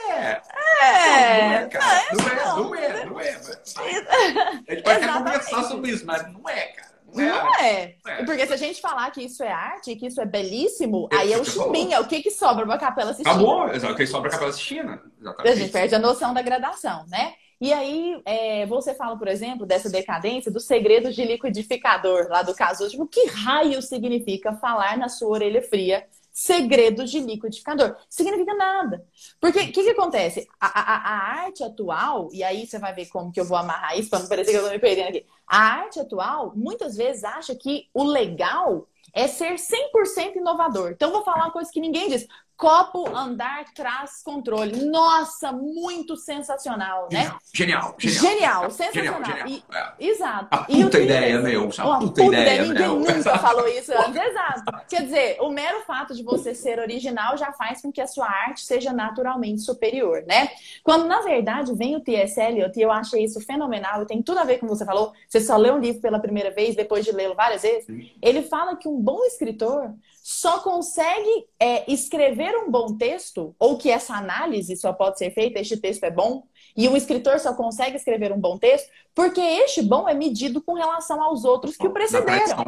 é. 0.08 0.40
É. 0.80 1.42
Não 1.42 1.54
é, 1.54 1.66
cara. 1.66 2.02
Não 2.12 2.28
é, 2.28 2.56
não 2.56 2.74
é, 2.74 3.04
não 3.06 3.20
é. 3.20 3.30
A 3.30 4.74
gente 4.74 4.82
pode 4.82 5.04
até 5.04 5.12
conversar 5.12 5.64
sobre 5.64 5.90
isso, 5.90 6.06
mas 6.06 6.32
não 6.32 6.48
é, 6.48 6.66
cara. 6.68 6.92
Não, 7.14 7.24
não 7.24 7.54
é. 7.56 7.96
é. 8.06 8.24
Porque 8.24 8.46
se 8.46 8.52
a 8.54 8.56
gente 8.56 8.80
falar 8.80 9.10
que 9.10 9.22
isso 9.22 9.42
é 9.42 9.52
arte, 9.52 9.94
que 9.96 10.06
isso 10.06 10.20
é 10.20 10.24
belíssimo, 10.24 11.08
é, 11.12 11.16
aí 11.16 11.32
é 11.32 11.38
o 11.38 11.44
chimbinha. 11.44 12.00
O 12.00 12.06
que 12.06 12.22
que 12.22 12.30
sobra 12.30 12.64
pra 12.64 12.78
Capela? 12.78 13.10
Acabou, 13.10 13.68
exato. 13.68 13.92
O 13.92 13.96
que 13.96 14.06
sobra 14.06 14.30
pra 14.30 14.38
Capela 14.38 14.52
Sistina. 14.52 15.02
Exatamente. 15.20 15.52
A 15.52 15.56
gente 15.56 15.72
perde 15.72 15.94
a 15.94 15.98
noção 15.98 16.32
da 16.32 16.40
gradação, 16.40 17.04
né? 17.08 17.34
E 17.62 17.72
aí, 17.72 18.20
é, 18.24 18.66
você 18.66 18.92
fala, 18.92 19.16
por 19.16 19.28
exemplo, 19.28 19.64
dessa 19.64 19.88
decadência 19.88 20.50
dos 20.50 20.64
segredos 20.64 21.14
de 21.14 21.24
liquidificador, 21.24 22.26
lá 22.28 22.42
do 22.42 22.56
caso 22.56 22.82
último. 22.82 23.06
Que 23.06 23.26
raio 23.26 23.80
significa 23.80 24.52
falar 24.54 24.98
na 24.98 25.08
sua 25.08 25.28
orelha 25.28 25.62
fria 25.62 26.04
segredos 26.32 27.08
de 27.08 27.20
liquidificador? 27.20 27.94
Significa 28.08 28.52
nada. 28.54 29.06
Porque 29.40 29.60
o 29.60 29.72
que, 29.72 29.84
que 29.84 29.90
acontece? 29.90 30.48
A, 30.58 30.66
a, 30.66 30.96
a, 30.96 31.42
arte 31.44 31.62
atual, 31.62 32.30
e 32.32 32.42
aí 32.42 32.66
você 32.66 32.80
vai 32.80 32.92
ver 32.92 33.06
como 33.06 33.30
que 33.30 33.38
eu 33.38 33.44
vou 33.44 33.56
amarrar 33.56 33.96
isso 33.96 34.10
para 34.10 34.18
não 34.18 34.28
parecer 34.28 34.50
que 34.50 34.56
eu 34.56 34.62
estou 34.62 34.72
me 34.72 34.80
perdendo 34.80 35.10
aqui. 35.10 35.24
A 35.46 35.58
arte 35.58 36.00
atual, 36.00 36.52
muitas 36.56 36.96
vezes, 36.96 37.22
acha 37.22 37.54
que 37.54 37.86
o 37.94 38.02
legal 38.02 38.88
é 39.14 39.28
ser 39.28 39.54
100% 39.54 40.34
inovador. 40.34 40.90
Então, 40.90 41.12
vou 41.12 41.22
falar 41.22 41.44
uma 41.44 41.52
coisa 41.52 41.70
que 41.70 41.80
ninguém 41.80 42.08
diz. 42.08 42.26
Copo 42.62 43.08
andar 43.12 43.64
traz 43.74 44.22
controle. 44.22 44.84
Nossa, 44.84 45.50
muito 45.50 46.16
sensacional, 46.16 47.08
né? 47.10 47.34
Genial, 47.52 47.96
genial. 47.98 48.22
Genial, 48.22 48.70
sensacional. 48.70 49.24
Genial, 49.24 49.48
genial. 49.48 49.94
E, 49.98 50.08
exato. 50.08 50.46
A 50.48 50.58
puta 50.58 51.00
ideia, 51.00 51.40
meu. 51.40 51.70
A 51.76 51.98
puta, 51.98 52.06
puta 52.06 52.22
ideia, 52.22 52.62
Ninguém 52.62 52.82
meu. 52.86 53.00
nunca 53.00 53.36
falou 53.38 53.66
isso 53.66 53.90
antes. 53.98 54.14
Exato. 54.14 54.62
Quer 54.88 55.02
dizer, 55.02 55.38
o 55.40 55.50
mero 55.50 55.80
fato 55.80 56.14
de 56.14 56.22
você 56.22 56.54
ser 56.54 56.78
original 56.78 57.36
já 57.36 57.52
faz 57.52 57.82
com 57.82 57.90
que 57.90 58.00
a 58.00 58.06
sua 58.06 58.28
arte 58.28 58.60
seja 58.60 58.92
naturalmente 58.92 59.62
superior, 59.62 60.22
né? 60.24 60.48
Quando, 60.84 61.06
na 61.06 61.20
verdade, 61.20 61.74
vem 61.74 61.96
o 61.96 62.00
T.S. 62.00 62.40
Eliot, 62.40 62.78
e 62.78 62.82
eu 62.82 62.92
achei 62.92 63.24
isso 63.24 63.40
fenomenal, 63.40 64.02
e 64.02 64.06
tem 64.06 64.22
tudo 64.22 64.38
a 64.38 64.44
ver 64.44 64.58
com 64.58 64.66
o 64.66 64.68
que 64.68 64.76
você 64.76 64.84
falou, 64.84 65.12
você 65.28 65.40
só 65.40 65.56
lê 65.56 65.72
um 65.72 65.80
livro 65.80 66.00
pela 66.00 66.20
primeira 66.20 66.52
vez, 66.52 66.76
depois 66.76 67.04
de 67.04 67.10
lê-lo 67.10 67.34
várias 67.34 67.62
vezes, 67.62 67.86
Sim. 67.86 68.08
ele 68.22 68.42
fala 68.42 68.76
que 68.76 68.86
um 68.86 69.00
bom 69.00 69.24
escritor 69.24 69.92
só 70.22 70.60
consegue 70.60 71.48
é, 71.58 71.90
escrever 71.92 72.54
um 72.56 72.70
bom 72.70 72.96
texto, 72.96 73.56
ou 73.58 73.76
que 73.76 73.90
essa 73.90 74.14
análise 74.14 74.76
só 74.76 74.92
pode 74.92 75.18
ser 75.18 75.32
feita, 75.32 75.58
este 75.58 75.76
texto 75.76 76.04
é 76.04 76.12
bom, 76.12 76.44
e 76.76 76.88
um 76.88 76.96
escritor 76.96 77.40
só 77.40 77.52
consegue 77.54 77.96
escrever 77.96 78.32
um 78.32 78.38
bom 78.38 78.56
texto, 78.56 78.88
porque 79.12 79.40
este 79.40 79.82
bom 79.82 80.08
é 80.08 80.14
medido 80.14 80.62
com 80.62 80.74
relação 80.74 81.20
aos 81.20 81.44
outros 81.44 81.76
que 81.76 81.86
o 81.86 81.90
precederam. 81.90 82.64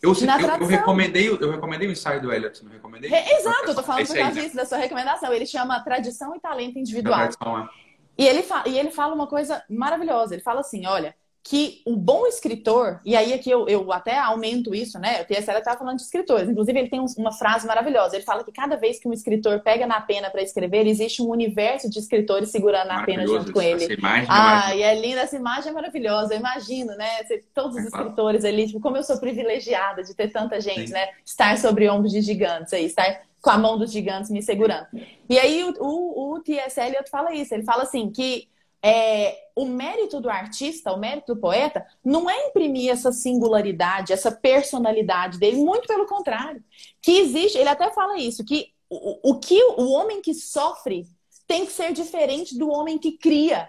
Eu, 0.00 0.12
eu, 0.12 0.60
eu, 0.60 0.66
recomendei, 0.66 1.28
eu 1.28 1.50
recomendei 1.50 1.88
o 1.88 1.92
ensaio 1.92 2.20
do 2.20 2.32
Elliot, 2.32 2.62
não 2.62 2.70
recomendei? 2.70 3.10
exato, 3.10 3.68
eu 3.68 3.74
tô 3.74 3.82
falando 3.82 4.06
por 4.06 4.14
causa 4.14 4.40
disso, 4.40 4.54
da 4.54 4.66
sua 4.66 4.78
recomendação. 4.78 5.32
Ele 5.32 5.46
chama 5.46 5.82
Tradição 5.82 6.36
e 6.36 6.40
Talento 6.40 6.78
Individual. 6.78 7.18
Tradição, 7.18 7.58
é. 7.58 7.68
E 8.18 8.26
ele, 8.26 8.44
e 8.66 8.78
ele 8.78 8.90
fala 8.90 9.14
uma 9.14 9.26
coisa 9.26 9.64
maravilhosa. 9.68 10.34
Ele 10.34 10.42
fala 10.42 10.60
assim: 10.60 10.86
olha, 10.86 11.16
que 11.48 11.80
o 11.86 11.96
bom 11.96 12.26
escritor, 12.26 13.00
e 13.06 13.16
aí 13.16 13.32
aqui 13.32 13.50
eu, 13.50 13.66
eu 13.70 13.90
até 13.90 14.18
aumento 14.18 14.74
isso, 14.74 14.98
né? 14.98 15.22
O 15.22 15.24
TSL 15.24 15.56
estava 15.56 15.78
falando 15.78 15.96
de 15.96 16.02
escritores, 16.02 16.46
inclusive 16.46 16.78
ele 16.78 16.90
tem 16.90 17.02
uma 17.16 17.32
frase 17.32 17.66
maravilhosa. 17.66 18.16
Ele 18.16 18.24
fala 18.24 18.44
que 18.44 18.52
cada 18.52 18.76
vez 18.76 19.00
que 19.00 19.08
um 19.08 19.14
escritor 19.14 19.60
pega 19.60 19.86
na 19.86 19.98
pena 19.98 20.28
para 20.28 20.42
escrever, 20.42 20.86
existe 20.86 21.22
um 21.22 21.30
universo 21.30 21.88
de 21.88 21.98
escritores 21.98 22.50
segurando 22.50 22.88
na 22.88 23.02
pena 23.02 23.26
junto 23.26 23.50
com 23.50 23.62
ele. 23.62 23.94
Imagem 23.94 24.24
é 24.24 24.26
ah, 24.28 24.76
e 24.76 24.82
é 24.82 25.00
linda, 25.00 25.22
essa 25.22 25.36
imagem 25.36 25.70
é 25.70 25.72
maravilhosa. 25.72 26.34
Eu 26.34 26.38
imagino, 26.40 26.94
né? 26.96 27.08
Todos 27.54 27.78
os 27.78 27.84
é 27.84 27.86
escritores 27.86 28.44
ali, 28.44 28.66
tipo, 28.66 28.80
como 28.80 28.98
eu 28.98 29.02
sou 29.02 29.16
privilegiada 29.16 30.02
de 30.02 30.14
ter 30.14 30.28
tanta 30.30 30.60
gente, 30.60 30.88
Sim. 30.88 30.92
né? 30.92 31.08
Estar 31.24 31.56
sobre 31.56 31.88
ombros 31.88 32.12
de 32.12 32.20
gigantes 32.20 32.74
aí, 32.74 32.84
estar 32.84 33.22
com 33.40 33.48
a 33.48 33.56
mão 33.56 33.78
dos 33.78 33.90
gigantes 33.90 34.30
me 34.30 34.42
segurando. 34.42 34.86
E 35.30 35.38
aí 35.38 35.64
o, 35.64 35.74
o, 35.82 36.34
o 36.34 36.40
T.S. 36.40 36.78
Eliot 36.78 37.08
fala 37.08 37.32
isso, 37.32 37.54
ele 37.54 37.64
fala 37.64 37.84
assim 37.84 38.10
que 38.10 38.48
é, 38.82 39.36
o 39.56 39.64
mérito 39.64 40.20
do 40.20 40.30
artista, 40.30 40.92
o 40.92 40.98
mérito 40.98 41.34
do 41.34 41.40
poeta, 41.40 41.84
não 42.04 42.30
é 42.30 42.48
imprimir 42.48 42.90
essa 42.90 43.10
singularidade, 43.10 44.12
essa 44.12 44.30
personalidade 44.30 45.38
dele, 45.38 45.56
muito 45.56 45.86
pelo 45.86 46.06
contrário. 46.06 46.62
Que 47.02 47.18
existe, 47.18 47.58
ele 47.58 47.68
até 47.68 47.90
fala 47.90 48.18
isso, 48.18 48.44
que 48.44 48.72
o, 48.88 49.30
o 49.30 49.38
que 49.40 49.60
o 49.76 49.90
homem 49.90 50.22
que 50.22 50.32
sofre 50.32 51.06
tem 51.46 51.66
que 51.66 51.72
ser 51.72 51.92
diferente 51.92 52.56
do 52.56 52.70
homem 52.70 52.98
que 52.98 53.12
cria. 53.12 53.68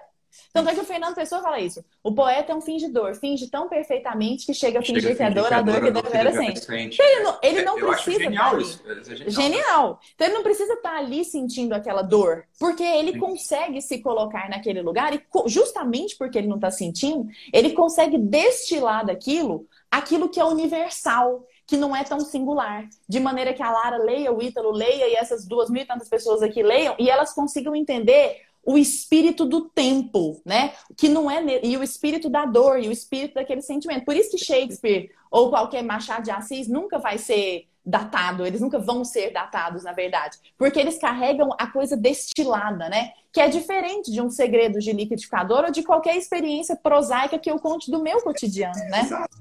Tanto 0.53 0.69
é 0.69 0.73
que 0.73 0.79
o 0.79 0.85
Fernando 0.85 1.15
Pessoa 1.15 1.41
fala 1.41 1.59
isso. 1.59 1.83
O 2.03 2.13
poeta 2.13 2.51
é 2.51 2.55
um 2.55 2.61
fingidor, 2.61 3.15
finge 3.15 3.47
tão 3.49 3.69
perfeitamente 3.69 4.45
que 4.45 4.53
chega 4.53 4.79
a 4.79 4.81
fingir 4.81 5.01
chega 5.01 5.15
que 5.15 5.23
é 5.23 5.31
dor, 5.31 5.53
a 5.53 5.61
dor 5.61 5.81
que 5.81 5.91
devera 5.91 6.31
sente. 6.31 7.01
Ele 7.01 7.23
não, 7.23 7.37
ele 7.41 7.61
não 7.63 7.75
precisa. 7.75 8.19
genial 8.19 8.59
isso. 8.59 8.83
É 8.87 9.03
genial. 9.03 9.29
genial. 9.29 9.99
Então 10.15 10.27
ele 10.27 10.35
não 10.35 10.43
precisa 10.43 10.73
estar 10.73 10.97
ali 10.97 11.23
sentindo 11.25 11.73
aquela 11.73 12.01
dor, 12.01 12.45
porque 12.59 12.83
ele 12.83 13.13
Sim. 13.13 13.19
consegue 13.19 13.81
se 13.81 13.99
colocar 13.99 14.49
naquele 14.49 14.81
lugar 14.81 15.13
e 15.13 15.21
justamente 15.47 16.17
porque 16.17 16.37
ele 16.37 16.47
não 16.47 16.55
está 16.55 16.71
sentindo, 16.71 17.27
ele 17.53 17.71
consegue 17.71 18.17
destilar 18.17 19.05
daquilo 19.05 19.67
aquilo 19.91 20.29
que 20.29 20.39
é 20.39 20.45
universal, 20.45 21.45
que 21.65 21.77
não 21.77 21.95
é 21.95 22.03
tão 22.03 22.19
singular. 22.19 22.87
De 23.07 23.19
maneira 23.19 23.53
que 23.53 23.63
a 23.63 23.71
Lara 23.71 23.97
leia, 23.97 24.31
o 24.31 24.41
Ítalo 24.41 24.71
leia 24.71 25.07
e 25.07 25.15
essas 25.15 25.45
duas 25.45 25.69
mil 25.69 25.81
e 25.81 25.85
tantas 25.85 26.09
pessoas 26.09 26.41
aqui 26.41 26.61
leiam 26.61 26.95
e 26.99 27.09
elas 27.09 27.33
consigam 27.33 27.75
entender 27.75 28.41
o 28.65 28.77
espírito 28.77 29.45
do 29.45 29.61
tempo, 29.69 30.41
né? 30.45 30.73
Que 30.97 31.09
não 31.09 31.29
é 31.29 31.65
e 31.65 31.75
o 31.77 31.83
espírito 31.83 32.29
da 32.29 32.45
dor 32.45 32.79
e 32.79 32.87
o 32.87 32.91
espírito 32.91 33.35
daquele 33.35 33.61
sentimento. 33.61 34.05
Por 34.05 34.15
isso 34.15 34.31
que 34.31 34.43
Shakespeare 34.43 35.11
ou 35.31 35.49
qualquer 35.49 35.83
Machado 35.83 36.23
de 36.23 36.31
Assis 36.31 36.67
nunca 36.67 36.97
vai 36.97 37.17
ser 37.17 37.67
datado, 37.89 38.45
eles 38.45 38.61
nunca 38.61 38.77
vão 38.77 39.03
ser 39.03 39.31
datados, 39.31 39.83
na 39.83 39.91
verdade, 39.91 40.37
porque 40.57 40.79
eles 40.79 40.97
carregam 40.97 41.49
a 41.57 41.67
coisa 41.67 41.97
destilada, 41.97 42.87
né? 42.87 43.11
Que 43.31 43.41
é 43.41 43.47
diferente 43.47 44.11
de 44.11 44.21
um 44.21 44.29
segredo 44.29 44.79
de 44.79 44.91
liquidificador 44.91 45.65
ou 45.65 45.71
de 45.71 45.83
qualquer 45.83 46.15
experiência 46.15 46.75
prosaica 46.75 47.37
que 47.37 47.49
eu 47.49 47.59
conte 47.59 47.91
do 47.91 48.01
meu 48.01 48.21
cotidiano, 48.21 48.79
né? 48.89 49.01
Exato. 49.01 49.37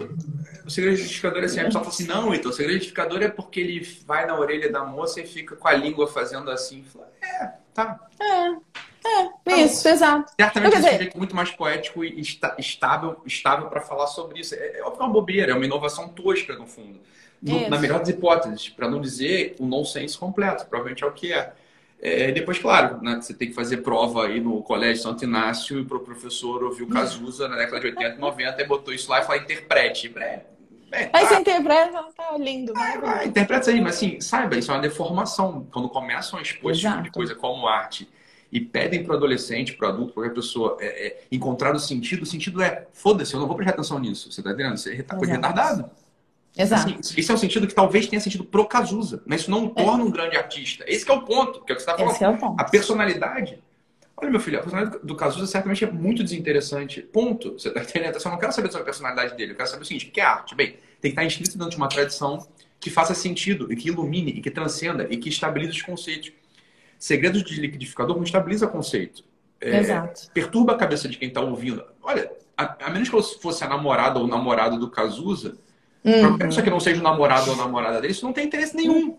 O 0.64 0.70
segredo 0.70 0.96
de 0.96 1.02
liquidificador 1.02 1.42
é 1.42 1.46
assim, 1.46 1.60
a 1.60 1.64
pessoa 1.64 1.84
fala 1.84 1.94
assim, 1.94 2.06
não, 2.06 2.34
então, 2.34 2.50
o 2.50 2.54
segredo 2.54 2.78
de 2.78 2.86
liquidificador 2.86 3.22
é 3.22 3.28
porque 3.28 3.60
ele 3.60 3.80
vai 4.06 4.26
na 4.26 4.38
orelha 4.38 4.70
da 4.70 4.84
moça 4.84 5.20
e 5.20 5.26
fica 5.26 5.56
com 5.56 5.68
a 5.68 5.72
língua 5.72 6.06
fazendo 6.06 6.50
assim. 6.50 6.84
Fala, 6.84 7.08
é, 7.22 7.52
tá. 7.74 8.08
É. 8.20 8.88
É, 9.04 9.28
tá 9.44 9.56
isso, 9.56 9.88
exato. 9.88 10.32
Certamente 10.38 10.74
é 10.74 10.78
um 10.78 10.98
jeito 10.98 11.18
muito 11.18 11.34
mais 11.34 11.50
poético 11.50 12.04
e 12.04 12.20
estável, 12.20 13.22
estável 13.24 13.68
para 13.68 13.80
falar 13.80 14.06
sobre 14.06 14.40
isso. 14.40 14.54
É, 14.54 14.78
é 14.78 14.84
uma 14.84 15.08
bobeira, 15.08 15.52
é 15.52 15.54
uma 15.54 15.64
inovação 15.64 16.08
tosca, 16.08 16.54
no 16.54 16.66
fundo. 16.66 17.00
No, 17.40 17.68
na 17.68 17.78
melhor 17.78 18.00
das 18.00 18.08
hipóteses, 18.08 18.68
para 18.68 18.88
não 18.88 19.00
dizer 19.00 19.54
o 19.60 19.66
nonsense 19.66 20.18
completo, 20.18 20.66
provavelmente 20.66 21.04
é 21.04 21.06
o 21.06 21.12
que 21.12 21.32
é. 21.32 21.52
é 22.00 22.32
depois, 22.32 22.58
claro, 22.58 23.00
né, 23.00 23.20
você 23.20 23.32
tem 23.32 23.48
que 23.48 23.54
fazer 23.54 23.78
prova 23.78 24.26
aí 24.26 24.40
no 24.40 24.60
Colégio 24.62 25.02
Santo 25.02 25.24
Inácio 25.24 25.78
e 25.78 25.84
para 25.84 25.96
o 25.96 26.00
professor 26.00 26.64
ouvir 26.64 26.82
o 26.82 26.88
Cazuza 26.88 27.46
na 27.46 27.56
década 27.56 27.80
de 27.80 27.86
80 27.88 28.16
e 28.16 28.18
90 28.18 28.62
e 28.62 28.66
botou 28.66 28.92
isso 28.92 29.08
lá 29.08 29.20
e 29.20 29.24
falou 29.24 29.40
interprete. 29.40 30.12
É, 30.16 30.42
é, 30.90 31.10
aí 31.12 31.22
tá. 31.22 31.26
você 31.26 31.36
interpreta, 31.36 32.04
tá 32.16 32.36
lindo. 32.38 32.72
Né? 32.72 33.00
Ah, 33.04 33.24
interpreta 33.24 33.62
isso 33.62 33.70
aí, 33.70 33.80
mas 33.80 33.96
assim, 33.96 34.20
saiba, 34.20 34.56
isso 34.56 34.70
é 34.70 34.74
uma 34.74 34.80
deformação. 34.80 35.66
Quando 35.72 35.88
começam 35.88 36.38
a 36.38 36.42
expor 36.42 36.72
esse 36.72 36.80
tipo 36.80 37.02
de 37.02 37.10
coisa 37.10 37.34
como 37.34 37.68
arte 37.68 38.08
e 38.50 38.60
pedem 38.60 39.04
para 39.04 39.12
o 39.12 39.16
adolescente, 39.16 39.74
para 39.74 39.88
o 39.88 39.92
adulto, 39.92 40.14
qualquer 40.14 40.32
pessoa, 40.32 40.78
é, 40.80 41.06
é, 41.06 41.20
encontrar 41.30 41.74
o 41.74 41.78
sentido, 41.78 42.22
o 42.22 42.26
sentido 42.26 42.62
é, 42.62 42.86
foda-se, 42.92 43.34
eu 43.34 43.40
não 43.40 43.46
vou 43.46 43.56
prestar 43.56 43.74
atenção 43.74 43.98
nisso. 43.98 44.32
Você 44.32 44.40
está 44.40 44.52
entendendo? 44.52 44.78
Você 44.78 44.94
é 44.94 45.02
coisa 45.02 45.34
retardado. 45.34 45.90
Exato. 46.58 46.90
Assim, 46.90 47.20
esse 47.20 47.30
é 47.30 47.34
um 47.34 47.38
sentido 47.38 47.68
que 47.68 47.74
talvez 47.74 48.08
tenha 48.08 48.20
sentido 48.20 48.42
pro 48.42 48.66
Cazuza, 48.66 49.22
mas 49.24 49.42
isso 49.42 49.50
não 49.50 49.66
o 49.66 49.70
torna 49.70 50.02
um 50.02 50.10
grande 50.10 50.36
artista. 50.36 50.84
Esse 50.88 51.08
é 51.08 51.14
o 51.14 51.22
ponto, 51.22 51.64
que 51.64 51.70
é 51.70 51.74
o 51.74 51.76
que 51.76 51.82
você 51.82 51.90
está 51.90 51.96
falando. 51.96 52.14
Esse 52.14 52.24
é 52.24 52.28
o 52.28 52.36
ponto. 52.36 52.60
A 52.60 52.64
personalidade. 52.64 53.62
Olha, 54.16 54.30
meu 54.30 54.40
filho, 54.40 54.58
a 54.58 54.62
personalidade 54.62 55.06
do 55.06 55.14
Cazuza 55.14 55.46
certamente 55.46 55.84
é 55.84 55.90
muito 55.90 56.24
desinteressante. 56.24 57.00
Ponto. 57.00 57.52
Você 57.52 57.68
está 57.68 57.80
entendendo? 57.80 58.14
Eu 58.14 58.20
só 58.20 58.28
não 58.28 58.38
quero 58.38 58.52
saber 58.52 58.72
sobre 58.72 58.82
a 58.82 58.84
personalidade 58.86 59.36
dele. 59.36 59.52
Eu 59.52 59.56
quero 59.56 59.68
saber 59.68 59.82
o 59.82 59.86
seguinte: 59.86 60.08
o 60.08 60.10
que 60.10 60.20
é 60.20 60.24
arte? 60.24 60.56
Bem, 60.56 60.70
tem 60.70 60.78
que 61.00 61.08
estar 61.10 61.24
inscrito 61.24 61.56
dentro 61.56 61.70
de 61.70 61.76
uma 61.76 61.88
tradição 61.88 62.44
que 62.80 62.90
faça 62.90 63.14
sentido, 63.14 63.72
e 63.72 63.76
que 63.76 63.88
ilumine, 63.88 64.32
e 64.32 64.40
que 64.40 64.50
transcenda, 64.50 65.06
e 65.10 65.16
que 65.16 65.28
estabilize 65.28 65.72
os 65.72 65.82
conceitos. 65.82 66.32
Segredos 66.98 67.44
de 67.44 67.60
liquidificador 67.60 68.16
não 68.16 68.24
estabiliza 68.24 68.66
conceito. 68.66 69.24
É, 69.60 69.78
Exato. 69.78 70.30
Perturba 70.32 70.72
a 70.72 70.76
cabeça 70.76 71.08
de 71.08 71.16
quem 71.16 71.28
está 71.28 71.40
ouvindo. 71.40 71.84
Olha, 72.02 72.30
a, 72.56 72.86
a, 72.86 72.90
menos 72.90 73.08
que 73.08 73.14
eu 73.14 73.22
fosse 73.22 73.62
a 73.62 73.68
namorada 73.68 74.18
ou 74.18 74.26
namorado 74.26 74.78
do 74.78 74.90
Cazuza, 74.90 75.56
uhum. 76.04 76.20
qualquer 76.20 76.46
pessoa 76.46 76.64
que 76.64 76.70
não 76.70 76.80
seja 76.80 77.00
o 77.00 77.04
namorado 77.04 77.50
ou 77.50 77.56
namorada 77.56 78.00
dele, 78.00 78.12
isso 78.12 78.24
não 78.24 78.32
tem 78.32 78.46
interesse 78.46 78.76
nenhum. 78.76 79.16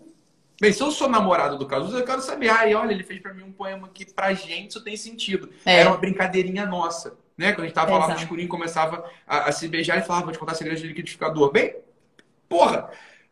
Bem, 0.60 0.72
se 0.74 0.82
eu 0.82 0.90
sou 0.90 1.08
namorado 1.08 1.56
do 1.56 1.64
Cazuza, 1.64 1.98
eu 1.98 2.04
quero 2.04 2.20
saber. 2.20 2.50
Ah, 2.50 2.64
olha, 2.78 2.92
ele 2.92 3.02
fez 3.02 3.18
para 3.20 3.32
mim 3.32 3.42
um 3.42 3.52
poema 3.52 3.88
que 3.88 4.04
pra 4.04 4.34
gente 4.34 4.70
isso 4.70 4.84
tem 4.84 4.94
sentido. 4.94 5.48
É. 5.64 5.80
Era 5.80 5.88
uma 5.88 5.96
brincadeirinha 5.96 6.66
nossa. 6.66 7.16
Né? 7.36 7.52
Quando 7.52 7.60
a 7.60 7.66
gente 7.68 7.74
tava 7.74 7.96
lá 7.96 8.08
no 8.08 8.14
escurinho, 8.14 8.46
começava 8.46 9.02
a, 9.26 9.48
a, 9.48 9.52
se 9.52 9.66
beijar 9.66 9.96
e 9.96 10.02
falava, 10.02 10.26
vou 10.26 10.32
te 10.34 10.38
contar 10.38 10.54
segredos 10.54 10.82
de 10.82 10.88
liquidificador. 10.88 11.50
Bem, 11.50 11.74
porra, 12.46 12.90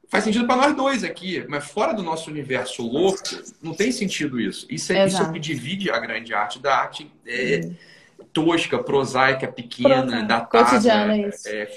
faz 0.08 0.24
sentido 0.24 0.46
para 0.46 0.56
nós 0.56 0.74
dois 0.74 1.04
aqui, 1.04 1.44
mas 1.46 1.66
fora 1.66 1.92
do 1.92 2.02
nosso 2.02 2.30
universo 2.30 2.82
louco, 2.82 3.20
não 3.62 3.74
tem 3.74 3.92
sentido 3.92 4.40
isso. 4.40 4.66
Isso 4.70 4.90
é, 4.94 5.06
isso 5.06 5.20
é 5.20 5.26
o 5.26 5.30
que 5.30 5.38
divide 5.38 5.90
a 5.90 5.98
grande 5.98 6.32
arte 6.32 6.58
da 6.58 6.74
arte 6.74 7.12
é, 7.26 7.60
hum. 7.62 7.74
tosca, 8.32 8.78
prosaica, 8.78 9.46
pequena, 9.46 10.22
datada. 10.22 10.64
Cotidiana, 10.64 11.14
é 11.14 11.28
isso. 11.28 11.46
É, 11.46 11.70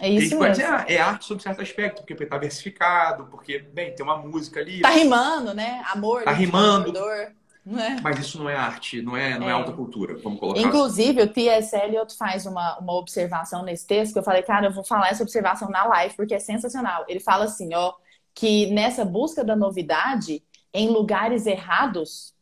é 0.00 0.08
isso 0.08 0.38
mesmo. 0.38 0.52
Dizer, 0.52 0.84
é 0.88 0.98
arte 0.98 1.24
sob 1.26 1.42
certo 1.42 1.62
aspecto, 1.62 2.02
porque 2.02 2.22
está 2.22 2.38
versificado, 2.38 3.26
porque, 3.26 3.58
bem, 3.58 3.94
tem 3.94 4.04
uma 4.04 4.16
música 4.16 4.60
ali. 4.60 4.80
Tá 4.80 4.90
rimando, 4.90 5.54
né? 5.54 5.82
Amor. 5.92 6.22
Tá 6.22 6.32
rimando. 6.32 6.92
É? 7.78 8.00
Mas 8.02 8.18
isso 8.18 8.38
não 8.38 8.48
é 8.48 8.56
arte, 8.56 9.02
não 9.02 9.16
é, 9.16 9.38
não 9.38 9.46
é. 9.46 9.50
é 9.50 9.52
alta 9.52 9.70
cultura, 9.72 10.16
vamos 10.18 10.40
colocar 10.40 10.58
Inclusive, 10.60 11.20
assim. 11.20 11.30
o 11.30 11.32
T.S. 11.32 11.76
Eliot 11.76 12.16
faz 12.16 12.46
uma, 12.46 12.78
uma 12.78 12.94
observação 12.94 13.62
nesse 13.62 13.86
texto, 13.86 14.14
que 14.14 14.18
eu 14.18 14.22
falei, 14.22 14.42
cara, 14.42 14.66
eu 14.66 14.72
vou 14.72 14.82
falar 14.82 15.10
essa 15.10 15.22
observação 15.22 15.68
na 15.68 15.84
live, 15.84 16.16
porque 16.16 16.34
é 16.34 16.38
sensacional. 16.38 17.04
Ele 17.06 17.20
fala 17.20 17.44
assim, 17.44 17.74
ó, 17.74 17.92
que 18.34 18.72
nessa 18.72 19.04
busca 19.04 19.44
da 19.44 19.54
novidade, 19.54 20.42
em 20.72 20.88
lugares 20.88 21.46
errados, 21.46 22.34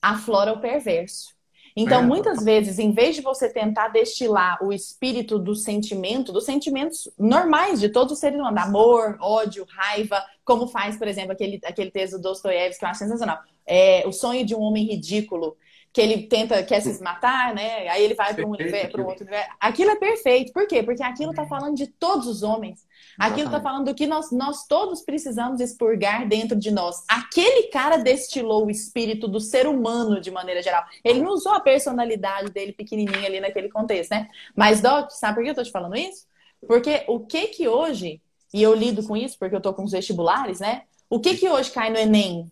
aflora 0.00 0.52
o 0.52 0.60
perverso. 0.60 1.35
Então, 1.76 2.00
é. 2.00 2.02
muitas 2.02 2.42
vezes, 2.42 2.78
em 2.78 2.90
vez 2.90 3.14
de 3.14 3.20
você 3.20 3.50
tentar 3.50 3.88
destilar 3.88 4.64
o 4.64 4.72
espírito 4.72 5.38
do 5.38 5.54
sentimento, 5.54 6.32
dos 6.32 6.46
sentimentos 6.46 7.06
normais 7.18 7.78
de 7.78 7.90
todos 7.90 8.14
os 8.14 8.18
seres 8.18 8.40
humanos, 8.40 8.62
amor, 8.62 9.18
ódio, 9.20 9.66
raiva, 9.68 10.24
como 10.42 10.66
faz, 10.66 10.96
por 10.96 11.06
exemplo, 11.06 11.32
aquele, 11.32 11.60
aquele 11.62 11.90
texto 11.90 12.16
do 12.16 12.22
Dostoiévski, 12.22 12.78
que 12.78 12.84
eu 12.86 12.88
acho 12.88 13.00
sensacional. 13.00 13.38
É, 13.66 14.04
o 14.06 14.12
sonho 14.12 14.46
de 14.46 14.54
um 14.54 14.60
homem 14.60 14.86
ridículo, 14.86 15.54
que 15.96 16.00
ele 16.02 16.24
tenta, 16.24 16.62
quer 16.62 16.82
se 16.82 17.02
matar, 17.02 17.54
né? 17.54 17.88
Aí 17.88 18.04
ele 18.04 18.12
vai 18.12 18.34
para 18.34 18.46
um, 18.46 18.52
para 18.52 19.02
um 19.02 19.06
outro 19.06 19.22
universo. 19.24 19.50
Aquilo 19.58 19.92
é 19.92 19.96
perfeito. 19.96 20.52
Por 20.52 20.66
quê? 20.66 20.82
Porque 20.82 21.02
aquilo 21.02 21.30
está 21.30 21.46
falando 21.46 21.74
de 21.74 21.86
todos 21.86 22.26
os 22.26 22.42
homens. 22.42 22.86
Aquilo 23.18 23.46
está 23.46 23.62
falando 23.62 23.86
do 23.86 23.94
que 23.94 24.06
nós, 24.06 24.30
nós 24.30 24.66
todos 24.66 25.00
precisamos 25.00 25.58
expurgar 25.58 26.28
dentro 26.28 26.54
de 26.54 26.70
nós. 26.70 27.02
Aquele 27.08 27.68
cara 27.68 27.96
destilou 27.96 28.66
o 28.66 28.70
espírito 28.70 29.26
do 29.26 29.40
ser 29.40 29.66
humano 29.66 30.20
de 30.20 30.30
maneira 30.30 30.62
geral. 30.62 30.84
Ele 31.02 31.22
não 31.22 31.32
usou 31.32 31.52
a 31.52 31.60
personalidade 31.60 32.50
dele 32.50 32.74
pequenininha 32.74 33.26
ali 33.26 33.40
naquele 33.40 33.70
contexto, 33.70 34.10
né? 34.10 34.28
Mas, 34.54 34.82
Doc, 34.82 35.10
sabe 35.12 35.36
por 35.36 35.44
que 35.44 35.48
eu 35.48 35.54
tô 35.54 35.62
te 35.62 35.70
falando 35.70 35.96
isso? 35.96 36.26
Porque 36.68 37.04
o 37.08 37.20
que 37.20 37.46
que 37.46 37.68
hoje, 37.68 38.20
e 38.52 38.62
eu 38.62 38.74
lido 38.74 39.02
com 39.02 39.16
isso 39.16 39.38
porque 39.38 39.56
eu 39.56 39.62
tô 39.62 39.72
com 39.72 39.84
os 39.84 39.92
vestibulares, 39.92 40.60
né? 40.60 40.82
O 41.08 41.18
que 41.18 41.38
que 41.38 41.48
hoje 41.48 41.70
cai 41.70 41.88
no 41.88 41.96
Enem? 41.96 42.50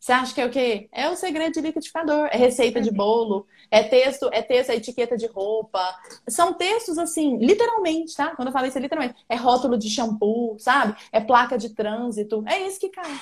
Você 0.00 0.12
acha 0.12 0.34
que 0.34 0.40
é 0.40 0.46
o 0.46 0.50
quê? 0.50 0.88
É 0.92 1.10
o 1.10 1.14
segredo 1.14 1.52
de 1.52 1.60
liquidificador, 1.60 2.26
é 2.32 2.36
receita 2.38 2.80
de 2.80 2.90
bolo, 2.90 3.46
é 3.70 3.82
texto, 3.82 4.30
é 4.32 4.40
texto, 4.40 4.70
é 4.70 4.76
etiqueta 4.76 5.14
de 5.14 5.26
roupa. 5.26 5.94
São 6.26 6.54
textos 6.54 6.96
assim, 6.96 7.36
literalmente, 7.36 8.16
tá? 8.16 8.34
Quando 8.34 8.48
eu 8.48 8.52
falo 8.52 8.66
isso 8.66 8.78
é 8.78 8.80
literalmente, 8.80 9.22
é 9.28 9.36
rótulo 9.36 9.76
de 9.76 9.90
shampoo, 9.90 10.56
sabe? 10.58 10.96
É 11.12 11.20
placa 11.20 11.58
de 11.58 11.68
trânsito, 11.74 12.42
é 12.46 12.66
isso 12.66 12.80
que 12.80 12.88
cai. 12.88 13.20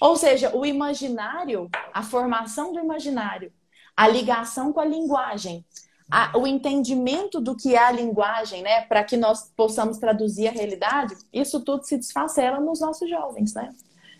Ou 0.00 0.16
seja, 0.16 0.56
o 0.56 0.64
imaginário, 0.64 1.68
a 1.92 2.02
formação 2.02 2.72
do 2.72 2.80
imaginário, 2.80 3.52
a 3.94 4.08
ligação 4.08 4.72
com 4.72 4.80
a 4.80 4.84
linguagem, 4.86 5.62
a, 6.10 6.36
o 6.38 6.46
entendimento 6.46 7.38
do 7.38 7.54
que 7.54 7.74
é 7.74 7.78
a 7.78 7.92
linguagem, 7.92 8.62
né, 8.62 8.80
para 8.86 9.04
que 9.04 9.18
nós 9.18 9.52
possamos 9.54 9.98
traduzir 9.98 10.48
a 10.48 10.52
realidade, 10.52 11.14
isso 11.30 11.60
tudo 11.60 11.84
se 11.84 11.98
desfacela 11.98 12.58
nos 12.58 12.80
nossos 12.80 13.08
jovens, 13.08 13.52
né? 13.52 13.70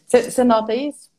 Você 0.07 0.45
nota 0.45 0.75
isso? 0.75 1.10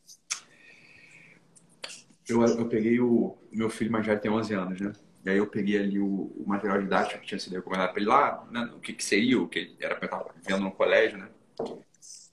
Eu, 2.28 2.42
eu 2.42 2.66
peguei 2.68 3.00
o 3.00 3.38
meu 3.52 3.70
filho 3.70 3.92
mais 3.92 4.06
velho 4.06 4.20
tem 4.20 4.32
11 4.32 4.54
anos, 4.54 4.82
né? 4.82 4.94
E 5.24 5.30
aí 5.30 5.38
eu 5.38 5.48
peguei 5.48 5.78
ali 5.78 6.00
o, 6.00 6.32
o 6.36 6.44
material 6.48 6.82
didático 6.82 7.22
que 7.22 7.28
tinha 7.28 7.40
sido 7.40 7.54
recomendado 7.54 7.92
para 7.92 8.02
ele 8.02 8.10
lá, 8.10 8.48
né? 8.52 8.70
o 8.76 8.80
que, 8.80 8.94
que, 8.94 9.04
seria, 9.04 9.40
o 9.40 9.48
que 9.48 9.76
era 9.80 9.96
para 9.96 10.06
estar 10.06 10.26
vendo 10.48 10.64
no 10.64 10.72
colégio, 10.72 11.20
né? 11.20 11.28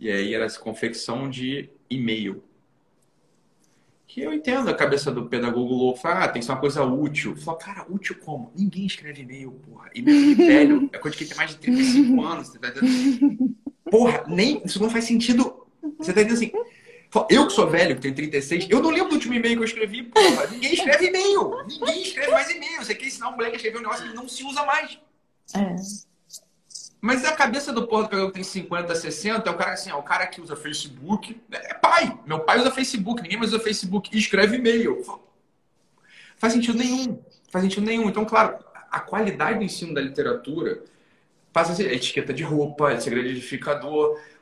E 0.00 0.10
aí 0.10 0.32
era 0.32 0.44
essa 0.44 0.58
confecção 0.58 1.28
de 1.28 1.68
e-mail. 1.90 2.42
Que 4.06 4.22
eu 4.22 4.32
entendo 4.32 4.70
a 4.70 4.74
cabeça 4.74 5.12
do 5.12 5.26
pedagogo 5.26 5.74
louco, 5.74 6.00
fala, 6.00 6.24
ah, 6.24 6.28
tem 6.28 6.40
que 6.40 6.46
ser 6.46 6.52
uma 6.52 6.60
coisa 6.60 6.82
útil. 6.82 7.36
Fala, 7.36 7.58
cara, 7.58 7.86
útil 7.90 8.16
como? 8.20 8.50
Ninguém 8.56 8.86
escreve 8.86 9.20
e-mail, 9.20 9.50
porra. 9.50 9.90
E-mail 9.94 10.34
velho 10.34 10.90
é 10.90 10.98
coisa 10.98 11.14
de 11.14 11.18
quem 11.18 11.28
tem 11.28 11.36
mais 11.36 11.50
de 11.50 11.58
35 11.58 12.22
anos. 12.24 12.48
Tá 12.48 12.72
porra, 13.90 14.24
nem, 14.26 14.62
isso 14.64 14.80
não 14.80 14.88
faz 14.88 15.04
sentido. 15.04 15.66
Você 15.98 16.14
tá 16.14 16.22
entendendo 16.22 16.36
assim? 16.36 16.52
Eu 17.30 17.46
que 17.46 17.52
sou 17.52 17.68
velho, 17.68 17.94
que 17.96 18.02
tenho 18.02 18.14
36, 18.14 18.68
eu 18.68 18.82
não 18.82 18.90
lembro 18.90 19.08
do 19.08 19.14
último 19.14 19.32
e-mail 19.32 19.56
que 19.56 19.62
eu 19.62 19.66
escrevi, 19.66 20.02
porra. 20.02 20.46
Ninguém 20.48 20.74
escreve 20.74 21.06
e-mail. 21.06 21.64
Ninguém 21.66 22.02
escreve 22.02 22.30
mais 22.30 22.50
e-mail. 22.50 22.84
Você 22.84 22.94
quer 22.94 23.06
ensinar 23.06 23.30
um 23.30 23.32
moleque 23.32 23.54
a 23.54 23.56
escrever 23.56 23.78
um 23.78 23.82
negócio 23.82 24.06
que 24.06 24.14
não 24.14 24.28
se 24.28 24.44
usa 24.44 24.64
mais. 24.64 24.98
É. 25.54 25.76
Mas 27.00 27.24
a 27.24 27.32
cabeça 27.32 27.72
do 27.72 27.86
porra 27.86 28.08
do 28.08 28.26
que 28.26 28.34
tem 28.34 28.42
50, 28.42 28.94
60 28.94 29.48
é 29.48 29.52
o 29.52 29.56
cara 29.56 29.72
assim, 29.72 29.90
é 29.90 29.94
o 29.94 30.02
cara 30.02 30.26
que 30.26 30.40
usa 30.40 30.54
Facebook. 30.54 31.40
É 31.50 31.74
pai. 31.74 32.18
Meu 32.26 32.40
pai 32.40 32.58
usa 32.58 32.70
Facebook, 32.70 33.22
ninguém 33.22 33.38
mais 33.38 33.52
usa 33.52 33.62
Facebook. 33.62 34.10
E 34.14 34.18
escreve 34.18 34.56
e-mail. 34.56 35.02
Faz 36.36 36.52
sentido 36.52 36.76
nenhum. 36.76 37.22
faz 37.50 37.64
sentido 37.64 37.86
nenhum. 37.86 38.08
Então, 38.08 38.24
claro, 38.24 38.58
a 38.90 39.00
qualidade 39.00 39.58
do 39.58 39.64
ensino 39.64 39.94
da 39.94 40.00
literatura 40.00 40.82
passa 41.52 41.72
a 41.72 41.74
ser 41.74 41.92
etiqueta 41.92 42.32
de 42.34 42.42
roupa, 42.42 42.98
segredo 43.00 43.32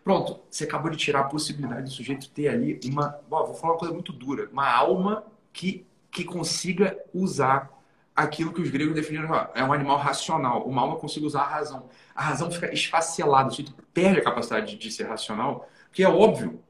Pronto, 0.06 0.38
você 0.48 0.62
acabou 0.62 0.88
de 0.88 0.96
tirar 0.96 1.22
a 1.22 1.24
possibilidade 1.24 1.82
do 1.82 1.90
sujeito 1.90 2.30
ter 2.30 2.46
ali 2.46 2.78
uma. 2.84 3.18
vou 3.28 3.52
falar 3.54 3.72
uma 3.72 3.78
coisa 3.80 3.92
muito 3.92 4.12
dura. 4.12 4.48
Uma 4.52 4.70
alma 4.70 5.24
que, 5.52 5.84
que 6.12 6.22
consiga 6.22 6.96
usar 7.12 7.68
aquilo 8.14 8.52
que 8.52 8.60
os 8.60 8.70
gregos 8.70 8.94
definiram. 8.94 9.34
É 9.52 9.64
um 9.64 9.72
animal 9.72 9.98
racional. 9.98 10.62
Uma 10.62 10.82
alma 10.82 10.94
consiga 10.94 11.26
usar 11.26 11.40
a 11.40 11.48
razão. 11.48 11.88
A 12.14 12.22
razão 12.22 12.52
fica 12.52 12.72
esfacelada, 12.72 13.48
o 13.48 13.50
sujeito 13.50 13.74
perde 13.92 14.20
a 14.20 14.22
capacidade 14.22 14.76
de 14.76 14.90
ser 14.92 15.08
racional, 15.08 15.68
porque 15.88 16.04
é 16.04 16.08
óbvio. 16.08 16.62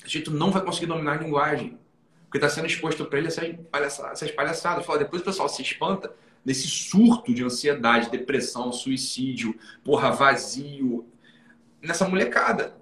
O 0.00 0.02
sujeito 0.02 0.32
não 0.32 0.50
vai 0.50 0.60
conseguir 0.60 0.86
dominar 0.86 1.12
a 1.12 1.22
linguagem. 1.22 1.78
Porque 2.24 2.38
está 2.38 2.48
sendo 2.48 2.66
exposto 2.66 3.04
para 3.04 3.20
ele 3.20 3.28
essas 3.28 3.54
palhaçadas. 3.70 4.20
Essas 4.20 4.34
palhaçadas. 4.34 4.84
Fala, 4.84 4.98
depois 4.98 5.22
o 5.22 5.24
pessoal 5.24 5.48
se 5.48 5.62
espanta 5.62 6.12
nesse 6.44 6.66
surto 6.66 7.32
de 7.32 7.44
ansiedade, 7.44 8.10
depressão, 8.10 8.72
suicídio, 8.72 9.56
porra, 9.84 10.10
vazio, 10.10 11.06
nessa 11.84 12.08
molecada. 12.08 12.76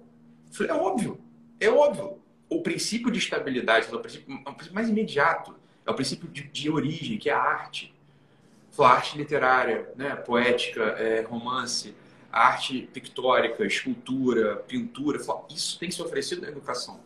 Eu 0.47 0.53
falei, 0.53 0.71
é 0.71 0.75
óbvio, 0.75 1.19
é 1.59 1.69
óbvio. 1.69 2.19
O 2.49 2.61
princípio 2.61 3.11
de 3.11 3.19
estabilidade 3.19 3.87
é 3.91 3.95
o 3.95 3.99
princípio, 3.99 4.35
é 4.45 4.49
o 4.49 4.53
princípio 4.53 4.75
mais 4.75 4.89
imediato, 4.89 5.55
é 5.85 5.91
o 5.91 5.93
princípio 5.93 6.27
de, 6.27 6.43
de 6.43 6.69
origem, 6.69 7.17
que 7.17 7.29
é 7.29 7.33
a 7.33 7.39
arte. 7.39 7.93
A 8.77 8.87
arte 8.87 9.17
literária, 9.17 9.89
né? 9.95 10.15
poética, 10.15 10.83
é, 10.83 11.21
romance, 11.21 11.93
arte 12.31 12.89
pictórica, 12.91 13.65
escultura, 13.65 14.57
pintura. 14.67 15.19
Isso 15.49 15.77
tem 15.77 15.89
que 15.89 15.95
ser 15.95 16.01
oferecido 16.01 16.41
na 16.41 16.47
educação. 16.47 16.99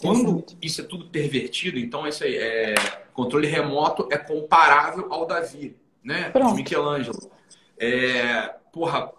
Quando 0.00 0.44
isso 0.60 0.80
é 0.80 0.84
tudo 0.84 1.06
pervertido, 1.06 1.78
então 1.78 2.06
isso 2.06 2.24
aí 2.24 2.36
é 2.36 2.74
controle 3.12 3.46
remoto 3.46 4.08
é 4.10 4.18
comparável 4.18 5.06
ao 5.12 5.24
Davi 5.24 5.76
né? 6.04 6.28
Pronto. 6.30 6.54
De 6.54 6.62
Michelangelo. 6.62 7.30
É, 7.78 8.54
porra, 8.70 9.10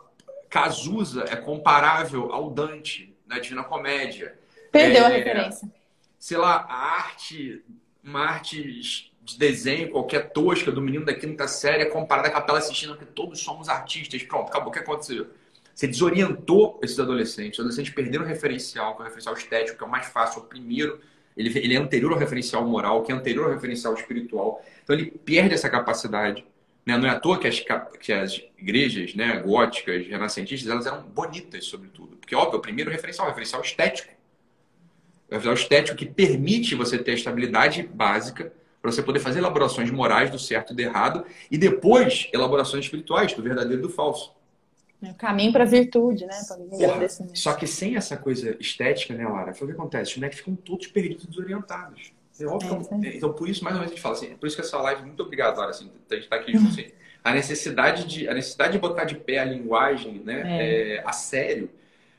Cazuza 0.56 1.26
é 1.28 1.36
comparável 1.36 2.32
ao 2.32 2.50
Dante 2.50 3.14
na 3.28 3.40
Divina 3.40 3.62
Comédia. 3.62 4.40
Perdeu 4.72 5.04
é, 5.04 5.06
a 5.06 5.10
referência. 5.10 5.70
Sei 6.18 6.38
lá, 6.38 6.66
a 6.70 6.94
arte, 6.96 7.62
uma 8.02 8.22
arte 8.22 9.12
de 9.22 9.38
desenho, 9.38 9.92
qualquer 9.92 10.32
tosca 10.32 10.72
do 10.72 10.82
menino 10.82 11.04
da 11.04 11.14
quinta 11.14 11.46
série 11.46 11.84
é 11.84 11.86
comparada 11.88 12.30
à 12.30 12.32
Capela 12.32 12.62
Sistina, 12.62 12.96
porque 12.96 13.12
todos 13.12 13.42
somos 13.42 13.68
artistas. 13.68 14.24
Pronto, 14.24 14.48
acabou. 14.48 14.70
O 14.70 14.72
que 14.72 14.80
aconteceu? 14.80 15.28
Você 15.74 15.88
desorientou 15.88 16.80
esses 16.82 16.98
adolescentes. 17.02 17.60
Os 17.60 17.66
adolescentes 17.66 17.94
perderam 17.94 18.24
o 18.24 18.28
referencial, 18.28 18.96
que 18.96 19.02
é 19.02 19.04
o 19.04 19.08
referencial 19.08 19.36
estético, 19.36 19.78
que 19.78 19.84
é 19.84 19.88
o 19.88 19.92
mais 19.92 20.06
fácil, 20.06 20.42
o 20.42 20.46
primeiro. 20.46 21.02
Ele, 21.36 21.50
ele 21.60 21.74
é 21.76 21.78
anterior 21.78 22.14
ao 22.14 22.18
referencial 22.18 22.66
moral, 22.66 23.04
que 23.04 23.12
é 23.12 23.16
anterior 23.16 23.48
ao 23.48 23.52
referencial 23.52 23.94
espiritual. 23.94 24.64
Então 24.86 24.96
ele 24.96 25.12
perde 25.12 25.54
essa 25.54 25.70
capacidade. 25.70 26.46
Né? 26.86 26.98
Não 26.98 27.08
é 27.08 27.12
à 27.12 27.20
toa 27.20 27.40
que 27.40 27.48
as, 27.48 27.60
que 28.00 28.14
as 28.14 28.42
igrejas 28.58 29.16
né, 29.16 29.40
góticas, 29.40 30.06
renascentistas, 30.08 30.70
elas 30.70 30.86
eram 30.86 31.02
bonitas, 31.02 31.66
sobretudo. 31.66 32.16
Porque, 32.18 32.36
óbvio, 32.36 32.60
o 32.60 32.62
primeiro 32.62 32.92
referencial, 32.92 33.26
o 33.26 33.30
referencial 33.30 33.62
estético. 33.62 34.14
O 35.30 35.34
referencial 35.34 35.54
estético 35.56 35.98
que 35.98 36.06
permite 36.06 36.76
você 36.76 36.98
ter 36.98 37.12
a 37.12 37.16
estabilidade 37.16 37.84
básica 37.84 38.54
para 38.82 38.92
você 38.92 39.02
poder 39.02 39.20
fazer 39.20 39.40
elaborações 39.40 39.90
morais 39.90 40.30
do 40.30 40.38
certo 40.38 40.72
e 40.72 40.76
do 40.76 40.80
errado 40.80 41.26
e 41.50 41.58
depois 41.58 42.30
elaborações 42.32 42.86
espirituais 42.86 43.34
do 43.34 43.42
verdadeiro 43.42 43.80
e 43.80 43.82
do 43.82 43.90
falso. 43.90 44.36
É 45.02 45.10
o 45.10 45.16
caminho 45.16 45.52
para 45.52 45.64
a 45.64 45.68
virtude, 45.68 46.26
né? 46.26 46.40
Porra, 46.70 47.08
só 47.34 47.54
que 47.54 47.68
sem 47.68 47.96
essa 47.96 48.16
coisa 48.16 48.56
estética, 48.60 49.14
né, 49.14 49.28
Lara? 49.28 49.54
Foi 49.54 49.68
o 49.68 49.72
que 49.72 49.76
acontece. 49.76 50.12
Os 50.12 50.18
moleques 50.18 50.40
ficam 50.40 50.56
todos 50.56 50.88
perdidos, 50.88 51.26
desorientados. 51.26 52.14
É 52.40 52.46
óbvio, 52.46 52.88
é, 53.04 53.16
então, 53.16 53.32
por 53.32 53.48
isso, 53.48 53.64
mais 53.64 53.76
ou 53.76 53.80
menos, 53.80 53.92
a 53.92 53.96
gente 53.96 54.02
fala 54.02 54.16
assim, 54.16 54.36
por 54.36 54.46
isso 54.46 54.56
que 54.56 54.62
essa 54.62 54.78
live, 54.78 55.04
muito 55.04 55.24
obrigado, 55.24 55.58
Lara, 55.58 55.70
assim, 55.70 55.90
a 56.10 56.14
gente 56.16 56.24
está 56.24 56.36
aqui 56.36 56.52
junto, 56.58 56.70
assim, 56.70 56.88
a 57.24 57.34
necessidade 57.34 58.06
de, 58.06 58.28
a 58.28 58.34
necessidade 58.34 58.74
de 58.74 58.80
botar 58.80 59.06
de 59.06 59.16
pé 59.16 59.40
a 59.40 59.46
linguagem, 59.46 60.22
né, 60.24 60.44
é. 60.46 60.96
É, 60.96 61.04
a 61.06 61.14
sério, 61.14 61.70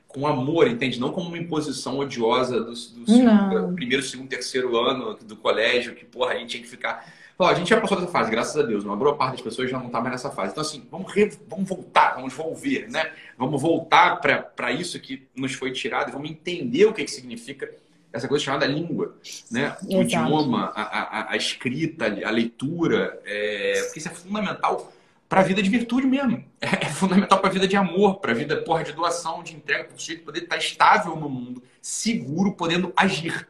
com 0.09 0.27
amor, 0.27 0.67
entende? 0.67 0.99
Não 0.99 1.13
como 1.13 1.29
uma 1.29 1.37
imposição 1.37 1.99
odiosa 1.99 2.59
do, 2.59 2.71
do 2.71 2.77
segundo, 2.77 3.75
primeiro, 3.75 4.03
segundo, 4.03 4.29
terceiro 4.29 4.75
ano 4.79 5.15
do 5.15 5.37
colégio, 5.37 5.95
que, 5.95 6.07
porra, 6.07 6.33
a 6.33 6.39
gente 6.39 6.51
tinha 6.51 6.63
que 6.63 6.69
ficar... 6.69 7.13
Pô, 7.37 7.45
a 7.45 7.53
gente 7.53 7.69
já 7.69 7.79
passou 7.79 7.99
dessa 7.99 8.11
fase, 8.11 8.31
graças 8.31 8.57
a 8.57 8.63
Deus. 8.63 8.83
Uma 8.83 8.97
boa 8.97 9.15
parte 9.15 9.33
das 9.33 9.43
pessoas 9.43 9.71
já 9.71 9.79
não 9.79 9.89
está 9.89 10.01
mais 10.01 10.13
nessa 10.13 10.31
fase. 10.31 10.53
Então, 10.53 10.63
assim, 10.63 10.83
vamos, 10.91 11.13
re... 11.13 11.31
vamos 11.47 11.69
voltar, 11.69 12.15
vamos 12.15 12.33
volver, 12.33 12.89
né? 12.89 13.13
Vamos 13.37 13.61
voltar 13.61 14.17
para 14.17 14.73
isso 14.73 14.99
que 14.99 15.29
nos 15.37 15.53
foi 15.53 15.71
tirado 15.71 16.09
e 16.09 16.13
vamos 16.13 16.31
entender 16.31 16.87
o 16.87 16.95
que, 16.95 17.05
que 17.05 17.11
significa 17.11 17.71
essa 18.17 18.29
coisa 18.29 18.45
chamada 18.45 18.67
língua, 18.67 19.17
né? 19.51 19.77
O 19.85 20.01
Exato. 20.01 20.03
idioma, 20.03 20.73
a, 20.75 20.83
a, 20.83 21.33
a, 21.33 21.37
escrita, 21.37 22.07
a 22.07 22.31
leitura, 22.31 23.21
é... 23.25 23.83
porque 23.85 23.99
isso 23.99 24.09
é 24.09 24.13
fundamental 24.13 24.93
para 25.29 25.41
a 25.41 25.45
vida 25.45 25.63
de 25.63 25.69
virtude 25.69 26.07
mesmo. 26.07 26.45
É, 26.61 26.87
fundamental 26.87 27.39
para 27.39 27.49
a 27.49 27.53
vida 27.53 27.69
de 27.69 27.77
amor, 27.77 28.17
para 28.21 28.33
a 28.33 28.35
vida 28.35 28.57
porra, 28.63 28.85
de 28.85 28.93
doação, 28.93 29.43
de 29.43 29.55
entrega, 29.55 29.85
para 29.85 29.97
o 29.97 30.01
sujeito 30.01 30.25
poder 30.25 30.45
estar 30.45 30.57
estável 30.57 31.17
no 31.17 31.29
mundo, 31.29 31.63
seguro, 31.81 32.53
podendo 32.53 32.93
agir. 32.97 33.47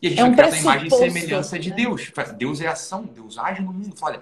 E 0.00 0.06
a 0.06 0.10
gente 0.10 0.20
é 0.20 0.24
um 0.24 0.34
vai 0.34 0.50
a 0.50 0.58
imagem 0.58 0.86
e 0.86 0.90
semelhança 0.90 1.56
né? 1.56 1.62
de 1.62 1.72
Deus. 1.72 2.10
Deus 2.36 2.60
é 2.60 2.66
ação, 2.66 3.04
Deus 3.04 3.36
age 3.38 3.60
no 3.60 3.72
mundo. 3.72 3.94
Olha, 4.00 4.20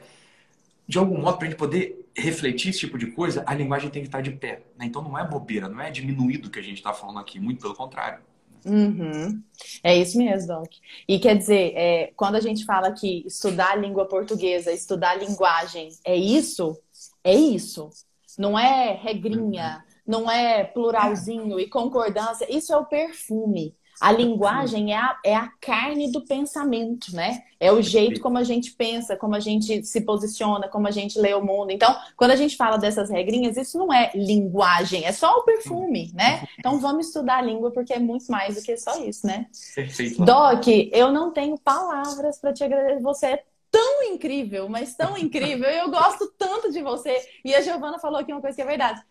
de 0.86 0.98
algum 0.98 1.20
modo, 1.20 1.38
para 1.38 1.46
a 1.46 1.50
gente 1.50 1.58
poder 1.58 2.10
refletir 2.16 2.70
esse 2.70 2.80
tipo 2.80 2.98
de 2.98 3.06
coisa, 3.08 3.44
a 3.46 3.54
linguagem 3.54 3.90
tem 3.90 4.02
que 4.02 4.08
estar 4.08 4.20
de 4.20 4.32
pé. 4.32 4.62
Né? 4.76 4.86
Então 4.86 5.02
não 5.02 5.16
é 5.16 5.24
bobeira, 5.24 5.68
não 5.68 5.80
é 5.80 5.90
diminuído 5.90 6.50
que 6.50 6.58
a 6.58 6.62
gente 6.62 6.78
está 6.78 6.92
falando 6.92 7.20
aqui, 7.20 7.38
muito 7.38 7.60
pelo 7.60 7.74
contrário. 7.74 8.20
Uhum. 8.64 9.42
É 9.82 9.96
isso 9.96 10.18
mesmo, 10.18 10.48
Doc. 10.48 10.70
E 11.06 11.18
quer 11.18 11.36
dizer, 11.36 11.72
é, 11.74 12.12
quando 12.16 12.36
a 12.36 12.40
gente 12.40 12.64
fala 12.64 12.92
que 12.92 13.24
estudar 13.26 13.72
a 13.72 13.76
língua 13.76 14.06
portuguesa, 14.06 14.72
estudar 14.72 15.10
a 15.10 15.16
linguagem, 15.16 15.90
é 16.04 16.16
isso? 16.16 16.78
É 17.22 17.34
isso. 17.34 17.90
Não 18.38 18.58
é 18.58 18.92
regrinha, 18.92 19.84
não 20.06 20.30
é 20.30 20.64
pluralzinho 20.64 21.58
e 21.58 21.68
concordância. 21.68 22.46
Isso 22.48 22.72
é 22.72 22.76
o 22.76 22.86
perfume. 22.86 23.74
A 24.00 24.12
linguagem 24.12 24.92
é 24.92 24.96
a, 24.96 25.18
é 25.24 25.34
a 25.34 25.48
carne 25.60 26.10
do 26.12 26.24
pensamento, 26.24 27.14
né? 27.14 27.42
É 27.58 27.72
o 27.72 27.82
jeito 27.82 28.20
como 28.20 28.38
a 28.38 28.44
gente 28.44 28.72
pensa, 28.72 29.16
como 29.16 29.34
a 29.34 29.40
gente 29.40 29.84
se 29.84 30.00
posiciona, 30.02 30.68
como 30.68 30.86
a 30.86 30.90
gente 30.90 31.18
lê 31.18 31.34
o 31.34 31.44
mundo. 31.44 31.70
Então, 31.70 31.96
quando 32.16 32.30
a 32.30 32.36
gente 32.36 32.56
fala 32.56 32.76
dessas 32.76 33.10
regrinhas, 33.10 33.56
isso 33.56 33.76
não 33.76 33.92
é 33.92 34.12
linguagem, 34.14 35.04
é 35.04 35.12
só 35.12 35.38
o 35.38 35.42
perfume, 35.42 36.12
né? 36.14 36.46
Então, 36.58 36.78
vamos 36.78 37.08
estudar 37.08 37.38
a 37.38 37.42
língua 37.42 37.70
porque 37.72 37.92
é 37.92 37.98
muito 37.98 38.30
mais 38.30 38.54
do 38.54 38.62
que 38.62 38.76
só 38.76 39.02
isso, 39.04 39.26
né? 39.26 39.46
Perfeito. 39.74 40.24
Doc, 40.24 40.66
eu 40.92 41.10
não 41.10 41.32
tenho 41.32 41.58
palavras 41.58 42.38
para 42.38 42.52
te 42.52 42.62
agradecer. 42.62 43.02
Você 43.02 43.26
é 43.26 43.44
tão 43.70 44.02
incrível, 44.04 44.68
mas 44.68 44.94
tão 44.94 45.16
incrível. 45.16 45.68
Eu 45.68 45.90
gosto 45.90 46.32
tanto 46.38 46.70
de 46.72 46.82
você. 46.82 47.20
E 47.44 47.54
a 47.54 47.60
Giovana 47.60 47.98
falou 47.98 48.18
aqui 48.18 48.32
uma 48.32 48.40
coisa 48.40 48.56
que 48.56 48.62
é 48.62 48.66
verdade. 48.66 49.02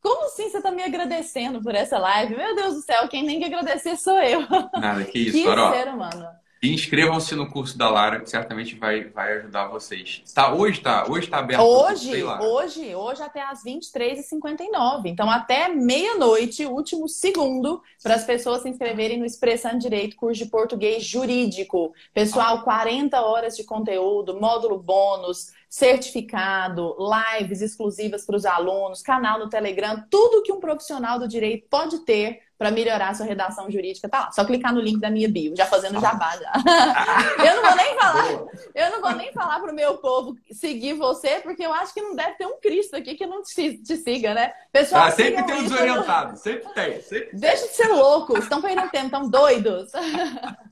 Como 0.00 0.26
assim 0.26 0.48
você 0.48 0.62
tá 0.62 0.70
me 0.70 0.82
agradecendo 0.82 1.62
por 1.62 1.74
essa 1.74 1.98
live? 1.98 2.36
Meu 2.36 2.54
Deus 2.54 2.74
do 2.74 2.82
céu, 2.82 3.06
quem 3.08 3.26
tem 3.26 3.38
que 3.38 3.44
agradecer 3.44 3.96
sou 3.96 4.18
eu. 4.22 4.40
Nada, 4.80 5.04
que 5.04 5.18
isso. 5.18 5.32
Que 5.32 5.44
ser 5.44 5.88
humano. 5.88 6.28
Inscrevam-se 6.62 7.34
no 7.34 7.50
curso 7.50 7.78
da 7.78 7.88
Lara, 7.88 8.20
que 8.20 8.28
certamente 8.28 8.74
vai, 8.74 9.04
vai 9.04 9.38
ajudar 9.38 9.68
vocês. 9.68 10.22
Tá, 10.34 10.52
hoje 10.52 10.82
tá, 10.82 11.06
hoje 11.08 11.26
tá 11.26 11.38
aberto. 11.38 11.62
Hoje, 11.62 12.22
hoje, 12.22 12.94
hoje 12.94 13.22
até 13.22 13.40
às 13.42 13.64
23h59. 13.64 15.06
Então, 15.06 15.30
até 15.30 15.70
meia-noite, 15.70 16.66
último 16.66 17.08
segundo, 17.08 17.82
para 18.02 18.14
as 18.14 18.24
pessoas 18.24 18.60
se 18.60 18.68
inscreverem 18.68 19.18
no 19.18 19.24
Expressando 19.24 19.78
Direito, 19.78 20.16
curso 20.16 20.44
de 20.44 20.50
português 20.50 21.02
jurídico. 21.02 21.94
Pessoal, 22.12 22.62
40 22.62 23.18
horas 23.22 23.56
de 23.56 23.64
conteúdo, 23.64 24.38
módulo 24.38 24.78
bônus, 24.78 25.54
certificado, 25.66 26.94
lives 27.40 27.62
exclusivas 27.62 28.26
para 28.26 28.36
os 28.36 28.44
alunos, 28.44 29.00
canal 29.00 29.38
no 29.38 29.48
Telegram, 29.48 30.04
tudo 30.10 30.42
que 30.42 30.52
um 30.52 30.60
profissional 30.60 31.18
do 31.18 31.26
direito 31.26 31.68
pode 31.70 32.00
ter 32.00 32.49
para 32.60 32.70
melhorar 32.70 33.08
a 33.08 33.14
sua 33.14 33.24
redação 33.24 33.70
jurídica, 33.70 34.06
tá 34.06 34.20
lá. 34.20 34.32
Só 34.32 34.44
clicar 34.44 34.74
no 34.74 34.82
link 34.82 35.00
da 35.00 35.08
minha 35.08 35.26
bio, 35.26 35.56
já 35.56 35.64
fazendo 35.64 35.98
jabá 35.98 36.36
já. 36.36 36.52
eu 37.42 37.56
não 37.56 37.62
vou 37.62 37.74
nem 37.74 37.94
falar, 37.96 38.28
eu 38.74 38.90
não 38.90 39.00
vou 39.00 39.12
nem 39.14 39.32
falar 39.32 39.60
pro 39.60 39.72
meu 39.72 39.96
povo 39.96 40.36
seguir 40.52 40.92
você, 40.92 41.40
porque 41.40 41.64
eu 41.64 41.72
acho 41.72 41.94
que 41.94 42.02
não 42.02 42.14
deve 42.14 42.34
ter 42.34 42.44
um 42.44 42.60
Cristo 42.60 42.96
aqui 42.96 43.14
que 43.14 43.24
não 43.24 43.42
te, 43.42 43.78
te 43.78 43.96
siga, 43.96 44.34
né? 44.34 44.52
Pessoal, 44.70 45.04
ah, 45.04 45.10
sempre 45.10 45.42
tem 45.42 45.54
um 45.54 45.62
desorientado, 45.62 46.36
sempre 46.36 46.68
tem, 46.74 47.00
sempre 47.00 47.30
Deixa 47.32 47.66
de 47.66 47.72
ser 47.72 47.88
louco, 47.88 48.36
estão 48.36 48.60
perdendo 48.60 48.90
tempo, 48.90 49.06
estão 49.06 49.30
doidos. 49.30 49.90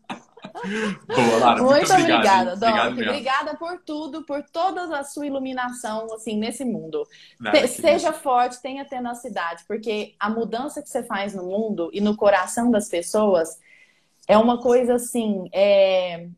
Boa, 1.07 1.39
Lara, 1.41 1.63
muito, 1.63 1.75
muito 1.75 1.93
obrigada, 1.93 2.57
Doc. 2.57 2.69
Obrigado 2.69 3.19
obrigada 3.19 3.57
por 3.57 3.79
tudo, 3.81 4.25
por 4.25 4.43
toda 4.43 4.99
a 4.99 5.05
sua 5.05 5.27
iluminação 5.27 6.13
assim 6.13 6.37
nesse 6.37 6.65
mundo. 6.65 7.07
Seja 7.69 8.13
forte, 8.13 8.61
tenha 8.61 8.85
tenacidade, 8.85 9.65
porque 9.67 10.15
a 10.19 10.29
mudança 10.31 10.83
que 10.83 10.89
você 10.89 11.03
faz 11.03 11.35
no 11.35 11.45
mundo 11.45 11.91
e 11.93 12.01
no 12.01 12.17
coração 12.17 12.71
das 12.71 12.89
pessoas 12.89 13.59
é 14.27 14.37
uma 14.37 14.61
coisa 14.61 14.95
assim, 14.95 15.49
é 15.53 16.29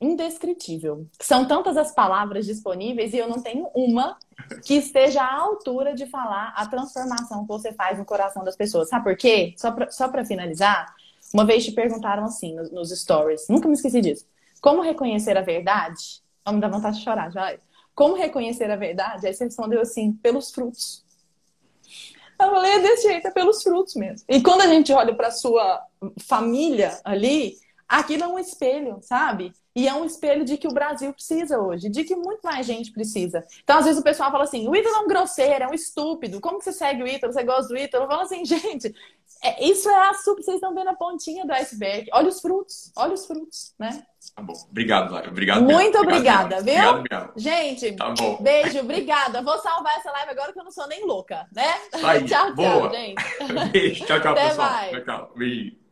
indescritível. 0.00 1.06
São 1.20 1.46
tantas 1.46 1.76
as 1.76 1.92
palavras 1.92 2.46
disponíveis 2.46 3.12
e 3.12 3.18
eu 3.18 3.28
não 3.28 3.42
tenho 3.42 3.68
uma 3.74 4.16
que 4.64 4.74
esteja 4.74 5.22
à 5.22 5.34
altura 5.34 5.94
de 5.94 6.06
falar 6.06 6.54
a 6.56 6.66
transformação 6.66 7.42
que 7.42 7.48
você 7.48 7.72
faz 7.72 7.98
no 7.98 8.04
coração 8.04 8.44
das 8.44 8.56
pessoas. 8.56 8.88
Sabe 8.88 9.04
por 9.04 9.16
quê? 9.16 9.54
Só 9.56 10.08
para 10.08 10.24
finalizar, 10.24 10.94
uma 11.32 11.44
vez 11.44 11.64
te 11.64 11.72
perguntaram 11.72 12.24
assim 12.24 12.54
nos, 12.54 12.70
nos 12.70 12.90
stories, 12.90 13.46
nunca 13.48 13.68
me 13.68 13.74
esqueci 13.74 14.00
disso. 14.00 14.26
Como 14.60 14.82
reconhecer 14.82 15.36
a 15.36 15.42
verdade? 15.42 16.22
Vamos 16.44 16.60
dar 16.60 16.68
vontade 16.68 16.98
de 16.98 17.04
chorar, 17.04 17.30
já. 17.30 17.56
como 17.94 18.14
reconhecer 18.14 18.70
a 18.70 18.76
verdade? 18.76 19.26
Aí 19.26 19.34
você 19.34 19.44
respondeu 19.44 19.80
assim, 19.80 20.12
pelos 20.12 20.50
frutos. 20.50 21.04
Eu 22.40 22.50
falei, 22.50 22.72
é 22.72 22.78
desse 22.78 23.08
jeito, 23.08 23.26
é 23.26 23.30
pelos 23.30 23.62
frutos 23.62 23.94
mesmo. 23.96 24.24
E 24.28 24.40
quando 24.40 24.60
a 24.62 24.66
gente 24.68 24.92
olha 24.92 25.14
para 25.14 25.30
sua 25.30 25.82
família 26.20 26.98
ali, 27.04 27.56
aquilo 27.88 28.24
é 28.24 28.28
um 28.28 28.38
espelho, 28.38 28.98
sabe? 29.02 29.52
E 29.74 29.86
é 29.86 29.94
um 29.94 30.04
espelho 30.04 30.44
de 30.44 30.56
que 30.56 30.66
o 30.66 30.72
Brasil 30.72 31.12
precisa 31.12 31.60
hoje, 31.60 31.88
de 31.88 32.04
que 32.04 32.14
muito 32.14 32.40
mais 32.42 32.66
gente 32.66 32.92
precisa. 32.92 33.44
Então, 33.62 33.78
às 33.78 33.84
vezes, 33.84 34.00
o 34.00 34.04
pessoal 34.04 34.30
fala 34.30 34.44
assim: 34.44 34.68
o 34.68 34.74
Ítalo 34.74 34.96
é 34.96 34.98
um 35.00 35.08
grosseiro, 35.08 35.64
é 35.64 35.68
um 35.68 35.74
estúpido. 35.74 36.40
Como 36.40 36.58
que 36.58 36.64
você 36.64 36.72
segue 36.72 37.02
o 37.02 37.06
Ítalo? 37.06 37.32
Você 37.32 37.44
gosta 37.44 37.68
do 37.68 37.78
Ítalo? 37.78 38.04
Eu 38.04 38.08
falo 38.08 38.22
assim, 38.22 38.42
gente, 38.46 38.92
é, 39.42 39.64
isso 39.64 39.88
é 39.88 39.94
a. 39.94 40.12
Vocês 40.12 40.48
estão 40.48 40.74
vendo 40.74 40.88
a 40.88 40.94
pontinha 40.94 41.46
do 41.46 41.52
iceberg. 41.52 42.08
Olha 42.12 42.28
os 42.28 42.40
frutos, 42.40 42.92
olha 42.96 43.14
os 43.14 43.26
frutos, 43.26 43.74
né? 43.78 44.02
Tá 44.34 44.42
bom. 44.42 44.52
Obrigado, 44.70 45.12
Lara. 45.12 45.28
Obrigado. 45.28 45.62
Muito 45.62 45.98
mesmo. 45.98 46.00
obrigada, 46.00 46.56
viu? 46.56 46.74
Obrigado, 46.74 46.98
obrigado. 46.98 47.32
Gente, 47.36 47.92
tá 47.92 48.10
bom. 48.10 48.42
beijo, 48.42 48.80
obrigada. 48.80 49.42
Vou 49.42 49.58
salvar 49.58 49.96
essa 49.96 50.10
live 50.10 50.30
agora 50.32 50.52
que 50.52 50.58
eu 50.58 50.64
não 50.64 50.70
sou 50.72 50.88
nem 50.88 51.04
louca, 51.04 51.46
né? 51.54 51.74
Aí, 52.04 52.24
tchau, 52.26 52.54
boa. 52.54 52.90
tchau, 52.90 52.92
gente. 52.92 53.22
Beijo, 53.70 54.04
tchau, 54.06 54.20
tchau, 54.20 54.32
Até 54.32 54.48
pessoal. 54.48 54.70
Mais. 54.70 54.90
Tchau, 54.90 55.04
tchau. 55.04 55.32
Beijo. 55.36 55.87